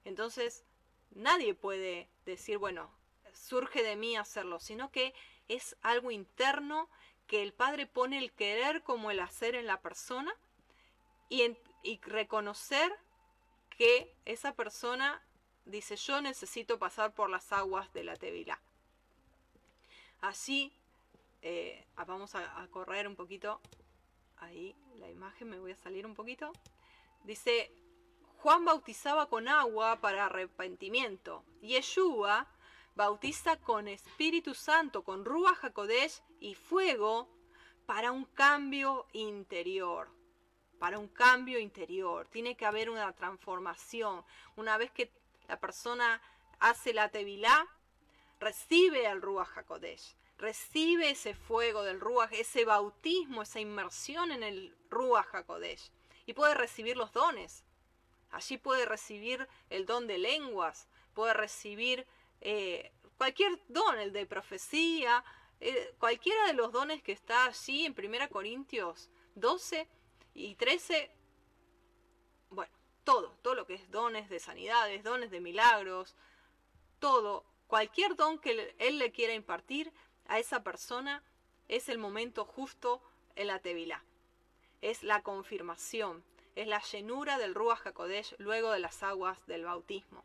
Entonces, 0.05 0.65
nadie 1.11 1.55
puede 1.55 2.09
decir, 2.25 2.59
bueno, 2.59 2.91
surge 3.35 3.83
de 3.83 3.97
mí 3.97 4.17
hacerlo, 4.17 4.59
sino 4.59 4.91
que 4.91 5.15
es 5.49 5.77
algo 5.83 6.11
interno 6.11 6.89
que 7.27 7.43
el 7.43 7.53
Padre 7.53 7.87
pone 7.87 8.19
el 8.19 8.33
querer 8.33 8.83
como 8.83 9.11
el 9.11 9.21
hacer 9.21 9.55
en 9.55 9.67
la 9.67 9.83
persona 9.83 10.35
y, 11.29 11.57
y 11.83 12.01
reconocer 12.01 12.91
que 13.69 14.15
esa 14.25 14.55
persona 14.55 15.23
dice 15.69 15.97
yo 15.97 16.21
necesito 16.21 16.79
pasar 16.79 17.15
por 17.15 17.31
las 17.31 17.53
aguas 17.53 17.93
de 17.93 18.05
la 18.05 18.17
Tevilá. 18.17 18.61
Así, 20.21 20.73
eh, 21.43 21.87
vamos 22.07 22.35
a, 22.35 22.61
a, 22.61 22.67
correr 22.69 23.07
un 23.07 23.15
poquito, 23.15 23.61
ahí 24.39 24.75
la 24.99 25.09
imagen, 25.09 25.49
me 25.49 25.59
voy 25.61 25.73
a 25.73 25.77
salir 25.77 26.07
un 26.07 26.15
poquito. 26.15 26.53
Dice, 27.25 27.71
Juan 28.39 28.65
bautizaba 28.65 29.29
con 29.29 29.49
agua 29.49 30.01
para 30.01 30.27
arrepentimiento. 30.27 31.45
Yeshua 31.61 32.47
bautiza 32.95 33.57
con 33.61 33.87
Espíritu 33.87 34.55
Santo, 34.55 35.05
con 35.05 35.25
Ruach 35.25 35.65
HaKodesh 35.65 36.23
y 36.41 36.55
fuego 36.55 37.29
para 37.87 38.13
un 38.13 38.25
cambio 38.25 39.07
interior. 39.13 40.09
Para 40.79 40.99
un 40.99 41.09
cambio 41.09 41.59
interior. 41.59 42.29
Tiene 42.29 42.57
que 42.57 42.67
haber 42.67 42.91
una 42.91 43.13
transformación. 43.13 44.25
Una 44.57 44.77
vez 44.79 44.91
que 44.91 45.11
la 45.49 45.59
persona 45.59 46.23
hace 46.61 46.93
la 46.93 47.09
Tevilá, 47.09 47.67
recibe 48.39 49.07
el 49.07 49.21
Ruach 49.23 49.57
HaKodesh. 49.57 50.15
Recibe 50.39 51.11
ese 51.11 51.35
fuego 51.35 51.83
del 51.83 52.01
Ruach, 52.01 52.33
ese 52.33 52.65
bautismo, 52.65 53.43
esa 53.43 53.59
inmersión 53.59 54.31
en 54.31 54.45
el 54.45 54.77
Ruach 54.89 55.35
HaKodesh. 55.35 55.91
Y 56.27 56.35
puede 56.35 56.55
recibir 56.55 56.97
los 56.97 57.13
dones 57.13 57.65
Allí 58.31 58.59
puede 58.59 58.85
recibir 58.85 59.49
el 59.71 59.87
don 59.87 60.07
de 60.07 60.19
lenguas, 60.19 60.89
puede 61.15 61.33
recibir 61.33 62.07
eh, 62.41 62.93
cualquier 63.17 63.59
don, 63.69 63.99
el 63.99 64.13
de 64.13 64.27
profecía, 64.27 65.25
eh, 65.61 65.95
cualquiera 65.99 66.47
de 66.47 66.53
los 66.53 66.73
dones 66.73 67.03
que 67.03 67.13
está 67.13 67.47
allí 67.47 67.87
en 67.87 67.95
1 67.99 68.29
Corintios 68.29 69.09
12 69.35 69.89
y 70.35 70.55
13. 70.57 71.11
Todo, 73.09 73.39
todo 73.41 73.55
lo 73.55 73.65
que 73.65 73.73
es 73.73 73.91
dones 73.91 74.29
de 74.29 74.39
sanidades, 74.39 75.03
dones 75.03 75.31
de 75.31 75.41
milagros, 75.41 76.15
todo, 76.99 77.43
cualquier 77.67 78.17
don 78.17 78.39
que 78.39 78.75
él 78.79 78.99
le 78.99 79.13
quiera 79.13 79.33
impartir 79.33 79.91
a 80.27 80.39
esa 80.39 80.63
persona 80.63 81.23
es 81.69 81.89
el 81.89 81.97
momento 81.97 82.45
justo 82.45 83.01
en 83.35 83.47
la 83.47 83.61
Tevilá. 83.61 84.05
Es 84.83 85.03
la 85.03 85.23
confirmación, 85.23 86.23
es 86.55 86.67
la 86.67 86.83
llenura 86.83 87.39
del 87.39 87.55
Ruach 87.55 87.87
HaKodesh 87.87 88.35
luego 88.37 88.73
de 88.73 88.81
las 88.81 89.03
aguas 89.03 89.47
del 89.47 89.65
bautismo. 89.65 90.23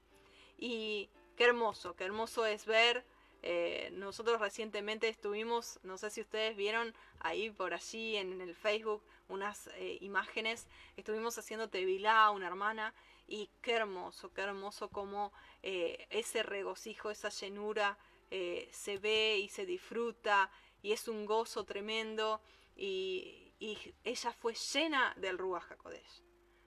Y 0.57 1.09
qué 1.37 1.45
hermoso, 1.45 1.95
qué 1.95 2.03
hermoso 2.03 2.45
es 2.45 2.65
ver. 2.65 3.05
Eh, 3.43 3.91
nosotros 3.93 4.41
recientemente 4.41 5.07
estuvimos, 5.07 5.79
no 5.83 5.97
sé 5.97 6.09
si 6.09 6.19
ustedes 6.19 6.57
vieron 6.57 6.93
ahí 7.21 7.49
por 7.49 7.73
allí 7.73 8.17
en, 8.17 8.41
el 8.41 8.55
Facebook 8.55 9.01
unas 9.33 9.67
eh, 9.75 9.97
imágenes, 10.01 10.67
estuvimos 10.95 11.37
haciendo 11.37 11.69
Tevilá, 11.69 12.29
una 12.31 12.47
hermana, 12.47 12.93
y 13.27 13.49
qué 13.61 13.73
hermoso, 13.73 14.33
qué 14.33 14.41
hermoso 14.41 14.89
como 14.89 15.33
eh, 15.61 16.07
ese 16.09 16.43
regocijo, 16.43 17.09
esa 17.09 17.29
llenura 17.29 17.97
se 18.71 18.97
ve 18.97 19.37
y 19.37 19.47
se 19.47 19.63
disfruta 19.63 20.49
y 20.81 20.91
es 20.91 21.07
un 21.07 21.27
gozo 21.27 21.65
tremendo 21.65 22.41
y, 22.75 23.53
y 23.63 23.77
ella 24.03 24.33
fue 24.33 24.53
llena 24.55 25.13
del 25.17 25.37
Ruach 25.37 25.71
HaKodesh. 25.71 26.21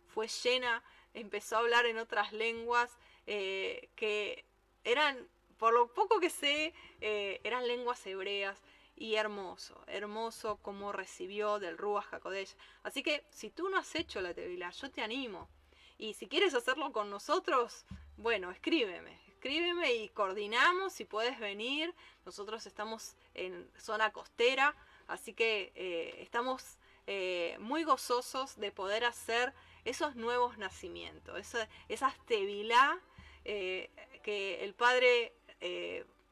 Fue 0.06 0.28
llena, 0.28 0.82
empezó 1.12 1.56
a 1.56 1.58
hablar 1.58 1.84
en 1.84 1.98
otras 1.98 2.32
lenguas 2.32 2.96
eh, 3.26 3.90
que 3.96 4.46
eran, 4.82 5.28
por 5.58 5.74
lo 5.74 5.92
poco 5.92 6.20
que 6.20 6.30
sé, 6.30 6.72
eh, 7.02 7.40
eran 7.44 7.68
lenguas 7.68 8.06
hebreas. 8.06 8.62
Y 8.98 9.16
hermoso, 9.16 9.78
hermoso 9.86 10.56
como 10.62 10.90
recibió 10.90 11.58
del 11.58 11.76
Ruach 11.76 12.14
HaKodesh. 12.14 12.56
Así 12.82 13.02
que 13.02 13.26
si 13.28 13.50
tú 13.50 13.68
no 13.68 13.76
has 13.76 13.94
hecho 13.94 14.22
la 14.22 14.32
Tevilá, 14.32 14.70
yo 14.70 14.90
te 14.90 15.02
animo. 15.02 15.50
Y 15.98 16.14
si 16.14 16.26
quieres 16.26 16.54
hacerlo 16.54 16.92
con 16.92 17.10
nosotros, 17.10 17.84
bueno, 18.16 18.50
escríbeme, 18.50 19.20
escríbeme 19.28 19.94
y 19.94 20.08
coordinamos 20.08 20.94
si 20.94 21.04
puedes 21.04 21.38
venir. 21.38 21.94
Nosotros 22.24 22.66
estamos 22.66 23.16
en 23.34 23.70
zona 23.78 24.12
costera, 24.12 24.74
así 25.08 25.34
que 25.34 25.72
eh, 25.74 26.16
estamos 26.22 26.78
eh, 27.06 27.56
muy 27.60 27.84
gozosos 27.84 28.56
de 28.56 28.72
poder 28.72 29.04
hacer 29.04 29.52
esos 29.84 30.16
nuevos 30.16 30.56
nacimientos, 30.56 31.38
esa, 31.38 31.68
esas 31.88 32.18
tevilá 32.26 32.98
eh, 33.44 33.90
que 34.22 34.64
el 34.64 34.74
Padre 34.74 35.32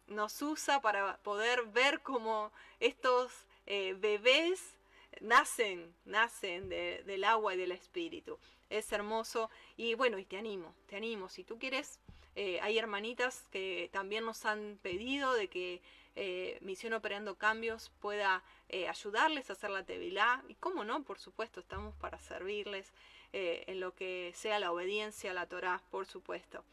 nos 0.07 0.41
usa 0.43 0.81
para 0.81 1.17
poder 1.19 1.63
ver 1.67 2.01
cómo 2.03 2.53
estos 2.81 3.33
bebés 3.67 4.75
nacen, 5.21 5.95
nacen 6.05 6.69
del 6.69 7.25
agua 7.25 7.55
y 7.55 7.57
del 7.57 7.73
espíritu. 7.73 8.39
Es 8.69 8.93
hermoso 8.93 9.51
y 9.77 9.95
bueno, 9.95 10.19
y 10.19 10.25
te 10.25 10.37
animo, 10.37 10.75
te 10.87 10.97
animo, 10.97 11.29
si 11.29 11.45
tú 11.45 11.59
quieres, 11.59 11.99
hay 12.35 12.79
hermanitas 12.79 13.45
que 13.51 13.89
también 13.93 14.25
nos 14.25 14.45
han 14.45 14.79
pedido 14.83 15.33
de 15.33 15.49
que 15.49 15.81
eh, 16.17 16.59
Misión 16.61 16.93
Operando 16.93 17.35
Cambios 17.35 17.91
pueda 18.01 18.43
eh, 18.69 18.89
ayudarles 18.89 19.51
a 19.51 19.55
hacer 19.55 19.71
la 19.71 19.85
Tevilá. 19.85 20.43
Y 20.49 20.55
cómo 20.55 20.85
no, 20.85 21.03
por 21.03 21.19
supuesto, 21.19 21.61
estamos 21.61 21.95
para 21.97 22.19
servirles 22.19 22.93
eh, 23.33 23.65
en 23.67 23.81
lo 23.81 23.95
que 23.95 24.33
sea 24.35 24.59
la 24.59 24.73
obediencia 24.73 25.33
a 25.33 25.35
la 25.35 25.47
Torá, 25.47 25.83
por 25.91 26.07
supuesto. 26.07 26.65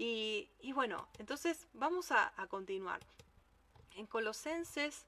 Y, 0.00 0.48
bueno, 0.74 1.08
entonces 1.18 1.66
vamos 1.72 2.12
a, 2.12 2.32
a 2.40 2.46
continuar. 2.46 3.00
En 3.96 4.06
Colosenses 4.06 5.06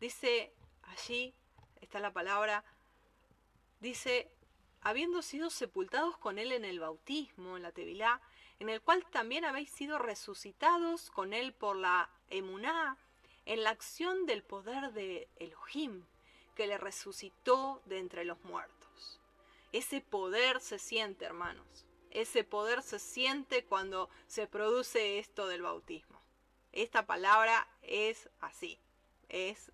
dice 0.00 0.54
allí, 0.82 1.34
está 1.80 1.98
la 1.98 2.12
palabra, 2.12 2.64
dice, 3.80 4.30
habiendo 4.82 5.20
sido 5.20 5.50
sepultados 5.50 6.16
con 6.16 6.38
él 6.38 6.52
en 6.52 6.64
el 6.64 6.78
bautismo, 6.78 7.56
en 7.56 7.64
la 7.64 7.72
Tevilá, 7.72 8.20
en 8.60 8.68
el 8.68 8.80
cual 8.80 9.04
también 9.10 9.44
habéis 9.44 9.70
sido 9.70 9.98
resucitados 9.98 11.10
con 11.10 11.32
él 11.32 11.52
por 11.52 11.74
la 11.74 12.08
emuná, 12.30 12.96
en 13.46 13.64
la 13.64 13.70
acción 13.70 14.26
del 14.26 14.44
poder 14.44 14.92
de 14.92 15.28
Elohim, 15.36 16.04
que 16.54 16.68
le 16.68 16.78
resucitó 16.78 17.82
de 17.86 17.98
entre 17.98 18.24
los 18.24 18.42
muertos. 18.44 19.20
Ese 19.72 20.00
poder 20.00 20.60
se 20.60 20.78
siente, 20.78 21.24
hermanos. 21.24 21.84
Ese 22.14 22.44
poder 22.44 22.82
se 22.82 22.98
siente 22.98 23.64
cuando 23.66 24.08
se 24.26 24.46
produce 24.46 25.18
esto 25.18 25.46
del 25.46 25.60
bautismo. 25.60 26.22
Esta 26.72 27.04
palabra 27.04 27.68
es 27.82 28.30
así, 28.40 28.78
es 29.28 29.70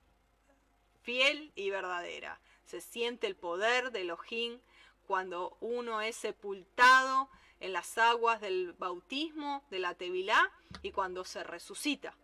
fiel 1.03 1.53
y 1.55 1.71
verdadera. 1.71 2.41
Se 2.65 2.81
siente 2.81 3.29
el 3.29 3.37
poder 3.37 3.93
de 3.93 4.01
Elohim 4.01 4.59
cuando 5.07 5.57
uno 5.61 6.01
es 6.01 6.17
sepultado 6.17 7.31
en 7.61 7.73
las 7.73 7.97
aguas 7.99 8.41
del 8.41 8.73
bautismo, 8.73 9.63
de 9.71 9.79
la 9.79 9.95
Tevilá, 9.95 10.51
y 10.83 10.91
cuando 10.91 11.25
se 11.25 11.45
resucita 11.45 12.17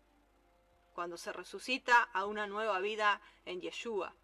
cuando 0.96 1.18
se 1.18 1.30
resucita 1.30 2.08
a 2.14 2.24
una 2.24 2.46
nueva 2.46 2.80
vida 2.80 3.20
en 3.44 3.60
Yeshua. 3.60 4.14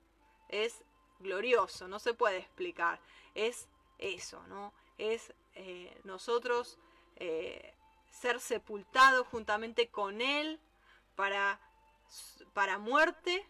Es 0.49 0.83
glorioso, 1.19 1.87
no 1.87 1.99
se 1.99 2.15
puede 2.15 2.39
explicar. 2.39 2.99
Es 3.35 3.69
eso, 3.99 4.43
¿no? 4.47 4.73
Es 4.97 5.35
eh, 5.55 6.01
nosotros 6.05 6.79
eh, 7.17 7.75
ser 8.11 8.41
sepultados 8.41 9.27
juntamente 9.27 9.91
con 9.91 10.21
Él 10.21 10.61
para, 11.15 11.61
para 12.53 12.79
muerte, 12.79 13.47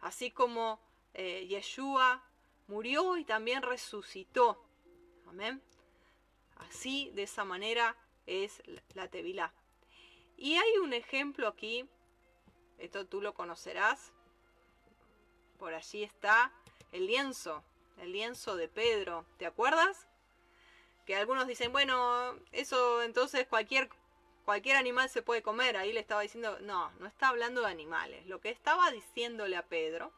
así 0.00 0.30
como 0.30 0.80
eh, 1.14 1.46
Yeshua 1.46 2.22
murió 2.66 3.16
y 3.16 3.24
también 3.24 3.62
resucitó. 3.62 4.64
Amén. 5.26 5.62
Así, 6.56 7.10
de 7.14 7.24
esa 7.24 7.44
manera, 7.44 7.96
es 8.26 8.62
la 8.94 9.08
Tevilá. 9.08 9.52
Y 10.36 10.56
hay 10.56 10.78
un 10.78 10.92
ejemplo 10.92 11.48
aquí, 11.48 11.88
esto 12.78 13.06
tú 13.06 13.20
lo 13.20 13.34
conocerás, 13.34 14.12
por 15.58 15.74
allí 15.74 16.02
está 16.02 16.52
el 16.90 17.06
lienzo, 17.06 17.62
el 17.98 18.12
lienzo 18.12 18.56
de 18.56 18.68
Pedro, 18.68 19.24
¿te 19.38 19.46
acuerdas? 19.46 20.08
Que 21.06 21.16
algunos 21.16 21.46
dicen, 21.46 21.72
bueno, 21.72 22.34
eso 22.52 23.02
entonces 23.02 23.46
cualquier, 23.46 23.88
cualquier 24.44 24.76
animal 24.76 25.08
se 25.08 25.22
puede 25.22 25.42
comer, 25.42 25.76
ahí 25.76 25.92
le 25.92 26.00
estaba 26.00 26.22
diciendo, 26.22 26.58
no, 26.60 26.90
no 27.00 27.06
está 27.06 27.28
hablando 27.28 27.62
de 27.62 27.68
animales, 27.68 28.26
lo 28.26 28.40
que 28.40 28.50
estaba 28.50 28.90
diciéndole 28.90 29.56
a 29.56 29.66
Pedro, 29.66 30.12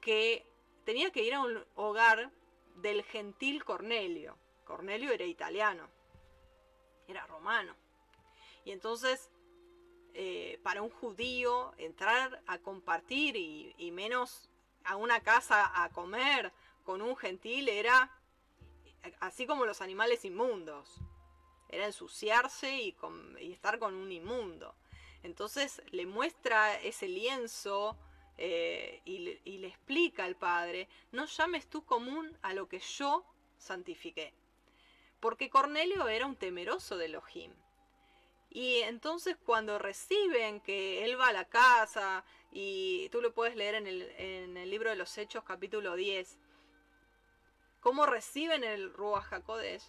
que 0.00 0.46
tenía 0.84 1.10
que 1.10 1.22
ir 1.22 1.34
a 1.34 1.40
un 1.40 1.64
hogar 1.74 2.30
del 2.76 3.02
gentil 3.04 3.64
Cornelio. 3.64 4.36
Cornelio 4.64 5.12
era 5.12 5.24
italiano, 5.24 5.88
era 7.08 7.26
romano. 7.26 7.74
Y 8.64 8.72
entonces, 8.72 9.30
eh, 10.14 10.58
para 10.62 10.82
un 10.82 10.90
judío, 10.90 11.72
entrar 11.78 12.42
a 12.46 12.58
compartir 12.58 13.36
y, 13.36 13.90
menos 13.90 14.48
a 14.84 14.96
una 14.96 15.20
casa 15.20 15.82
a 15.82 15.90
comer 15.90 16.52
con 16.84 17.02
un 17.02 17.16
gentil 17.16 17.68
era 17.68 18.10
así 19.20 19.46
como 19.46 19.64
los 19.64 19.80
animales 19.80 20.24
inmundos. 20.24 20.96
Era 21.68 21.86
ensuciarse 21.86 22.82
y, 22.82 22.96
estar 23.52 23.78
con 23.78 23.94
un 23.94 24.10
inmundo. 24.10 24.74
Entonces 25.22 25.82
le 25.90 26.06
muestra 26.06 26.80
ese 26.80 27.08
lienzo 27.08 27.96
eh, 28.38 29.02
y, 29.04 29.58
le 29.58 29.66
explica 29.66 30.24
al 30.24 30.36
Padre, 30.36 30.88
no 31.12 31.26
llames 31.26 31.68
tú 31.68 31.84
común 31.84 32.36
a 32.42 32.54
lo 32.54 32.68
que 32.68 32.80
yo 32.80 33.24
santifiqué. 33.58 34.32
Porque 35.20 35.50
Cornelio 35.50 36.08
era 36.08 36.26
un 36.26 36.36
temeroso 36.36 36.96
de 36.96 37.06
Elohim. 37.06 37.52
Y 38.48 38.78
entonces 38.78 39.36
cuando 39.44 39.78
reciben 39.78 40.60
que 40.60 41.04
él 41.04 41.20
va 41.20 41.28
a 41.28 41.32
la 41.32 41.44
casa, 41.44 42.24
y 42.52 43.08
tú 43.10 43.20
lo 43.20 43.32
puedes 43.32 43.54
leer 43.54 43.76
en 43.76 43.86
el, 43.86 44.70
libro 44.70 44.90
de 44.90 44.96
los 44.96 45.16
Hechos 45.18 45.44
capítulo 45.44 45.94
10, 45.94 46.36
cómo 47.80 48.06
reciben 48.06 48.64
el 48.64 48.92
Ruach 48.92 49.32
HaKodesh, 49.32 49.82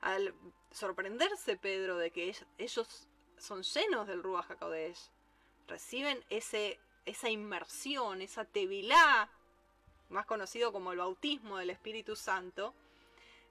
al 0.00 0.34
sorprenderse 0.70 1.56
Pedro 1.56 1.96
de 1.96 2.10
que 2.10 2.34
ellos 2.58 3.08
son 3.38 3.62
llenos 3.62 4.06
del 4.06 4.22
Ruach 4.22 4.50
HaKodesh, 4.50 5.10
reciben 5.68 6.24
ese, 6.28 6.78
esa 7.04 7.30
inmersión, 7.30 8.22
esa 8.22 8.44
tevilá, 8.44 9.30
más 10.08 10.26
conocido 10.26 10.72
como 10.72 10.92
el 10.92 10.98
bautismo 10.98 11.58
del 11.58 11.70
Espíritu 11.70 12.16
Santo, 12.16 12.74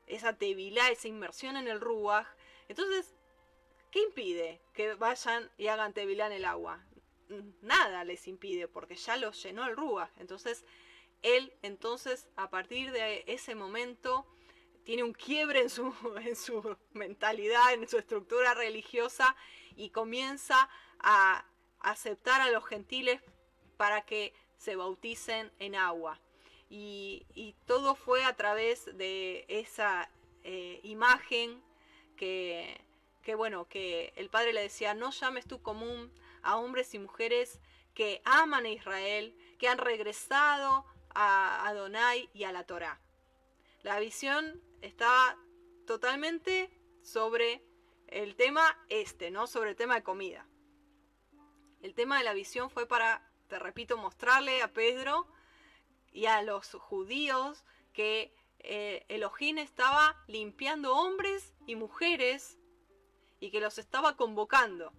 esa 0.08 0.34
tevilá, 0.34 0.90
esa 0.90 1.08
inmersión 1.08 1.56
en 1.58 1.68
el 1.68 1.80
Ruach, 1.80 2.28
entonces 2.68 3.14
¿Qué 3.92 4.02
impide 4.02 4.62
que 4.74 4.94
vayan 4.94 5.52
y 5.58 5.68
hagan 5.68 5.94
tevilá 5.94 6.26
en 6.28 6.32
el 6.32 6.46
agua? 6.46 6.82
Nada 7.62 8.06
les 8.06 8.26
impide 8.28 8.70
porque 8.70 8.96
ya 8.96 9.18
los 9.18 9.44
llenó 9.44 9.68
el 9.68 9.76
Rúa. 9.76 10.10
Entonces, 10.18 10.64
él, 11.22 11.54
entonces, 11.62 12.28
a 12.36 12.50
partir 12.50 12.92
de 12.92 13.24
ese 13.28 13.56
momento, 13.56 14.26
tiene 14.84 15.04
un 15.04 15.14
quiebre 15.14 15.62
en 15.62 15.70
su, 15.70 15.94
en 16.22 16.36
su 16.36 16.78
mentalidad, 16.94 17.74
en 17.74 17.88
su 17.88 17.98
estructura 17.98 18.54
religiosa 18.54 19.36
y 19.76 19.90
comienza 19.90 20.70
a 21.00 21.46
aceptar 21.80 22.42
a 22.42 22.52
los 22.52 22.66
gentiles 22.66 23.22
para 23.78 24.02
que 24.02 24.34
se 24.58 24.76
bauticen 24.76 25.52
en 25.60 25.76
agua. 25.76 26.20
Y, 26.70 27.26
todo 27.66 27.96
fue 27.96 28.24
a 28.24 28.36
través 28.36 28.86
de 28.98 29.46
esa 29.50 30.10
eh, 30.44 30.80
imagen 30.84 31.62
que, 32.16 32.82
que 33.24 33.36
bueno, 33.36 33.68
que 33.68 34.14
el 34.16 34.30
padre 34.30 34.54
le 34.54 34.62
decía, 34.62 34.94
no 34.94 35.12
llames 35.12 35.46
tú 35.48 35.62
común 35.62 36.12
a 36.44 36.58
hombres 36.58 36.94
y 36.94 37.00
mujeres 37.00 37.60
que 37.94 38.22
aman 38.24 38.66
a 38.66 38.70
Israel, 38.70 39.36
que 39.58 39.68
han 39.68 39.78
regresado 39.78 40.86
a 41.16 41.68
Adonai 41.68 42.30
y 42.34 42.44
a 42.44 42.52
la 42.52 42.66
Torá. 42.66 43.00
La 43.84 44.00
visión 44.00 44.62
estaba 44.82 45.38
totalmente 45.86 46.70
sobre 47.02 47.64
el 48.08 48.36
tema 48.36 48.78
este, 48.90 49.32
¿no? 49.32 49.48
Sobre 49.48 49.72
el 49.72 49.76
tema 49.76 49.96
de 49.96 50.04
comida. 50.04 50.46
El 51.82 51.96
tema 51.96 52.18
de 52.18 52.24
la 52.24 52.34
visión 52.34 52.70
fue 52.70 52.86
para, 52.86 53.28
te 53.48 53.58
repito, 53.58 53.98
mostrarle 53.98 54.62
a 54.62 54.72
Pedro 54.72 55.28
y 56.12 56.26
a 56.26 56.42
los 56.44 56.72
judíos 56.74 57.64
que 57.94 58.34
eh, 58.60 59.06
Elohim 59.08 59.58
estaba 59.58 60.24
limpiando 60.28 60.96
hombres 60.96 61.56
y 61.66 61.76
mujeres 61.76 62.60
y 63.40 63.50
que 63.50 63.60
los 63.60 63.80
estaba 63.80 64.16
convocando. 64.16 64.94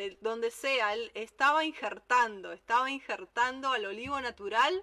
De 0.00 0.16
donde 0.22 0.50
sea, 0.50 0.94
él 0.94 1.10
estaba 1.12 1.62
injertando, 1.62 2.52
estaba 2.52 2.90
injertando 2.90 3.70
al 3.70 3.84
olivo 3.84 4.18
natural 4.18 4.82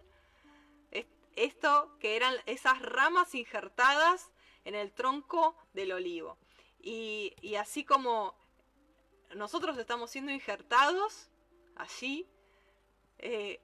esto 1.36 1.98
que 2.00 2.16
eran 2.16 2.36
esas 2.46 2.80
ramas 2.84 3.34
injertadas 3.34 4.30
en 4.64 4.76
el 4.76 4.92
tronco 4.92 5.56
del 5.74 5.94
olivo. 5.94 6.38
Y, 6.84 7.34
así 7.60 7.84
como 7.84 8.36
nosotros 9.34 9.76
estamos 9.80 10.12
siendo 10.12 10.32
injertados 10.32 11.32
allí, 11.78 12.28
eh, 13.18 13.60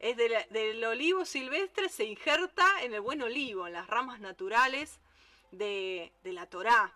es 0.00 0.16
del 0.16 0.84
olivo 0.84 1.24
silvestre 1.24 1.88
se 1.90 2.06
injerta 2.06 2.82
en 2.82 2.92
el 2.92 3.02
buen 3.02 3.22
olivo, 3.22 3.68
en 3.68 3.74
las 3.74 3.86
ramas 3.86 4.18
naturales 4.18 4.98
de, 5.52 6.12
de 6.24 6.32
la 6.32 6.46
Torá, 6.46 6.92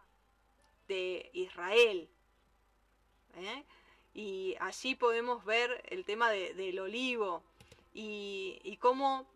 de 0.89 1.31
Israel. 1.35 2.11
¿eh? 3.37 3.65
Y 4.15 4.57
allí 4.61 4.95
podemos 4.95 5.45
ver 5.45 5.83
el 5.89 6.05
tema 6.05 6.31
del 6.31 6.79
olivo 6.79 7.43
y, 7.95 8.61
y 8.63 8.77
cómo 8.77 9.27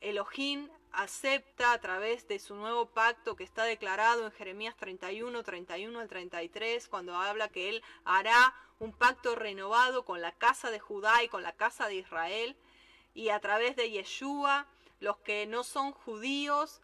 Elohim 0.00 0.68
acepta 0.92 1.72
a 1.72 1.80
través 1.80 2.26
de 2.28 2.38
su 2.38 2.54
nuevo 2.54 2.86
pacto 2.86 3.36
que 3.36 3.44
está 3.44 3.64
declarado 3.64 4.24
en 4.26 4.32
Jeremías 4.32 4.76
31, 4.76 5.42
31 5.42 6.00
al 6.00 6.08
33, 6.08 6.88
cuando 6.88 7.14
habla 7.16 7.48
que 7.48 7.68
él 7.68 7.82
hará 8.04 8.54
un 8.78 8.92
pacto 8.92 9.34
renovado 9.34 10.04
con 10.04 10.20
la 10.20 10.32
casa 10.32 10.70
de 10.70 10.78
Judá 10.78 11.22
y 11.22 11.28
con 11.28 11.42
la 11.42 11.52
casa 11.52 11.88
de 11.88 11.96
Israel, 11.96 12.56
y 13.14 13.30
a 13.30 13.40
través 13.40 13.76
de 13.76 13.90
Yeshua, 13.90 14.66
los 15.00 15.18
que 15.18 15.46
no 15.46 15.64
son 15.64 15.92
judíos 15.92 16.80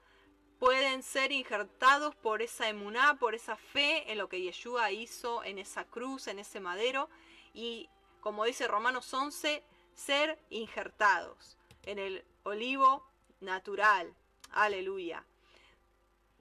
pueden 0.59 1.03
ser 1.03 1.33
injertados 1.33 2.15
por 2.15 2.43
esa 2.43 2.69
emuná, 2.69 3.19
por 3.19 3.35
esa 3.35 3.57
fe 3.57 4.11
en 4.11 4.19
lo 4.19 4.29
que 4.29 4.41
Yeshua 4.41 4.91
hizo 4.93 5.45
en 5.45 5.59
esa 5.59 5.85
cruz, 5.85 6.27
en 6.27 6.39
ese 6.39 6.61
madero, 6.61 7.09
y 7.55 7.89
como 8.21 8.45
dice 8.45 8.69
Romanos 8.69 9.13
11, 9.15 9.65
ser 9.95 10.39
injertados 10.51 11.57
en 11.85 11.99
el 11.99 12.25
olivo 12.43 13.07
natural. 13.41 14.15
Aleluya. 14.51 15.25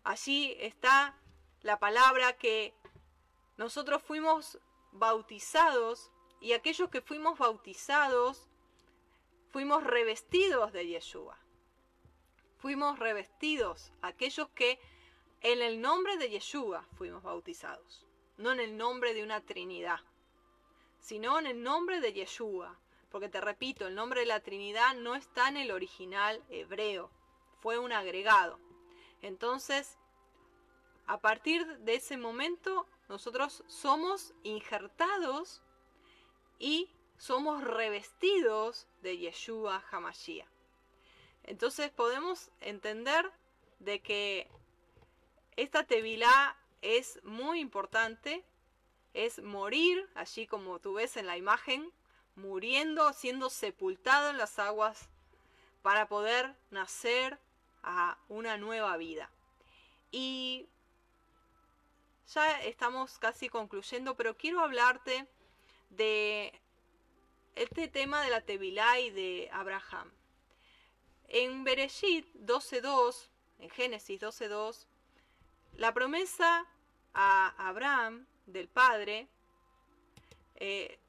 Allí 0.04 0.56
está 0.60 1.18
la 1.62 1.80
palabra 1.80 2.34
que 2.34 2.74
nosotros 3.56 4.04
fuimos 4.04 4.60
bautizados 4.92 6.12
y 6.42 6.52
aquellos 6.52 6.90
que 6.90 7.02
fuimos 7.02 7.40
bautizados 7.40 8.50
fuimos 9.52 9.84
revestidos 9.86 10.74
de 10.74 10.88
Yeshua 10.88 11.38
fuimos 12.64 12.98
revestidos, 12.98 13.92
aquellos 14.02 14.48
que 14.56 14.80
en 15.42 15.62
el 15.62 15.82
nombre 15.82 16.16
de 16.16 16.30
Yeshua 16.30 16.88
fuimos 16.98 17.22
bautizados, 17.22 18.08
no 18.38 18.54
en 18.54 18.62
el 18.62 18.78
nombre 18.78 19.14
de 19.14 19.22
una 19.22 19.42
Trinidad, 19.42 20.00
sino 21.04 21.38
en 21.38 21.48
el 21.48 21.62
nombre 21.62 22.00
de 22.00 22.14
Yeshua, 22.14 22.80
porque 23.12 23.28
te 23.28 23.42
repito, 23.42 23.86
el 23.86 23.94
nombre 23.94 24.22
de 24.22 24.26
la 24.26 24.40
Trinidad 24.40 24.96
no 24.96 25.16
está 25.16 25.50
en 25.50 25.58
el 25.58 25.72
original 25.72 26.42
hebreo, 26.50 27.12
fue 27.60 27.78
un 27.78 27.92
agregado. 27.92 28.58
Entonces, 29.22 29.98
a 31.06 31.20
partir 31.20 31.78
de 31.80 31.96
ese 31.96 32.16
momento, 32.16 32.88
nosotros 33.10 33.66
somos 33.68 34.34
injertados 34.44 35.62
y 36.58 36.90
somos 37.18 37.66
revestidos 37.66 38.88
de 39.02 39.18
Yeshua 39.18 39.84
Hamashiach. 39.92 40.48
Entonces 41.44 41.92
podemos 41.92 42.50
entender 42.62 43.30
de 43.80 44.02
que 44.02 44.50
esta 45.58 45.84
tevilá 45.84 46.56
es 46.82 47.22
muy 47.24 47.60
importante 47.60 48.46
es 49.14 49.42
morir, 49.42 50.10
allí 50.16 50.48
como 50.48 50.80
tú 50.80 50.94
ves 50.94 51.18
en 51.18 51.28
la 51.28 51.38
imagen, 51.38 51.92
muriendo, 52.36 53.14
siendo 53.14 53.50
sepultado 53.50 54.30
en 54.30 54.38
las 54.38 54.58
aguas 54.60 55.10
para 55.82 56.08
poder 56.08 56.56
nacer 56.72 57.40
a 57.84 58.18
una 58.30 58.58
nueva 58.58 58.98
vida. 58.98 59.30
Y 60.12 60.68
ya 62.34 62.62
estamos 62.62 63.20
casi 63.20 63.50
concluyendo, 63.50 64.16
pero 64.16 64.36
quiero 64.36 64.62
hablarte 64.62 65.28
de 65.90 66.60
este 67.56 67.88
tema 67.88 68.24
de 68.24 68.30
la 68.30 68.42
Tevilá 68.42 69.00
y 69.00 69.12
de 69.12 69.50
Abraham. 69.52 70.12
En 71.28 71.64
Bereshit 71.64 72.28
12.2, 72.36 73.30
en 73.60 73.70
Génesis 73.70 74.22
12.2, 74.22 74.88
la 75.76 75.94
promesa 75.94 76.66
a 77.14 77.54
Abraham 77.58 78.28
del 78.46 78.68
Padre 78.68 79.28
eh, 80.56 81.00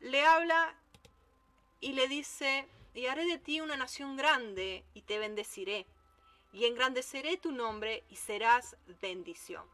le 0.00 0.24
habla 0.24 0.74
y 1.80 1.92
le 1.92 2.08
dice, 2.08 2.68
y 2.94 3.06
haré 3.06 3.24
de 3.26 3.38
ti 3.38 3.60
una 3.60 3.76
nación 3.76 4.16
grande 4.16 4.84
y 4.94 5.02
te 5.02 5.18
bendeciré, 5.18 5.86
y 6.52 6.66
engrandeceré 6.66 7.36
tu 7.36 7.52
nombre 7.52 8.04
y 8.08 8.16
serás 8.16 8.76
bendición. 9.00 9.64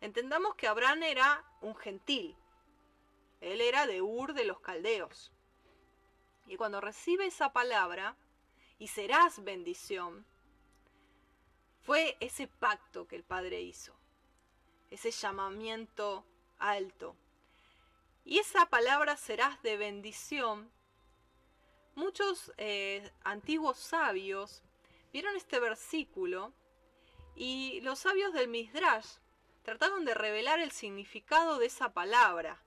Entendamos 0.00 0.54
que 0.54 0.68
Abraham 0.68 1.02
era 1.02 1.44
un 1.60 1.74
gentil, 1.74 2.36
él 3.40 3.60
era 3.60 3.86
de 3.86 4.00
Ur 4.02 4.32
de 4.34 4.44
los 4.44 4.60
Caldeos. 4.60 5.32
Y 6.46 6.56
cuando 6.56 6.80
recibe 6.80 7.26
esa 7.26 7.52
palabra, 7.52 8.16
y 8.78 8.88
serás 8.88 9.42
bendición, 9.42 10.24
fue 11.82 12.16
ese 12.20 12.46
pacto 12.46 13.08
que 13.08 13.16
el 13.16 13.24
Padre 13.24 13.60
hizo, 13.60 13.97
ese 14.90 15.10
llamamiento 15.10 16.24
alto. 16.58 17.16
Y 18.24 18.38
esa 18.38 18.66
palabra 18.66 19.16
serás 19.16 19.62
de 19.62 19.76
bendición. 19.76 20.70
Muchos 21.94 22.52
eh, 22.58 23.10
antiguos 23.24 23.78
sabios 23.78 24.62
vieron 25.12 25.34
este 25.36 25.58
versículo 25.60 26.52
y 27.34 27.80
los 27.80 28.00
sabios 28.00 28.32
del 28.32 28.48
Midrash 28.48 29.16
trataron 29.62 30.04
de 30.04 30.14
revelar 30.14 30.60
el 30.60 30.72
significado 30.72 31.58
de 31.58 31.66
esa 31.66 31.92
palabra 31.92 32.62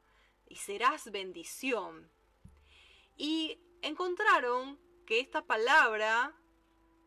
y 0.48 0.56
serás 0.56 1.12
bendición. 1.12 2.10
Y 3.16 3.60
encontraron 3.82 4.80
que 5.06 5.20
esta 5.20 5.42
palabra, 5.44 6.36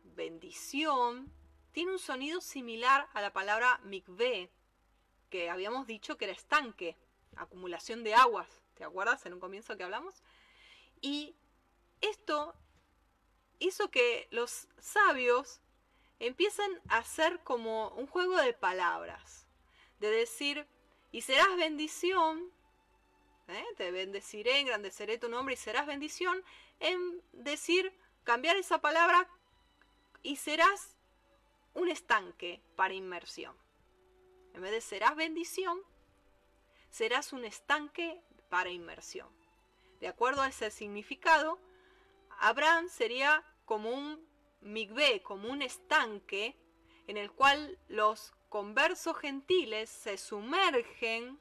bendición, 0.03 1.31
tiene 1.71 1.91
un 1.91 1.99
sonido 1.99 2.41
similar 2.41 3.09
a 3.13 3.21
la 3.21 3.33
palabra 3.33 3.79
mikve, 3.83 4.51
que 5.29 5.49
habíamos 5.49 5.87
dicho 5.87 6.17
que 6.17 6.25
era 6.25 6.33
estanque, 6.33 6.95
acumulación 7.35 8.03
de 8.03 8.15
aguas. 8.15 8.47
¿Te 8.75 8.83
acuerdas 8.83 9.25
en 9.25 9.33
un 9.33 9.39
comienzo 9.39 9.77
que 9.77 9.83
hablamos? 9.83 10.15
Y 11.01 11.35
esto 12.01 12.53
hizo 13.59 13.89
que 13.89 14.27
los 14.31 14.67
sabios 14.79 15.61
empiecen 16.19 16.81
a 16.89 16.97
hacer 16.97 17.39
como 17.43 17.89
un 17.89 18.07
juego 18.07 18.37
de 18.37 18.53
palabras, 18.53 19.47
de 19.99 20.09
decir, 20.09 20.67
y 21.11 21.21
serás 21.21 21.55
bendición, 21.57 22.51
¿eh? 23.47 23.65
te 23.77 23.91
bendeciré, 23.91 24.59
engrandeceré 24.59 25.17
tu 25.17 25.29
nombre 25.29 25.53
y 25.53 25.57
serás 25.57 25.85
bendición, 25.85 26.43
en 26.79 27.21
decir, 27.31 27.93
cambiar 28.23 28.55
esa 28.57 28.79
palabra 28.79 29.27
y 30.23 30.37
serás 30.37 30.95
un 31.73 31.89
estanque 31.89 32.61
para 32.75 32.93
inmersión. 32.93 33.55
En 34.55 34.61
vez 34.61 34.71
de 34.71 34.79
serás 34.79 35.17
bendición, 35.17 35.77
serás 36.89 37.33
un 37.33 37.43
estanque 37.43 38.21
para 38.47 38.69
inmersión. 38.69 39.27
De 39.99 40.07
acuerdo 40.07 40.41
a 40.41 40.47
ese 40.47 40.71
significado, 40.71 41.59
Abraham 42.39 42.87
sería 42.87 43.43
como 43.65 43.89
un 43.89 44.25
migbe, 44.61 45.21
como 45.23 45.49
un 45.49 45.61
estanque 45.61 46.57
en 47.07 47.17
el 47.17 47.33
cual 47.33 47.77
los 47.89 48.33
conversos 48.47 49.17
gentiles 49.17 49.89
se 49.89 50.17
sumergen 50.17 51.37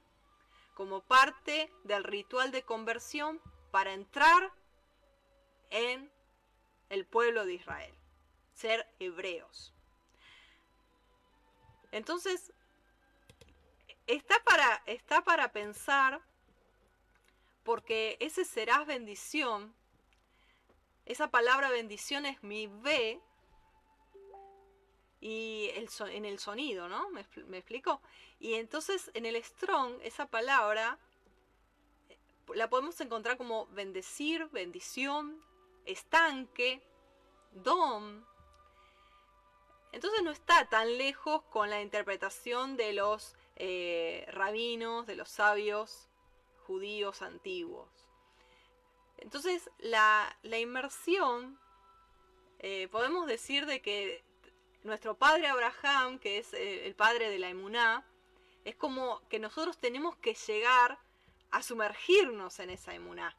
como 0.75 1.01
parte 1.01 1.73
del 1.85 2.03
ritual 2.03 2.51
de 2.51 2.65
conversión 2.65 3.41
para 3.71 3.93
entrar 3.93 4.53
en 5.71 6.11
el 6.89 7.07
pueblo 7.07 7.47
de 7.47 7.55
Israel, 7.55 7.95
ser 8.55 8.93
hebreos. 8.99 9.73
Entonces, 11.93 12.53
está 14.07 14.37
para, 14.45 14.83
está 14.87 15.23
para 15.23 15.53
pensar, 15.53 16.21
porque 17.63 18.17
ese 18.21 18.45
serás 18.45 18.87
bendición, 18.87 19.75
esa 21.07 21.31
palabra 21.31 21.71
bendición 21.71 22.27
es 22.27 22.43
mi 22.43 22.67
B, 22.67 23.21
y 25.25 25.71
el 25.75 25.89
en 26.11 26.27
el 26.27 26.39
sonido, 26.39 26.87
¿no? 26.87 27.09
¿Me, 27.09 27.27
¿Me, 27.47 27.57
explico? 27.57 28.03
Y 28.39 28.55
entonces 28.55 29.11
en 29.15 29.25
el 29.25 29.43
strong, 29.43 29.99
esa 30.03 30.27
palabra 30.27 30.99
eh, 32.11 32.19
la 32.55 32.69
podemos 32.69 33.01
encontrar 33.01 33.39
como 33.39 33.65
bendecir, 33.69 34.47
bendición, 34.51 35.43
estanque, 35.87 36.83
dom. 37.53 38.23
Entonces 39.93 40.23
no 40.23 40.31
está 40.31 40.69
tan 40.69 40.99
lejos 40.99 41.43
con 41.45 41.71
la 41.71 41.81
interpretación 41.81 42.77
de 42.77 42.93
los 42.93 43.35
eh, 43.57 44.27
rabinos, 44.29 45.07
de 45.07 45.17
los 45.17 45.29
sabios 45.29 46.09
judíos 46.67 47.23
antiguos. 47.23 47.89
Entonces 49.19 49.71
la, 49.79 50.37
la 50.43 50.59
inmersión, 50.59 51.59
eh, 52.59 52.89
podemos 52.89 53.27
decir 53.27 53.67
de 53.67 53.81
que 53.81 54.25
nuestro 54.85 55.17
padre 55.17 55.49
Abraham, 55.49 56.19
que 56.19 56.39
es 56.39 56.53
eh, 56.55 56.87
el 56.87 56.95
padre 56.95 57.31
de 57.31 57.39
la 57.39 57.49
emuná, 57.49 58.05
es 58.65 58.77
como 58.77 59.27
que 59.29 59.39
nosotros 59.39 59.79
tenemos 59.79 60.17
que 60.17 60.35
llegar 60.35 60.99
a 61.51 61.63
sumergirnos 61.63 62.59
en 62.61 62.71
esa 62.71 62.95
emuná 62.95 63.37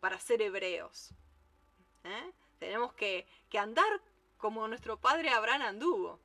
para 0.00 0.18
ser 0.18 0.42
hebreos. 0.42 1.10
¿eh? 2.04 2.32
Tenemos 2.58 2.92
que, 2.94 3.26
andar 3.58 4.00
como 4.38 4.66
nuestro 4.66 4.98
padre 4.98 5.30
Abraham 5.30 5.62
anduvo. 5.62 6.18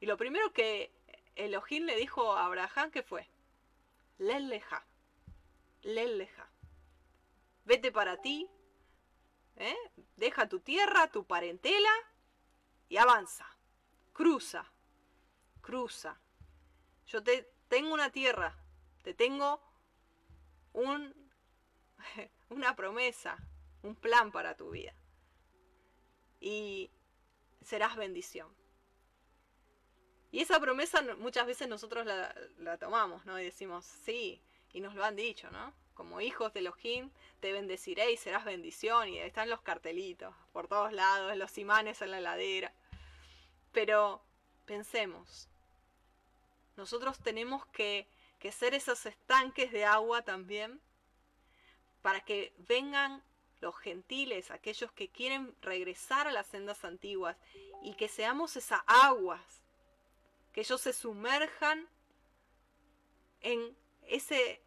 Y 0.00 0.06
lo 0.06 0.16
primero 0.16 0.52
que 0.52 0.92
Elohim 1.36 1.84
le 1.84 1.96
dijo 1.96 2.32
a 2.32 2.46
Abraham, 2.46 2.90
¿qué 2.90 3.02
fue? 3.02 3.28
Leleja. 4.18 4.86
Leleja. 5.82 6.48
Vete 7.64 7.90
para 7.92 8.20
ti, 8.20 8.48
¿eh? 9.56 9.76
deja 10.16 10.48
tu 10.48 10.60
tierra, 10.60 11.10
tu 11.10 11.24
parentela 11.24 11.90
y 12.88 12.98
avanza 12.98 13.54
cruza, 14.14 14.64
cruza. 15.60 16.18
Yo 17.06 17.22
te 17.22 17.52
tengo 17.68 17.92
una 17.92 18.10
tierra, 18.10 18.56
te 19.02 19.12
tengo 19.12 19.60
un, 20.72 21.14
una 22.48 22.74
promesa, 22.74 23.36
un 23.82 23.94
plan 23.94 24.32
para 24.32 24.56
tu 24.56 24.70
vida. 24.70 24.94
Y 26.40 26.90
serás 27.60 27.96
bendición. 27.96 28.48
Y 30.34 30.40
esa 30.40 30.58
promesa 30.58 31.00
muchas 31.18 31.46
veces 31.46 31.68
nosotros 31.68 32.04
la, 32.04 32.76
tomamos, 32.78 33.24
¿no? 33.24 33.38
Y 33.38 33.44
decimos, 33.44 33.84
sí, 33.84 34.42
y 34.72 34.80
nos 34.80 34.96
lo 34.96 35.04
han 35.04 35.14
dicho, 35.14 35.48
¿no? 35.52 35.72
Como 35.94 36.20
hijos 36.20 36.52
de 36.52 36.58
Elohim, 36.58 37.10
te 37.38 37.52
bendeciré 37.52 38.10
y 38.10 38.16
serás 38.16 38.44
bendición. 38.44 39.08
Y 39.10 39.18
están 39.18 39.48
los 39.48 39.60
cartelitos 39.60 40.34
por 40.52 40.66
todos 40.66 40.92
lados, 40.92 41.36
los 41.36 41.56
imanes 41.56 42.02
en 42.02 42.10
la 42.10 42.20
ladera. 42.20 42.74
Pero 43.70 44.24
pensemos, 44.66 45.48
nosotros 46.76 47.20
tenemos 47.20 47.64
que, 47.66 48.08
que 48.40 48.50
ser 48.50 48.74
esos 48.74 49.06
estanques 49.06 49.70
de 49.70 49.84
agua 49.84 50.22
también 50.22 50.80
para 52.02 52.22
que 52.22 52.52
vengan 52.58 53.22
los 53.60 53.76
gentiles, 53.76 54.50
aquellos 54.50 54.90
que 54.90 55.08
quieren 55.08 55.54
regresar 55.62 56.26
a 56.26 56.32
las 56.32 56.48
sendas 56.48 56.84
antiguas 56.84 57.36
y 57.84 57.94
que 57.94 58.08
seamos 58.08 58.56
esas 58.56 58.80
aguas, 58.88 59.62
que 60.54 60.60
ellos 60.60 60.80
se 60.80 60.92
sumerjan 60.92 61.86
en 63.40 63.76
ese, 64.06 64.62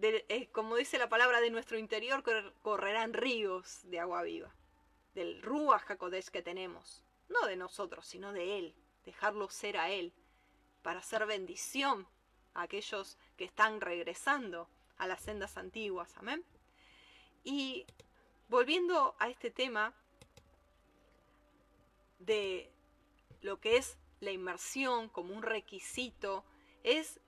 eh, 0.00 0.48
como 0.52 0.76
dice 0.76 0.96
la 0.96 1.08
palabra, 1.08 1.40
de 1.40 1.50
nuestro 1.50 1.76
interior 1.76 2.22
correrán 2.62 3.12
ríos 3.12 3.80
de 3.84 3.98
agua 4.00 4.22
viva, 4.22 4.54
del 5.14 5.42
Ruach 5.42 5.90
HaKodesh 5.90 6.30
que 6.30 6.40
tenemos 6.40 7.04
no 7.28 7.46
de 7.46 7.56
nosotros, 7.56 8.06
sino 8.06 8.32
de 8.32 8.58
Él, 8.58 8.74
dejarlo 9.04 9.48
ser 9.50 9.76
a 9.76 9.90
Él, 9.90 10.12
para 10.82 11.00
hacer 11.00 11.26
bendición 11.26 12.06
a 12.52 12.62
aquellos 12.62 13.18
que 13.36 13.44
están 13.44 13.80
regresando 13.80 14.68
a 14.96 15.06
las 15.06 15.22
sendas 15.22 15.56
antiguas. 15.56 16.16
Amén. 16.16 16.44
Y 17.42 17.86
volviendo 18.48 19.16
a 19.18 19.28
este 19.28 19.50
tema 19.50 19.94
de 22.18 22.70
lo 23.40 23.58
que 23.60 23.78
es 23.78 23.98
la 24.24 24.32
inmersión 24.32 25.08
como 25.08 25.34
un 25.34 25.42
requisito, 25.42 26.44
es 26.82 27.20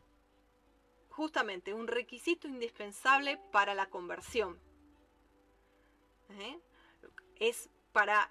justamente 1.10 1.72
un 1.72 1.86
requisito 1.86 2.48
indispensable 2.48 3.38
para 3.52 3.74
la 3.74 3.88
conversión. 3.88 4.58
¿Eh? 6.30 6.58
Es 7.36 7.70
para 7.92 8.30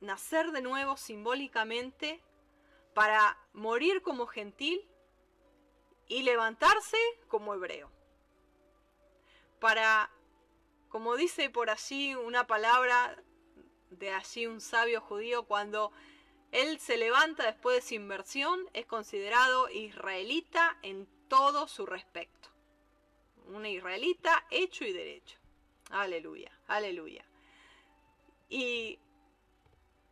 nacer 0.00 0.50
de 0.50 0.62
nuevo 0.62 0.96
simbólicamente, 0.96 2.20
para 2.94 3.38
morir 3.52 4.02
como 4.02 4.26
gentil 4.26 4.88
y 6.08 6.22
levantarse 6.24 6.96
como 7.28 7.54
hebreo. 7.54 7.90
Para, 9.60 10.10
como 10.88 11.16
dice 11.16 11.50
por 11.50 11.70
allí 11.70 12.14
una 12.14 12.46
palabra 12.46 13.22
de 13.90 14.10
allí 14.10 14.46
un 14.46 14.60
sabio 14.60 15.00
judío, 15.00 15.44
cuando 15.44 15.92
él 16.52 16.78
se 16.78 16.98
levanta 16.98 17.46
después 17.46 17.76
de 17.76 17.88
su 17.88 17.94
inversión, 17.94 18.68
es 18.74 18.86
considerado 18.86 19.68
israelita 19.70 20.78
en 20.82 21.08
todo 21.28 21.66
su 21.66 21.86
respecto. 21.86 22.50
Un 23.46 23.66
israelita 23.66 24.46
hecho 24.50 24.84
y 24.84 24.92
derecho. 24.92 25.38
Aleluya, 25.90 26.52
aleluya. 26.66 27.24
Y 28.48 28.98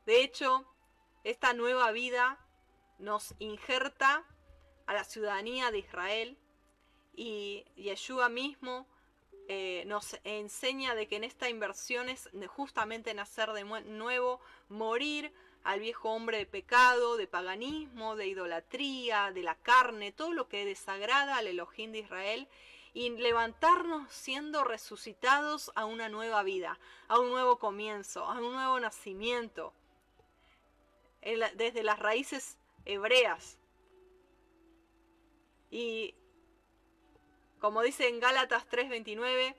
de 0.07 0.23
hecho, 0.23 0.67
esta 1.25 1.53
nueva 1.53 1.93
vida 1.93 2.39
nos 2.99 3.35
injerta 3.39 4.25
a 4.87 4.95
la 4.95 5.05
ciudadanía 5.05 5.71
de 5.71 5.79
Israel 5.79 6.39
y 7.15 7.65
Yeshua 7.77 8.31
mismo 8.31 8.87
eh, 9.49 9.85
nos 9.87 10.19
enseña 10.25 10.95
de 10.95 11.07
que 11.07 11.17
en 11.17 11.25
esta 11.25 11.51
inversión 11.51 12.09
es 12.09 12.31
justamente 12.49 13.13
nacer 13.13 13.53
de 13.53 13.65
nuevo, 13.65 14.41
morir 14.69 15.33
al 15.65 15.81
viejo 15.81 16.11
hombre 16.11 16.39
de 16.39 16.47
pecado, 16.47 17.17
de 17.17 17.27
paganismo, 17.27 18.17
de 18.17 18.27
idolatría, 18.27 19.31
de 19.33 19.43
la 19.43 19.55
carne, 19.57 20.13
todo 20.13 20.33
lo 20.33 20.49
que 20.49 20.65
desagrada 20.65 21.37
al 21.37 21.47
Elohim 21.47 21.93
de 21.93 22.01
Israel 22.01 22.49
y 22.93 23.11
levantarnos 23.11 24.11
siendo 24.13 24.65
resucitados 24.65 25.71
a 25.75 25.85
una 25.85 26.09
nueva 26.09 26.43
vida, 26.43 26.79
a 27.09 27.19
un 27.19 27.31
nuevo 27.31 27.59
comienzo, 27.59 28.25
a 28.25 28.41
un 28.41 28.53
nuevo 28.53 28.81
nacimiento, 28.81 29.73
desde 31.23 31.83
las 31.83 31.99
raíces 31.99 32.59
hebreas, 32.87 33.61
y 35.71 36.15
como 37.61 37.83
dice 37.83 38.09
en 38.09 38.21
Gálatas 38.21 38.67
3:29, 38.69 39.55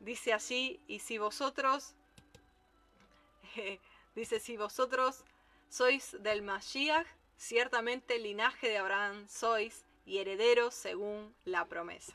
dice 0.00 0.32
así, 0.32 0.80
y 0.86 0.98
si 1.00 1.18
vosotros, 1.18 1.94
dice, 4.18 4.40
si 4.40 4.56
vosotros 4.56 5.24
sois 5.68 6.16
del 6.20 6.42
Mashiach, 6.42 7.06
ciertamente 7.36 8.18
linaje 8.18 8.68
de 8.68 8.78
Abraham 8.78 9.26
sois 9.28 9.84
y 10.04 10.18
herederos 10.18 10.74
según 10.74 11.34
la 11.44 11.66
promesa. 11.66 12.14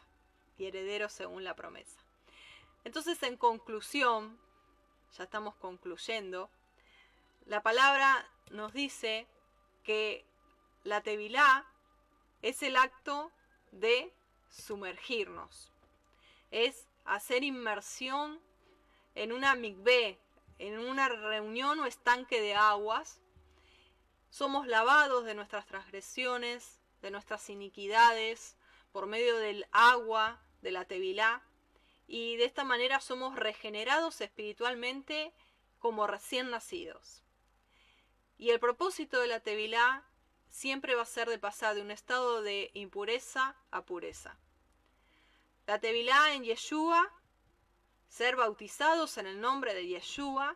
Y 0.58 0.66
herederos 0.66 1.14
según 1.14 1.44
la 1.44 1.56
promesa. 1.56 2.00
Entonces, 2.84 3.22
en 3.24 3.38
conclusión, 3.38 4.38
ya 5.18 5.24
estamos 5.24 5.56
concluyendo, 5.56 6.50
la 7.46 7.62
palabra 7.62 8.28
nos 8.52 8.74
dice 8.74 9.28
que 9.84 10.26
la 10.84 11.02
Tevilá 11.02 11.66
es 12.42 12.62
el 12.64 12.76
acto 12.76 13.32
de 13.72 14.12
sumergirnos. 14.50 15.72
Es 16.52 16.88
hacer 17.06 17.44
inmersión 17.44 18.40
en 19.16 19.32
una 19.32 19.56
migbe, 19.56 20.20
en 20.68 20.80
una 20.80 21.10
reunión 21.10 21.78
o 21.80 21.86
estanque 21.86 22.40
de 22.40 22.56
aguas. 22.56 23.20
Somos 24.30 24.66
lavados 24.66 25.26
de 25.26 25.36
nuestras 25.36 25.66
transgresiones, 25.66 26.80
de 27.02 27.12
nuestras 27.12 27.50
iniquidades, 27.50 28.56
por 28.94 29.06
medio 29.06 29.38
del 29.38 29.66
agua, 29.74 30.42
de 30.62 30.72
la 30.72 30.86
tevilá, 30.86 31.44
y 32.08 32.38
de 32.38 32.46
esta 32.46 32.64
manera 32.64 33.02
somos 33.02 33.36
regenerados 33.36 34.22
espiritualmente 34.22 35.34
como 35.80 36.08
recién 36.08 36.50
nacidos. 36.50 37.24
Y 38.38 38.52
el 38.52 38.60
propósito 38.60 39.20
de 39.20 39.28
la 39.28 39.42
tevilá 39.42 40.06
siempre 40.50 40.96
va 40.96 41.02
a 41.02 41.06
ser 41.06 41.28
de 41.28 41.40
pasar 41.40 41.76
de 41.76 41.82
un 41.82 41.92
estado 41.92 42.42
de 42.42 42.72
impureza 42.74 43.58
a 43.70 43.84
pureza. 43.84 44.38
La 45.66 45.80
Tevilá 45.80 46.34
en 46.34 46.44
Yeshua, 46.44 47.12
ser 48.14 48.36
bautizados 48.36 49.18
en 49.18 49.26
el 49.26 49.42
nombre 49.42 49.74
de 49.74 49.88
Yeshua, 49.88 50.56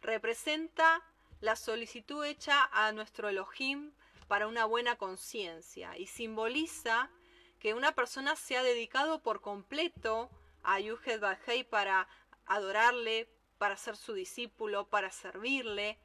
representa 0.00 1.02
la 1.40 1.56
solicitud 1.56 2.24
hecha 2.24 2.70
a 2.72 2.92
nuestro 2.92 3.28
Elohim 3.28 3.90
para 4.28 4.46
una 4.46 4.64
buena 4.64 4.96
conciencia 4.96 5.98
y 5.98 6.06
simboliza 6.06 7.10
que 7.58 7.74
una 7.74 7.96
persona 7.96 8.36
se 8.36 8.56
ha 8.56 8.62
dedicado 8.62 9.24
por 9.24 9.40
completo 9.40 10.30
a 10.62 10.78
Yuhed 10.78 11.18
Bajei 11.18 11.64
para 11.64 12.06
adorarle, 12.46 13.28
para 13.58 13.76
ser 13.76 13.96
su 13.96 14.12
discípulo, 14.12 14.88
para 14.88 15.10
servirle. 15.10 15.98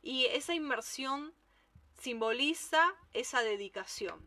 Y 0.00 0.26
esa 0.26 0.54
inmersión 0.54 1.34
simboliza 1.98 2.94
esa 3.14 3.42
dedicación. 3.42 4.24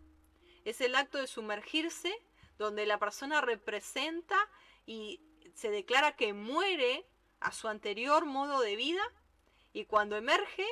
Es 0.65 0.81
el 0.81 0.95
acto 0.95 1.17
de 1.17 1.27
sumergirse 1.27 2.13
donde 2.57 2.85
la 2.85 2.99
persona 2.99 3.39
representa 3.39 4.37
y 4.85 5.21
se 5.53 5.69
declara 5.69 6.15
que 6.15 6.33
muere 6.33 7.05
a 7.39 7.51
su 7.51 7.67
anterior 7.67 8.25
modo 8.25 8.61
de 8.61 8.75
vida 8.75 9.03
y 9.73 9.85
cuando 9.85 10.15
emerge 10.15 10.65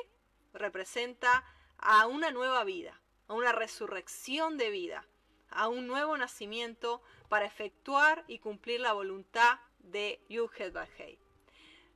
representa 0.52 1.44
a 1.78 2.06
una 2.06 2.30
nueva 2.30 2.64
vida, 2.64 3.00
a 3.28 3.34
una 3.34 3.52
resurrección 3.52 4.56
de 4.56 4.70
vida, 4.70 5.06
a 5.50 5.68
un 5.68 5.86
nuevo 5.86 6.16
nacimiento 6.16 7.02
para 7.28 7.46
efectuar 7.46 8.24
y 8.26 8.38
cumplir 8.38 8.80
la 8.80 8.92
voluntad 8.92 9.58
de 9.78 10.24
Yuhed 10.28 10.72
Bajei. 10.72 11.18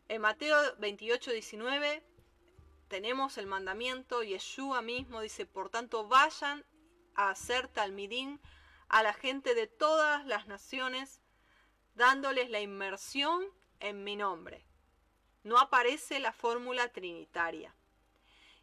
En 0.08 0.20
Mateo 0.20 0.56
28, 0.78 1.32
19 1.32 2.02
tenemos 2.88 3.38
el 3.38 3.46
mandamiento, 3.46 4.22
Yeshua 4.22 4.82
mismo 4.82 5.20
dice, 5.20 5.46
por 5.46 5.70
tanto 5.70 6.06
vayan 6.06 6.64
a 7.14 7.30
hacer 7.30 7.68
talmidín 7.68 8.40
a 8.88 9.02
la 9.02 9.12
gente 9.12 9.54
de 9.54 9.66
todas 9.66 10.24
las 10.26 10.46
naciones, 10.46 11.20
dándoles 11.96 12.50
la 12.50 12.60
inmersión 12.60 13.44
en 13.80 14.04
mi 14.04 14.14
nombre. 14.14 14.64
No 15.42 15.58
aparece 15.58 16.20
la 16.20 16.32
fórmula 16.32 16.88
trinitaria. 16.92 17.74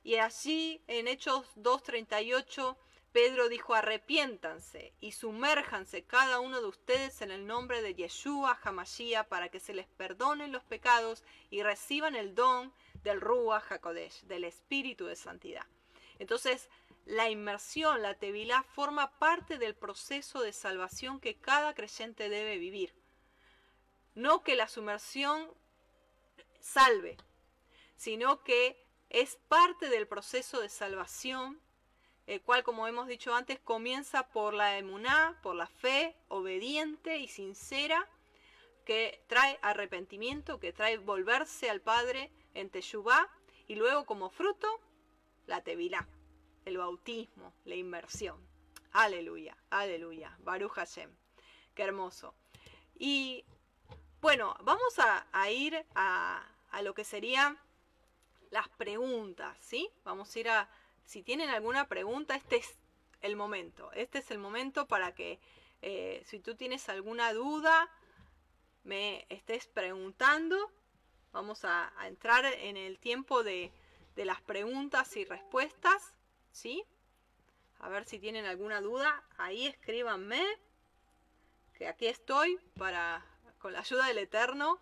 Y 0.03 0.15
allí 0.15 0.81
en 0.87 1.07
Hechos 1.07 1.45
2.38 1.57 2.77
Pedro 3.13 3.47
dijo, 3.47 3.75
arrepiéntanse 3.75 4.91
y 4.99 5.11
sumérjanse 5.11 6.03
cada 6.03 6.39
uno 6.39 6.61
de 6.61 6.67
ustedes 6.67 7.21
en 7.21 7.29
el 7.29 7.45
nombre 7.45 7.83
de 7.83 7.93
Yeshua 7.93 8.59
Hamashia 8.63 9.29
para 9.29 9.49
que 9.49 9.59
se 9.59 9.75
les 9.75 9.87
perdonen 9.87 10.51
los 10.51 10.63
pecados 10.63 11.23
y 11.51 11.61
reciban 11.61 12.15
el 12.15 12.33
don 12.33 12.73
del 13.03 13.21
Ruach 13.21 13.71
HaKodesh, 13.71 14.23
del 14.23 14.45
Espíritu 14.45 15.05
de 15.05 15.15
Santidad. 15.15 15.65
Entonces, 16.17 16.69
la 17.05 17.29
inmersión, 17.29 18.01
la 18.01 18.15
tevilá, 18.15 18.63
forma 18.63 19.11
parte 19.19 19.59
del 19.59 19.75
proceso 19.75 20.41
de 20.41 20.51
salvación 20.51 21.19
que 21.19 21.35
cada 21.35 21.75
creyente 21.75 22.29
debe 22.29 22.57
vivir. 22.57 22.95
No 24.15 24.43
que 24.43 24.55
la 24.55 24.67
sumersión 24.67 25.49
salve, 26.59 27.17
sino 27.95 28.43
que 28.43 28.83
es 29.09 29.37
parte 29.47 29.89
del 29.89 30.07
proceso 30.07 30.61
de 30.61 30.69
salvación, 30.69 31.59
el 32.25 32.41
cual, 32.41 32.63
como 32.63 32.87
hemos 32.87 33.07
dicho 33.07 33.33
antes, 33.35 33.59
comienza 33.59 34.29
por 34.29 34.53
la 34.53 34.77
emuná, 34.77 35.39
por 35.43 35.55
la 35.55 35.67
fe 35.67 36.15
obediente 36.29 37.17
y 37.17 37.27
sincera, 37.27 38.07
que 38.85 39.23
trae 39.27 39.59
arrepentimiento, 39.61 40.59
que 40.59 40.73
trae 40.73 40.97
volverse 40.97 41.69
al 41.69 41.81
Padre, 41.81 42.31
en 42.53 42.69
Teshuvah 42.69 43.29
y 43.67 43.75
luego 43.75 44.05
como 44.05 44.29
fruto 44.29 44.67
la 45.47 45.61
Tevilá, 45.61 46.07
el 46.65 46.77
bautismo, 46.77 47.53
la 47.65 47.75
inmersión. 47.75 48.45
Aleluya, 48.91 49.57
aleluya, 49.69 50.37
Baruch 50.39 50.73
Hashem. 50.73 51.09
Qué 51.73 51.83
hermoso. 51.83 52.35
Y 52.95 53.45
bueno, 54.23 54.55
vamos 54.61 54.97
a, 54.99 55.51
ir 55.51 55.85
a, 55.95 56.43
a, 56.71 56.81
lo 56.81 56.93
que 56.93 57.03
serían 57.03 57.59
las 58.51 58.69
preguntas, 58.69 59.57
¿sí? 59.59 59.91
Vamos 60.05 60.33
a 60.33 60.39
ir 60.39 60.49
a, 60.49 60.69
si 61.05 61.21
tienen 61.23 61.49
alguna 61.49 61.89
pregunta, 61.89 62.35
este 62.35 62.55
es 62.55 62.77
el 63.21 63.35
momento. 63.35 63.91
Este 63.91 64.19
es 64.19 64.31
el 64.31 64.39
momento 64.39 64.87
para 64.87 65.13
que, 65.13 65.39
eh, 65.81 66.23
si 66.25 66.39
tú 66.39 66.55
tienes 66.55 66.87
alguna 66.87 67.33
duda, 67.33 67.89
me 68.85 69.25
estés 69.29 69.67
preguntando 69.67 70.71
Vamos 71.33 71.65
a, 71.65 71.91
entrar 72.05 72.45
en 72.45 72.77
el 72.77 72.99
tiempo 72.99 73.43
de, 73.43 73.73
las 74.15 74.39
preguntas 74.41 75.17
y 75.17 75.25
respuestas. 75.25 76.13
¿Sí? 76.51 76.85
A 77.79 77.89
ver 77.89 78.05
si 78.05 78.19
tienen 78.19 78.45
alguna 78.45 78.79
duda. 78.79 79.23
Ahí 79.37 79.65
escríbanme. 79.65 80.41
Que 81.73 81.87
aquí 81.87 82.05
estoy 82.05 82.57
para, 82.77 83.25
con 83.63 83.71
la 83.71 83.79
ayuda 83.79 84.07
del 84.07 84.17
Eterno, 84.17 84.77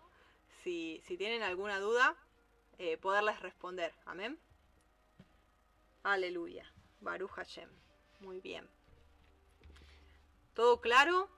si, 0.64 1.04
tienen 1.06 1.44
alguna 1.44 1.78
duda, 1.78 2.16
eh, 2.78 2.98
poderles 2.98 3.38
responder. 3.38 3.94
Amén. 4.06 4.40
Aleluya. 6.02 6.68
Baruch 7.00 7.30
Hashem. 7.30 7.70
Muy 8.18 8.40
bien. 8.40 8.68
¿Todo 10.54 10.80
claro? 10.80 11.30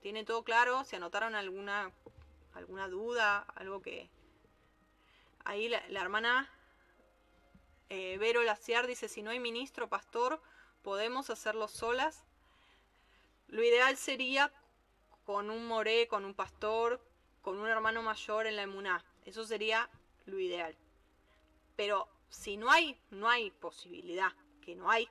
¿Tiene 0.00 0.24
todo 0.24 0.42
claro? 0.42 0.82
¿Se 0.82 0.96
anotaron 0.96 1.36
alguna, 1.36 1.92
alguna 2.54 2.88
duda? 2.88 3.46
Algo 3.54 3.80
que... 3.80 4.10
Ahí 5.44 5.68
la, 5.68 5.78
hermana 6.00 6.50
eh, 7.88 8.18
Vero 8.18 8.42
Laciar 8.42 8.88
dice, 8.88 9.06
si 9.06 9.22
no 9.22 9.30
hay 9.30 9.38
ministro, 9.38 9.88
pastor, 9.88 10.42
podemos 10.82 11.30
hacerlo 11.30 11.68
solas. 11.68 12.24
Lo 13.46 13.62
ideal 13.62 13.96
sería 13.96 14.52
con 15.30 15.48
un 15.48 15.64
moré, 15.64 16.08
con 16.08 16.24
un 16.24 16.34
pastor, 16.34 17.00
con 17.40 17.56
un 17.56 17.68
hermano 17.68 18.02
mayor 18.02 18.48
en 18.48 18.56
la 18.56 18.62
emuná. 18.62 19.04
Eso 19.24 19.44
sería 19.44 19.88
lo 20.26 20.40
ideal. 20.40 20.76
Pero 21.76 22.08
si 22.28 22.56
no 22.56 22.68
hay, 22.68 23.00
no 23.12 23.28
hay 23.28 23.52
posibilidad, 23.52 24.32
que 24.60 24.74
no 24.74 24.90
hay, 24.90 25.08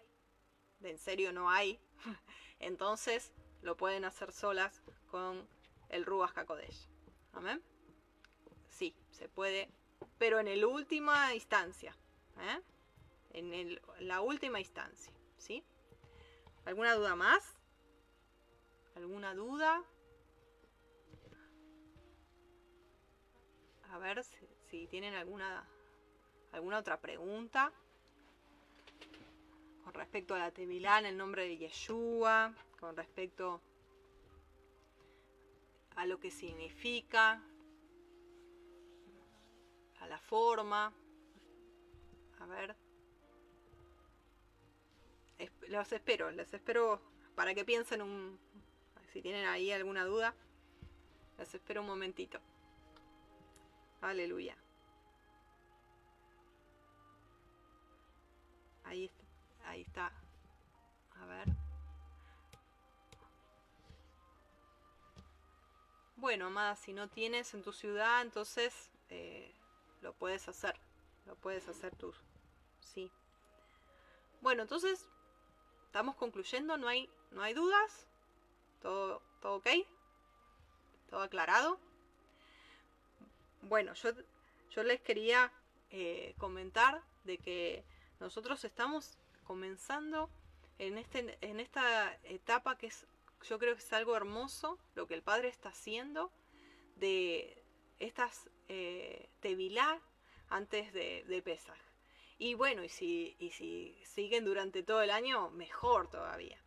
de 0.81 0.91
en 0.91 0.97
serio 0.97 1.31
no 1.31 1.49
hay, 1.49 1.79
entonces 2.59 3.31
lo 3.61 3.77
pueden 3.77 4.03
hacer 4.03 4.33
solas 4.33 4.81
con 5.09 5.47
el 5.87 6.05
Ruach 6.05 6.37
HaKodesh. 6.37 6.89
¿Amén? 7.31 7.63
Sí, 8.67 8.93
se 9.11 9.29
puede, 9.29 9.69
pero 10.17 10.37
en 10.41 10.59
la 10.59 10.67
última 10.67 11.33
instancia. 11.33 11.95
¿eh? 12.41 12.61
En 13.31 13.79
la 14.05 14.19
última 14.19 14.59
instancia. 14.59 15.13
¿Sí? 15.37 15.63
¿Alguna 16.65 16.93
duda 16.95 17.15
más? 17.15 17.55
¿Alguna 18.97 19.33
duda? 19.33 19.81
A 23.91 23.97
ver 23.97 24.23
si, 24.23 24.87
tienen 24.87 25.15
alguna, 25.15 25.65
alguna 26.51 26.77
otra 26.77 26.99
pregunta 26.99 27.71
con 29.83 29.93
respecto 29.93 30.35
a 30.35 30.39
la 30.39 30.51
Tevilá 30.51 30.99
en 30.99 31.07
el 31.07 31.17
nombre 31.17 31.47
de 31.47 31.57
Yeshua, 31.57 32.53
con 32.79 32.95
respecto 32.95 33.61
a 35.95 36.05
lo 36.05 36.19
que 36.19 36.29
significa, 36.29 37.41
a 39.99 40.07
la 40.07 40.19
forma. 40.19 40.93
A 42.39 42.45
ver. 42.45 42.75
Los 45.67 45.91
espero, 45.91 46.31
les 46.31 46.53
espero 46.53 47.01
para 47.35 47.53
que 47.53 47.65
piensen 47.65 48.01
un... 48.01 48.39
Si 49.11 49.21
tienen 49.21 49.47
ahí 49.47 49.71
alguna 49.71 50.05
duda, 50.05 50.35
les 51.37 51.53
espero 51.55 51.81
un 51.81 51.87
momentito. 51.87 52.39
Aleluya. 54.01 54.55
Ahí. 58.83 59.11
Ahí 59.65 59.81
está. 59.81 60.11
A 61.21 61.25
ver. 61.25 61.47
Bueno, 66.15 66.47
amada, 66.47 66.75
si 66.75 66.91
no 66.91 67.07
tienes 67.07 67.53
en 67.53 67.63
tu 67.63 67.71
ciudad, 67.71 68.21
entonces 68.21 68.89
eh, 69.09 69.53
lo 70.01 70.13
puedes 70.13 70.47
hacer. 70.47 70.75
Lo 71.25 71.35
puedes 71.35 71.67
hacer 71.67 71.95
tú. 71.95 72.13
Sí. 72.79 73.11
Bueno, 74.41 74.63
entonces 74.63 75.07
estamos 75.85 76.15
concluyendo. 76.15 76.77
No 76.77 76.87
hay, 76.87 77.09
no 77.31 77.41
hay 77.41 77.53
dudas. 77.53 78.07
Todo, 78.81 79.21
todo 79.41 79.55
ok. 79.57 79.67
Todo 81.09 81.21
aclarado. 81.21 81.79
Bueno, 83.61 83.93
yo, 83.93 84.11
yo 84.71 84.83
les 84.83 85.01
quería 85.01 85.51
eh, 85.91 86.33
comentar 86.37 87.01
de 87.23 87.37
que 87.37 87.83
nosotros 88.19 88.63
estamos 88.63 89.17
comenzando 89.43 90.29
en, 90.77 90.97
este, 90.97 91.37
en 91.41 91.59
esta 91.59 92.17
etapa 92.23 92.77
que 92.77 92.87
es, 92.87 93.05
yo 93.47 93.59
creo 93.59 93.75
que 93.75 93.81
es 93.81 93.93
algo 93.93 94.15
hermoso, 94.15 94.77
lo 94.95 95.07
que 95.07 95.13
el 95.13 95.21
Padre 95.21 95.49
está 95.49 95.69
haciendo, 95.69 96.31
de 96.95 97.61
estas 97.99 98.49
eh, 98.67 99.29
tevilá 99.39 99.99
antes 100.49 100.93
de, 100.93 101.23
de 101.27 101.41
Pesaj. 101.41 101.77
Y 102.37 102.53
bueno, 102.53 102.83
y 102.83 102.89
si, 102.89 103.35
y 103.39 103.51
si 103.51 103.97
siguen 104.05 104.45
durante 104.45 104.81
todo 104.83 105.01
el 105.01 105.09
año, 105.09 105.49
mejor 105.49 106.09
todavía. 106.09 106.57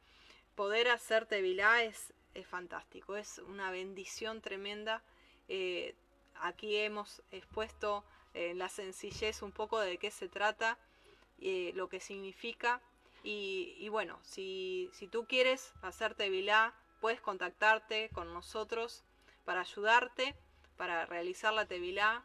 Poder 0.55 0.89
hacer 0.89 1.25
tevilá 1.25 1.83
es, 1.83 2.13
es 2.35 2.47
fantástico, 2.47 3.17
es 3.17 3.39
una 3.39 3.71
bendición 3.71 4.43
tremenda. 4.43 5.03
Eh, 5.49 5.95
aquí 6.43 6.77
hemos 6.77 7.23
expuesto 7.31 8.05
en 8.35 8.59
la 8.59 8.69
sencillez 8.69 9.43
un 9.43 9.53
poco 9.53 9.81
de 9.81 9.99
qué 9.99 10.11
se 10.11 10.29
trata, 10.29 10.79
eh, 11.41 11.73
lo 11.75 11.89
que 11.89 12.01
significa. 12.01 12.81
Y, 13.25 13.89
bueno, 13.89 14.19
si, 14.23 14.91
si, 14.93 15.07
tú 15.07 15.27
quieres 15.27 15.73
hacerte 15.83 16.29
vilá, 16.29 16.75
puedes 17.01 17.21
contactarte 17.21 18.11
con 18.11 18.35
nosotros 18.35 19.05
para 19.45 19.61
ayudarte, 19.61 20.35
para 20.77 21.07
realizar 21.07 21.53
la 21.53 21.67
tevilá. 21.67 22.25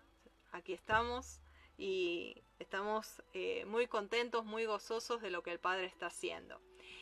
Aquí 0.52 0.74
estamos 0.74 1.40
y 1.78 2.42
estamos 2.58 3.22
eh, 3.36 3.66
muy 3.66 3.86
contentos, 3.86 4.44
muy 4.44 4.66
gozosos 4.66 5.22
de 5.22 5.30
lo 5.30 5.44
que 5.44 5.52
el 5.52 5.60
Padre 5.60 5.86
está 5.86 6.08
haciendo. 6.08 6.60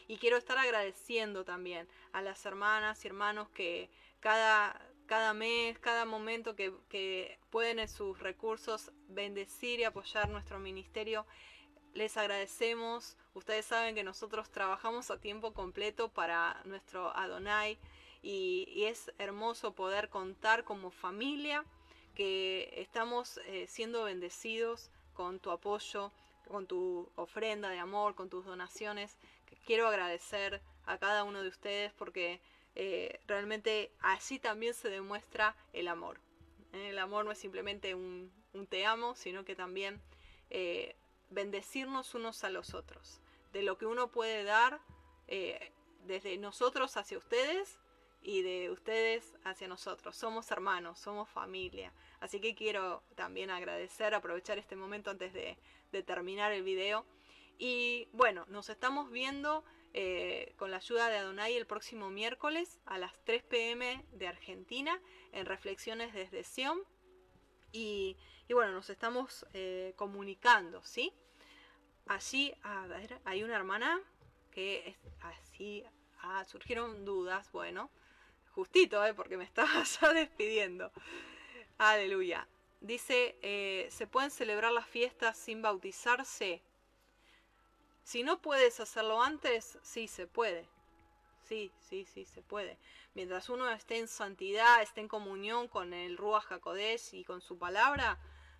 Y 0.08 0.18
quiero 0.18 0.38
estar 0.38 0.58
agradeciendo 0.58 1.46
también 1.46 1.88
a 2.12 2.22
las 2.22 2.46
hermanas 2.46 3.04
y 3.04 3.08
hermanos 3.08 3.50
que 3.50 3.90
cada, 4.20 4.85
cada 5.06 5.34
mes, 5.34 5.78
cada 5.80 6.06
momento 6.06 6.56
que, 6.56 7.40
pueden 7.50 7.80
en 7.80 7.88
sus 7.88 8.20
recursos 8.20 8.92
bendecir 9.08 9.80
y 9.80 9.84
apoyar 9.84 10.30
nuestro 10.30 10.60
ministerio. 10.60 11.26
Les 11.94 12.18
agradecemos. 12.18 13.16
Ustedes 13.34 13.66
saben 13.66 13.96
que 13.96 14.04
nosotros 14.04 14.50
trabajamos 14.50 15.12
a 15.12 15.20
tiempo 15.20 15.54
completo 15.54 16.10
para 16.10 16.62
nuestro 16.66 17.16
Adonai 17.16 17.78
y, 18.22 18.84
es 18.84 19.12
hermoso 19.18 19.74
poder 19.74 20.10
contar 20.10 20.64
como 20.64 20.92
familia 20.92 21.64
que 22.16 22.74
estamos 22.78 23.40
eh, 23.46 23.68
siendo 23.68 24.04
bendecidos 24.04 24.90
con 25.14 25.40
tu 25.40 25.52
apoyo, 25.52 26.12
con 26.48 26.66
tu 26.68 27.10
ofrenda 27.16 27.70
de 27.70 27.80
amor, 27.80 28.16
con 28.16 28.30
tus 28.30 28.46
donaciones. 28.46 29.18
Quiero 29.66 29.88
agradecer 29.88 30.62
a 30.86 30.98
cada 30.98 31.24
uno 31.24 31.42
de 31.42 31.50
ustedes 31.50 31.94
porque 31.94 32.42
eh, 32.76 33.20
realmente 33.26 33.92
así 34.00 34.38
también 34.38 34.74
se 34.74 34.90
demuestra 34.90 35.56
el 35.74 35.88
amor. 35.88 36.20
Eh, 36.74 36.90
el 36.90 37.00
amor 37.00 37.26
no 37.26 37.32
es 37.32 37.40
simplemente 37.40 37.96
un, 37.96 38.32
te 38.70 38.86
amo, 38.86 39.16
sino 39.16 39.46
que 39.46 39.56
también 39.56 40.02
eh, 40.50 40.96
bendecirnos 41.30 42.14
unos 42.16 42.44
a 42.44 42.50
los 42.50 42.74
otros. 42.74 43.22
De 43.54 43.64
lo 43.64 43.78
que 43.78 43.86
uno 43.86 44.12
puede 44.12 44.44
dar 44.44 44.82
desde 46.06 46.38
nosotros 46.38 46.98
hacia 46.98 47.18
ustedes 47.18 47.80
y 48.22 48.42
de 48.42 48.70
ustedes 48.70 49.36
hacia 49.44 49.68
nosotros. 49.68 50.16
Somos 50.16 50.52
hermanos, 50.52 51.00
somos 51.00 51.30
familia. 51.30 51.94
Así 52.20 52.42
que 52.42 52.54
quiero 52.54 53.02
también 53.16 53.50
agradecer, 53.50 54.14
aprovechar 54.14 54.60
este 54.60 54.76
momento 54.76 55.10
antes 55.10 55.34
de, 55.34 55.58
de 55.92 56.04
terminar 56.04 56.52
el 56.52 56.64
video. 56.64 57.06
Y 57.58 58.10
bueno, 58.12 58.46
nos 58.50 58.70
estamos 58.70 59.10
viendo 59.10 59.64
eh, 59.98 60.52
con 60.58 60.72
la 60.72 60.78
ayuda 60.78 61.08
de 61.08 61.16
Adonai 61.16 61.56
el 61.56 61.66
próximo 61.66 62.10
miércoles 62.10 62.82
a 62.86 62.98
las 62.98 63.18
3 63.24 63.44
pm 63.44 64.04
de 64.12 64.28
Argentina 64.28 65.02
en 65.32 65.46
Reflexiones 65.46 66.14
desde 66.14 66.44
Sion. 66.44 66.84
Y, 67.72 68.18
bueno, 68.50 68.74
nos 68.74 68.90
estamos 68.90 69.46
eh, 69.54 69.94
comunicando, 69.96 70.84
¿sí? 70.84 71.14
Allí, 72.08 72.54
a 72.64 72.86
ver, 72.88 73.22
hay 73.24 73.44
una 73.44 73.56
hermana 73.56 74.02
que 74.52 74.90
es 74.90 74.98
así, 75.22 75.86
ah, 76.20 76.44
surgieron 76.44 77.06
dudas, 77.06 77.50
bueno, 77.54 77.90
justito, 78.50 79.02
¿eh? 79.06 79.14
porque 79.14 79.38
me 79.38 79.44
estaba 79.46 79.82
ya 79.84 80.12
despidiendo. 80.12 80.92
Aleluya. 81.78 82.50
Dice, 82.82 83.88
¿se 83.90 84.08
pueden 84.08 84.30
celebrar 84.30 84.74
las 84.74 84.88
fiestas 84.88 85.38
sin 85.38 85.62
bautizarse? 85.62 86.62
Si 88.06 88.22
no 88.22 88.40
puedes 88.40 88.80
hacerlo 88.80 89.24
antes, 89.24 89.80
sí 89.82 90.08
se 90.08 90.28
puede. 90.28 90.70
Sí, 91.42 91.72
sí, 91.82 92.06
sí, 92.06 92.24
se 92.24 92.44
puede. 92.44 92.78
Mientras 93.16 93.50
uno 93.50 93.68
esté 93.72 93.98
en 93.98 94.08
santidad, 94.08 94.84
esté 94.84 95.02
en 95.02 95.08
comunión 95.08 95.68
con 95.68 95.92
el 95.92 96.16
Ruach 96.16 96.52
HaKodesh 96.52 97.16
y 97.16 97.24
con 97.24 97.42
su 97.42 97.58
palabra, 97.58 98.20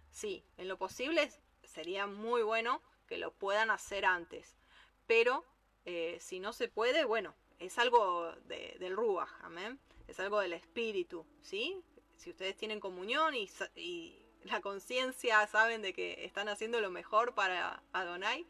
sí, 0.10 0.44
en 0.58 0.68
lo 0.68 0.80
posible 0.80 1.32
sería 1.64 2.08
muy 2.08 2.42
bueno 2.42 2.82
que 3.08 3.20
lo 3.20 3.32
puedan 3.34 3.70
hacer 3.70 4.04
antes. 4.04 4.58
Pero 5.06 5.46
eh, 5.86 6.18
si 6.20 6.40
no 6.40 6.52
se 6.52 6.68
puede, 6.68 7.06
bueno, 7.06 7.36
es 7.60 7.78
algo 7.78 8.32
del 8.46 8.96
Ruach, 8.96 9.30
amén. 9.44 9.80
Es 10.08 10.20
algo 10.20 10.40
del 10.40 10.54
espíritu, 10.54 11.24
¿sí? 11.44 11.84
Si 12.16 12.32
ustedes 12.32 12.58
tienen 12.58 12.80
comunión 12.80 13.36
y, 13.36 13.48
y 13.76 14.26
la 14.42 14.60
conciencia 14.62 15.46
saben 15.46 15.84
de 15.84 15.94
que 15.94 16.26
están 16.26 16.50
haciendo 16.50 16.82
lo 16.82 16.90
mejor 16.90 17.36
para 17.36 17.84
Adonai, 17.94 18.48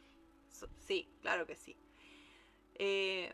Sí, 0.80 1.10
claro 1.22 1.46
que 1.46 1.56
sí. 1.56 1.78
Eh, 2.76 3.34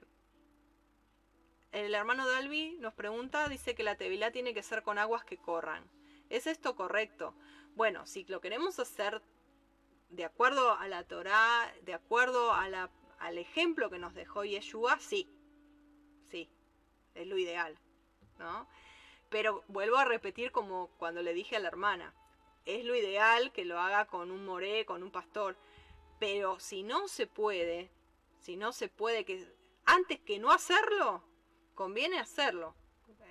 el 1.71 1.93
hermano 1.93 2.27
Dalby 2.27 2.77
nos 2.79 2.93
pregunta, 2.93 3.47
dice 3.47 3.75
que 3.75 3.83
la 3.83 3.95
tevilá 3.95 4.31
tiene 4.31 4.53
que 4.53 4.63
ser 4.63 4.83
con 4.83 4.97
aguas 4.97 5.23
que 5.23 5.37
corran. 5.37 5.89
¿Es 6.29 6.47
esto 6.47 6.75
correcto? 6.75 7.33
Bueno, 7.75 8.05
si 8.05 8.25
lo 8.25 8.41
queremos 8.41 8.79
hacer 8.79 9.21
de 10.09 10.25
acuerdo 10.25 10.73
a 10.73 10.87
la 10.87 11.03
Torá, 11.05 11.73
de 11.83 11.93
acuerdo 11.93 12.53
a 12.53 12.67
la, 12.67 12.89
al 13.19 13.37
ejemplo 13.37 13.89
que 13.89 13.99
nos 13.99 14.13
dejó 14.13 14.43
Yeshua, 14.43 14.99
sí. 14.99 15.29
sí, 16.29 16.49
es 17.15 17.27
lo 17.27 17.37
ideal, 17.37 17.77
¿no? 18.37 18.67
Pero 19.29 19.63
vuelvo 19.67 19.97
a 19.97 20.05
repetir 20.05 20.51
como 20.51 20.89
cuando 20.97 21.21
le 21.21 21.33
dije 21.33 21.55
a 21.55 21.59
la 21.59 21.69
hermana, 21.69 22.13
es 22.65 22.83
lo 22.83 22.95
ideal 22.95 23.51
que 23.53 23.65
lo 23.65 23.79
haga 23.79 24.05
con 24.05 24.31
un 24.31 24.45
moré, 24.45 24.85
con 24.85 25.03
un 25.03 25.11
pastor, 25.11 25.55
pero 26.21 26.59
si 26.59 26.83
no 26.83 27.07
se 27.07 27.25
puede, 27.25 27.89
si 28.41 28.55
no 28.55 28.73
se 28.73 28.89
puede, 28.89 29.25
que 29.25 29.51
antes 29.85 30.19
que 30.19 30.37
no 30.37 30.51
hacerlo, 30.51 31.23
conviene 31.73 32.19
hacerlo 32.19 32.75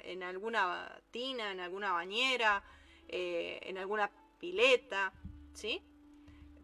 en 0.03 0.25
alguna 0.25 1.01
tina, 1.13 1.53
en 1.53 1.61
alguna 1.61 1.93
bañera, 1.93 2.65
eh, 3.07 3.61
en 3.63 3.79
alguna 3.79 4.11
pileta, 4.41 5.13
¿sí? 5.55 5.81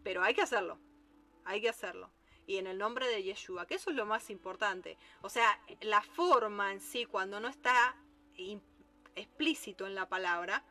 Pero 0.03 0.21
hay 0.21 0.33
que 0.33 0.41
hacerlo, 0.41 0.77
hay 1.45 1.61
que 1.61 1.69
hacerlo. 1.69 2.11
Y 2.45 2.57
en 2.57 2.67
el 2.67 2.77
nombre 2.77 3.07
de 3.07 3.23
Yeshua, 3.23 3.65
que 3.65 3.75
eso 3.75 3.91
es 3.91 3.95
lo 3.95 4.05
más 4.05 4.29
importante. 4.29 4.97
O 5.21 5.29
sea, 5.29 5.57
la 5.79 6.01
forma 6.01 6.73
en 6.73 6.81
sí, 6.81 7.05
cuando 7.05 7.39
no 7.39 7.47
está 7.47 7.95
explícito 9.15 9.87
en 9.87 9.95
la 9.95 10.09
palabra, 10.09 10.61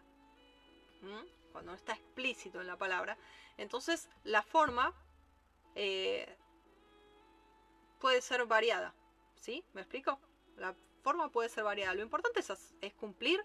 cuando 1.51 1.71
no 1.71 1.77
está 1.79 1.95
explícito 1.95 2.61
en 2.61 2.67
la 2.67 2.77
palabra, 2.77 3.17
entonces 3.57 4.11
la 4.23 4.43
forma 4.43 4.95
eh, 5.77 6.27
puede 8.01 8.21
ser 8.21 8.45
variada. 8.47 8.95
¿Sí? 9.37 9.65
¿Me 9.75 9.83
explico? 9.83 10.19
La 10.57 10.75
forma 11.03 11.31
puede 11.31 11.49
ser 11.49 11.63
variada. 11.63 11.95
Lo 11.95 12.03
importante 12.03 12.41
es, 12.41 12.95
cumplir 12.95 13.45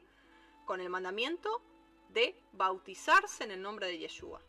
con 0.66 0.82
el 0.82 0.90
mandamiento 0.90 1.62
de 2.10 2.42
bautizarse 2.54 3.44
en 3.44 3.52
el 3.52 3.62
nombre 3.62 3.88
de 3.88 4.00
Yeshua. 4.00 4.42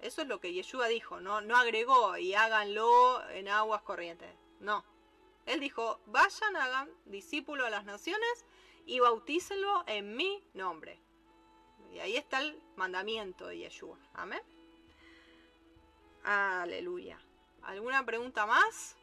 Eso 0.00 0.22
es 0.22 0.28
lo 0.28 0.40
que 0.40 0.52
Yeshua 0.52 0.86
dijo, 0.88 1.20
no, 1.20 1.40
no 1.40 1.56
agregó 1.56 2.16
y 2.16 2.34
háganlo 2.34 3.28
en 3.30 3.48
aguas 3.48 3.82
corrientes. 3.82 4.34
No. 4.60 4.84
Él 5.46 5.60
dijo, 5.60 6.00
vayan, 6.06 6.56
hagan 6.56 6.90
discípulo 7.04 7.66
a 7.66 7.70
las 7.70 7.84
naciones 7.84 8.46
y 8.86 9.00
bautícenlo 9.00 9.84
en 9.86 10.16
mi 10.16 10.42
nombre. 10.54 11.00
Y 11.92 11.98
ahí 11.98 12.16
está 12.16 12.40
el 12.40 12.62
mandamiento 12.76 13.46
de 13.46 13.58
Yeshua. 13.58 13.98
Amén. 14.14 14.40
Aleluya. 16.24 17.18
¿Alguna 17.62 18.04
pregunta 18.06 18.46
más? 18.46 18.96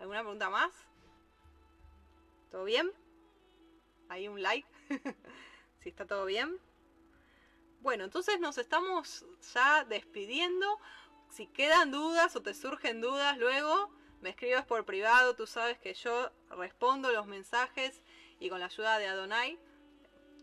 ¿Alguna 0.00 0.20
pregunta 0.20 0.50
más? 0.50 0.72
¿Todo 2.50 2.64
bien? 2.64 2.90
¿Hay 4.08 4.26
un 4.26 4.42
like? 4.42 4.68
si 5.80 5.90
está 5.90 6.06
todo 6.06 6.24
bien. 6.24 6.58
Bueno, 7.82 8.02
entonces 8.02 8.40
nos 8.40 8.58
estamos 8.58 9.24
ya 9.54 9.84
despidiendo. 9.84 10.80
Si 11.30 11.46
quedan 11.46 11.92
dudas 11.92 12.34
o 12.34 12.42
te 12.42 12.52
surgen 12.52 13.00
dudas 13.00 13.38
luego, 13.38 13.90
me 14.20 14.30
escribes 14.30 14.64
por 14.64 14.84
privado. 14.84 15.36
Tú 15.36 15.46
sabes 15.46 15.78
que 15.78 15.94
yo 15.94 16.32
respondo 16.50 17.12
los 17.12 17.28
mensajes 17.28 18.02
y 18.40 18.48
con 18.48 18.58
la 18.58 18.66
ayuda 18.66 18.98
de 18.98 19.06
Adonai 19.06 19.56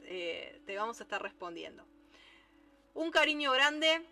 eh, 0.04 0.62
te 0.66 0.78
vamos 0.78 1.02
a 1.02 1.04
estar 1.04 1.22
respondiendo. 1.22 1.86
Un 2.94 3.12
cariño 3.12 3.52
grande. 3.52 4.08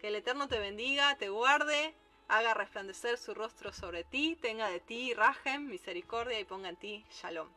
Que 0.00 0.08
el 0.08 0.14
Eterno 0.14 0.48
te 0.48 0.58
bendiga, 0.58 1.16
te 1.16 1.28
guarde 1.28 1.94
haga 2.28 2.54
resplandecer 2.54 3.18
su 3.18 3.34
rostro 3.34 3.72
sobre 3.72 4.04
ti, 4.04 4.36
tenga 4.40 4.68
de 4.70 4.80
ti 4.80 5.14
rajem, 5.14 5.66
misericordia 5.66 6.38
y 6.38 6.44
ponga 6.44 6.68
en 6.68 6.76
ti 6.76 7.04
shalom. 7.10 7.48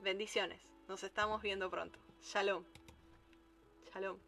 Bendiciones, 0.00 0.60
nos 0.88 1.02
estamos 1.04 1.42
viendo 1.42 1.70
pronto. 1.70 1.98
Shalom. 2.22 2.64
Shalom. 3.92 4.18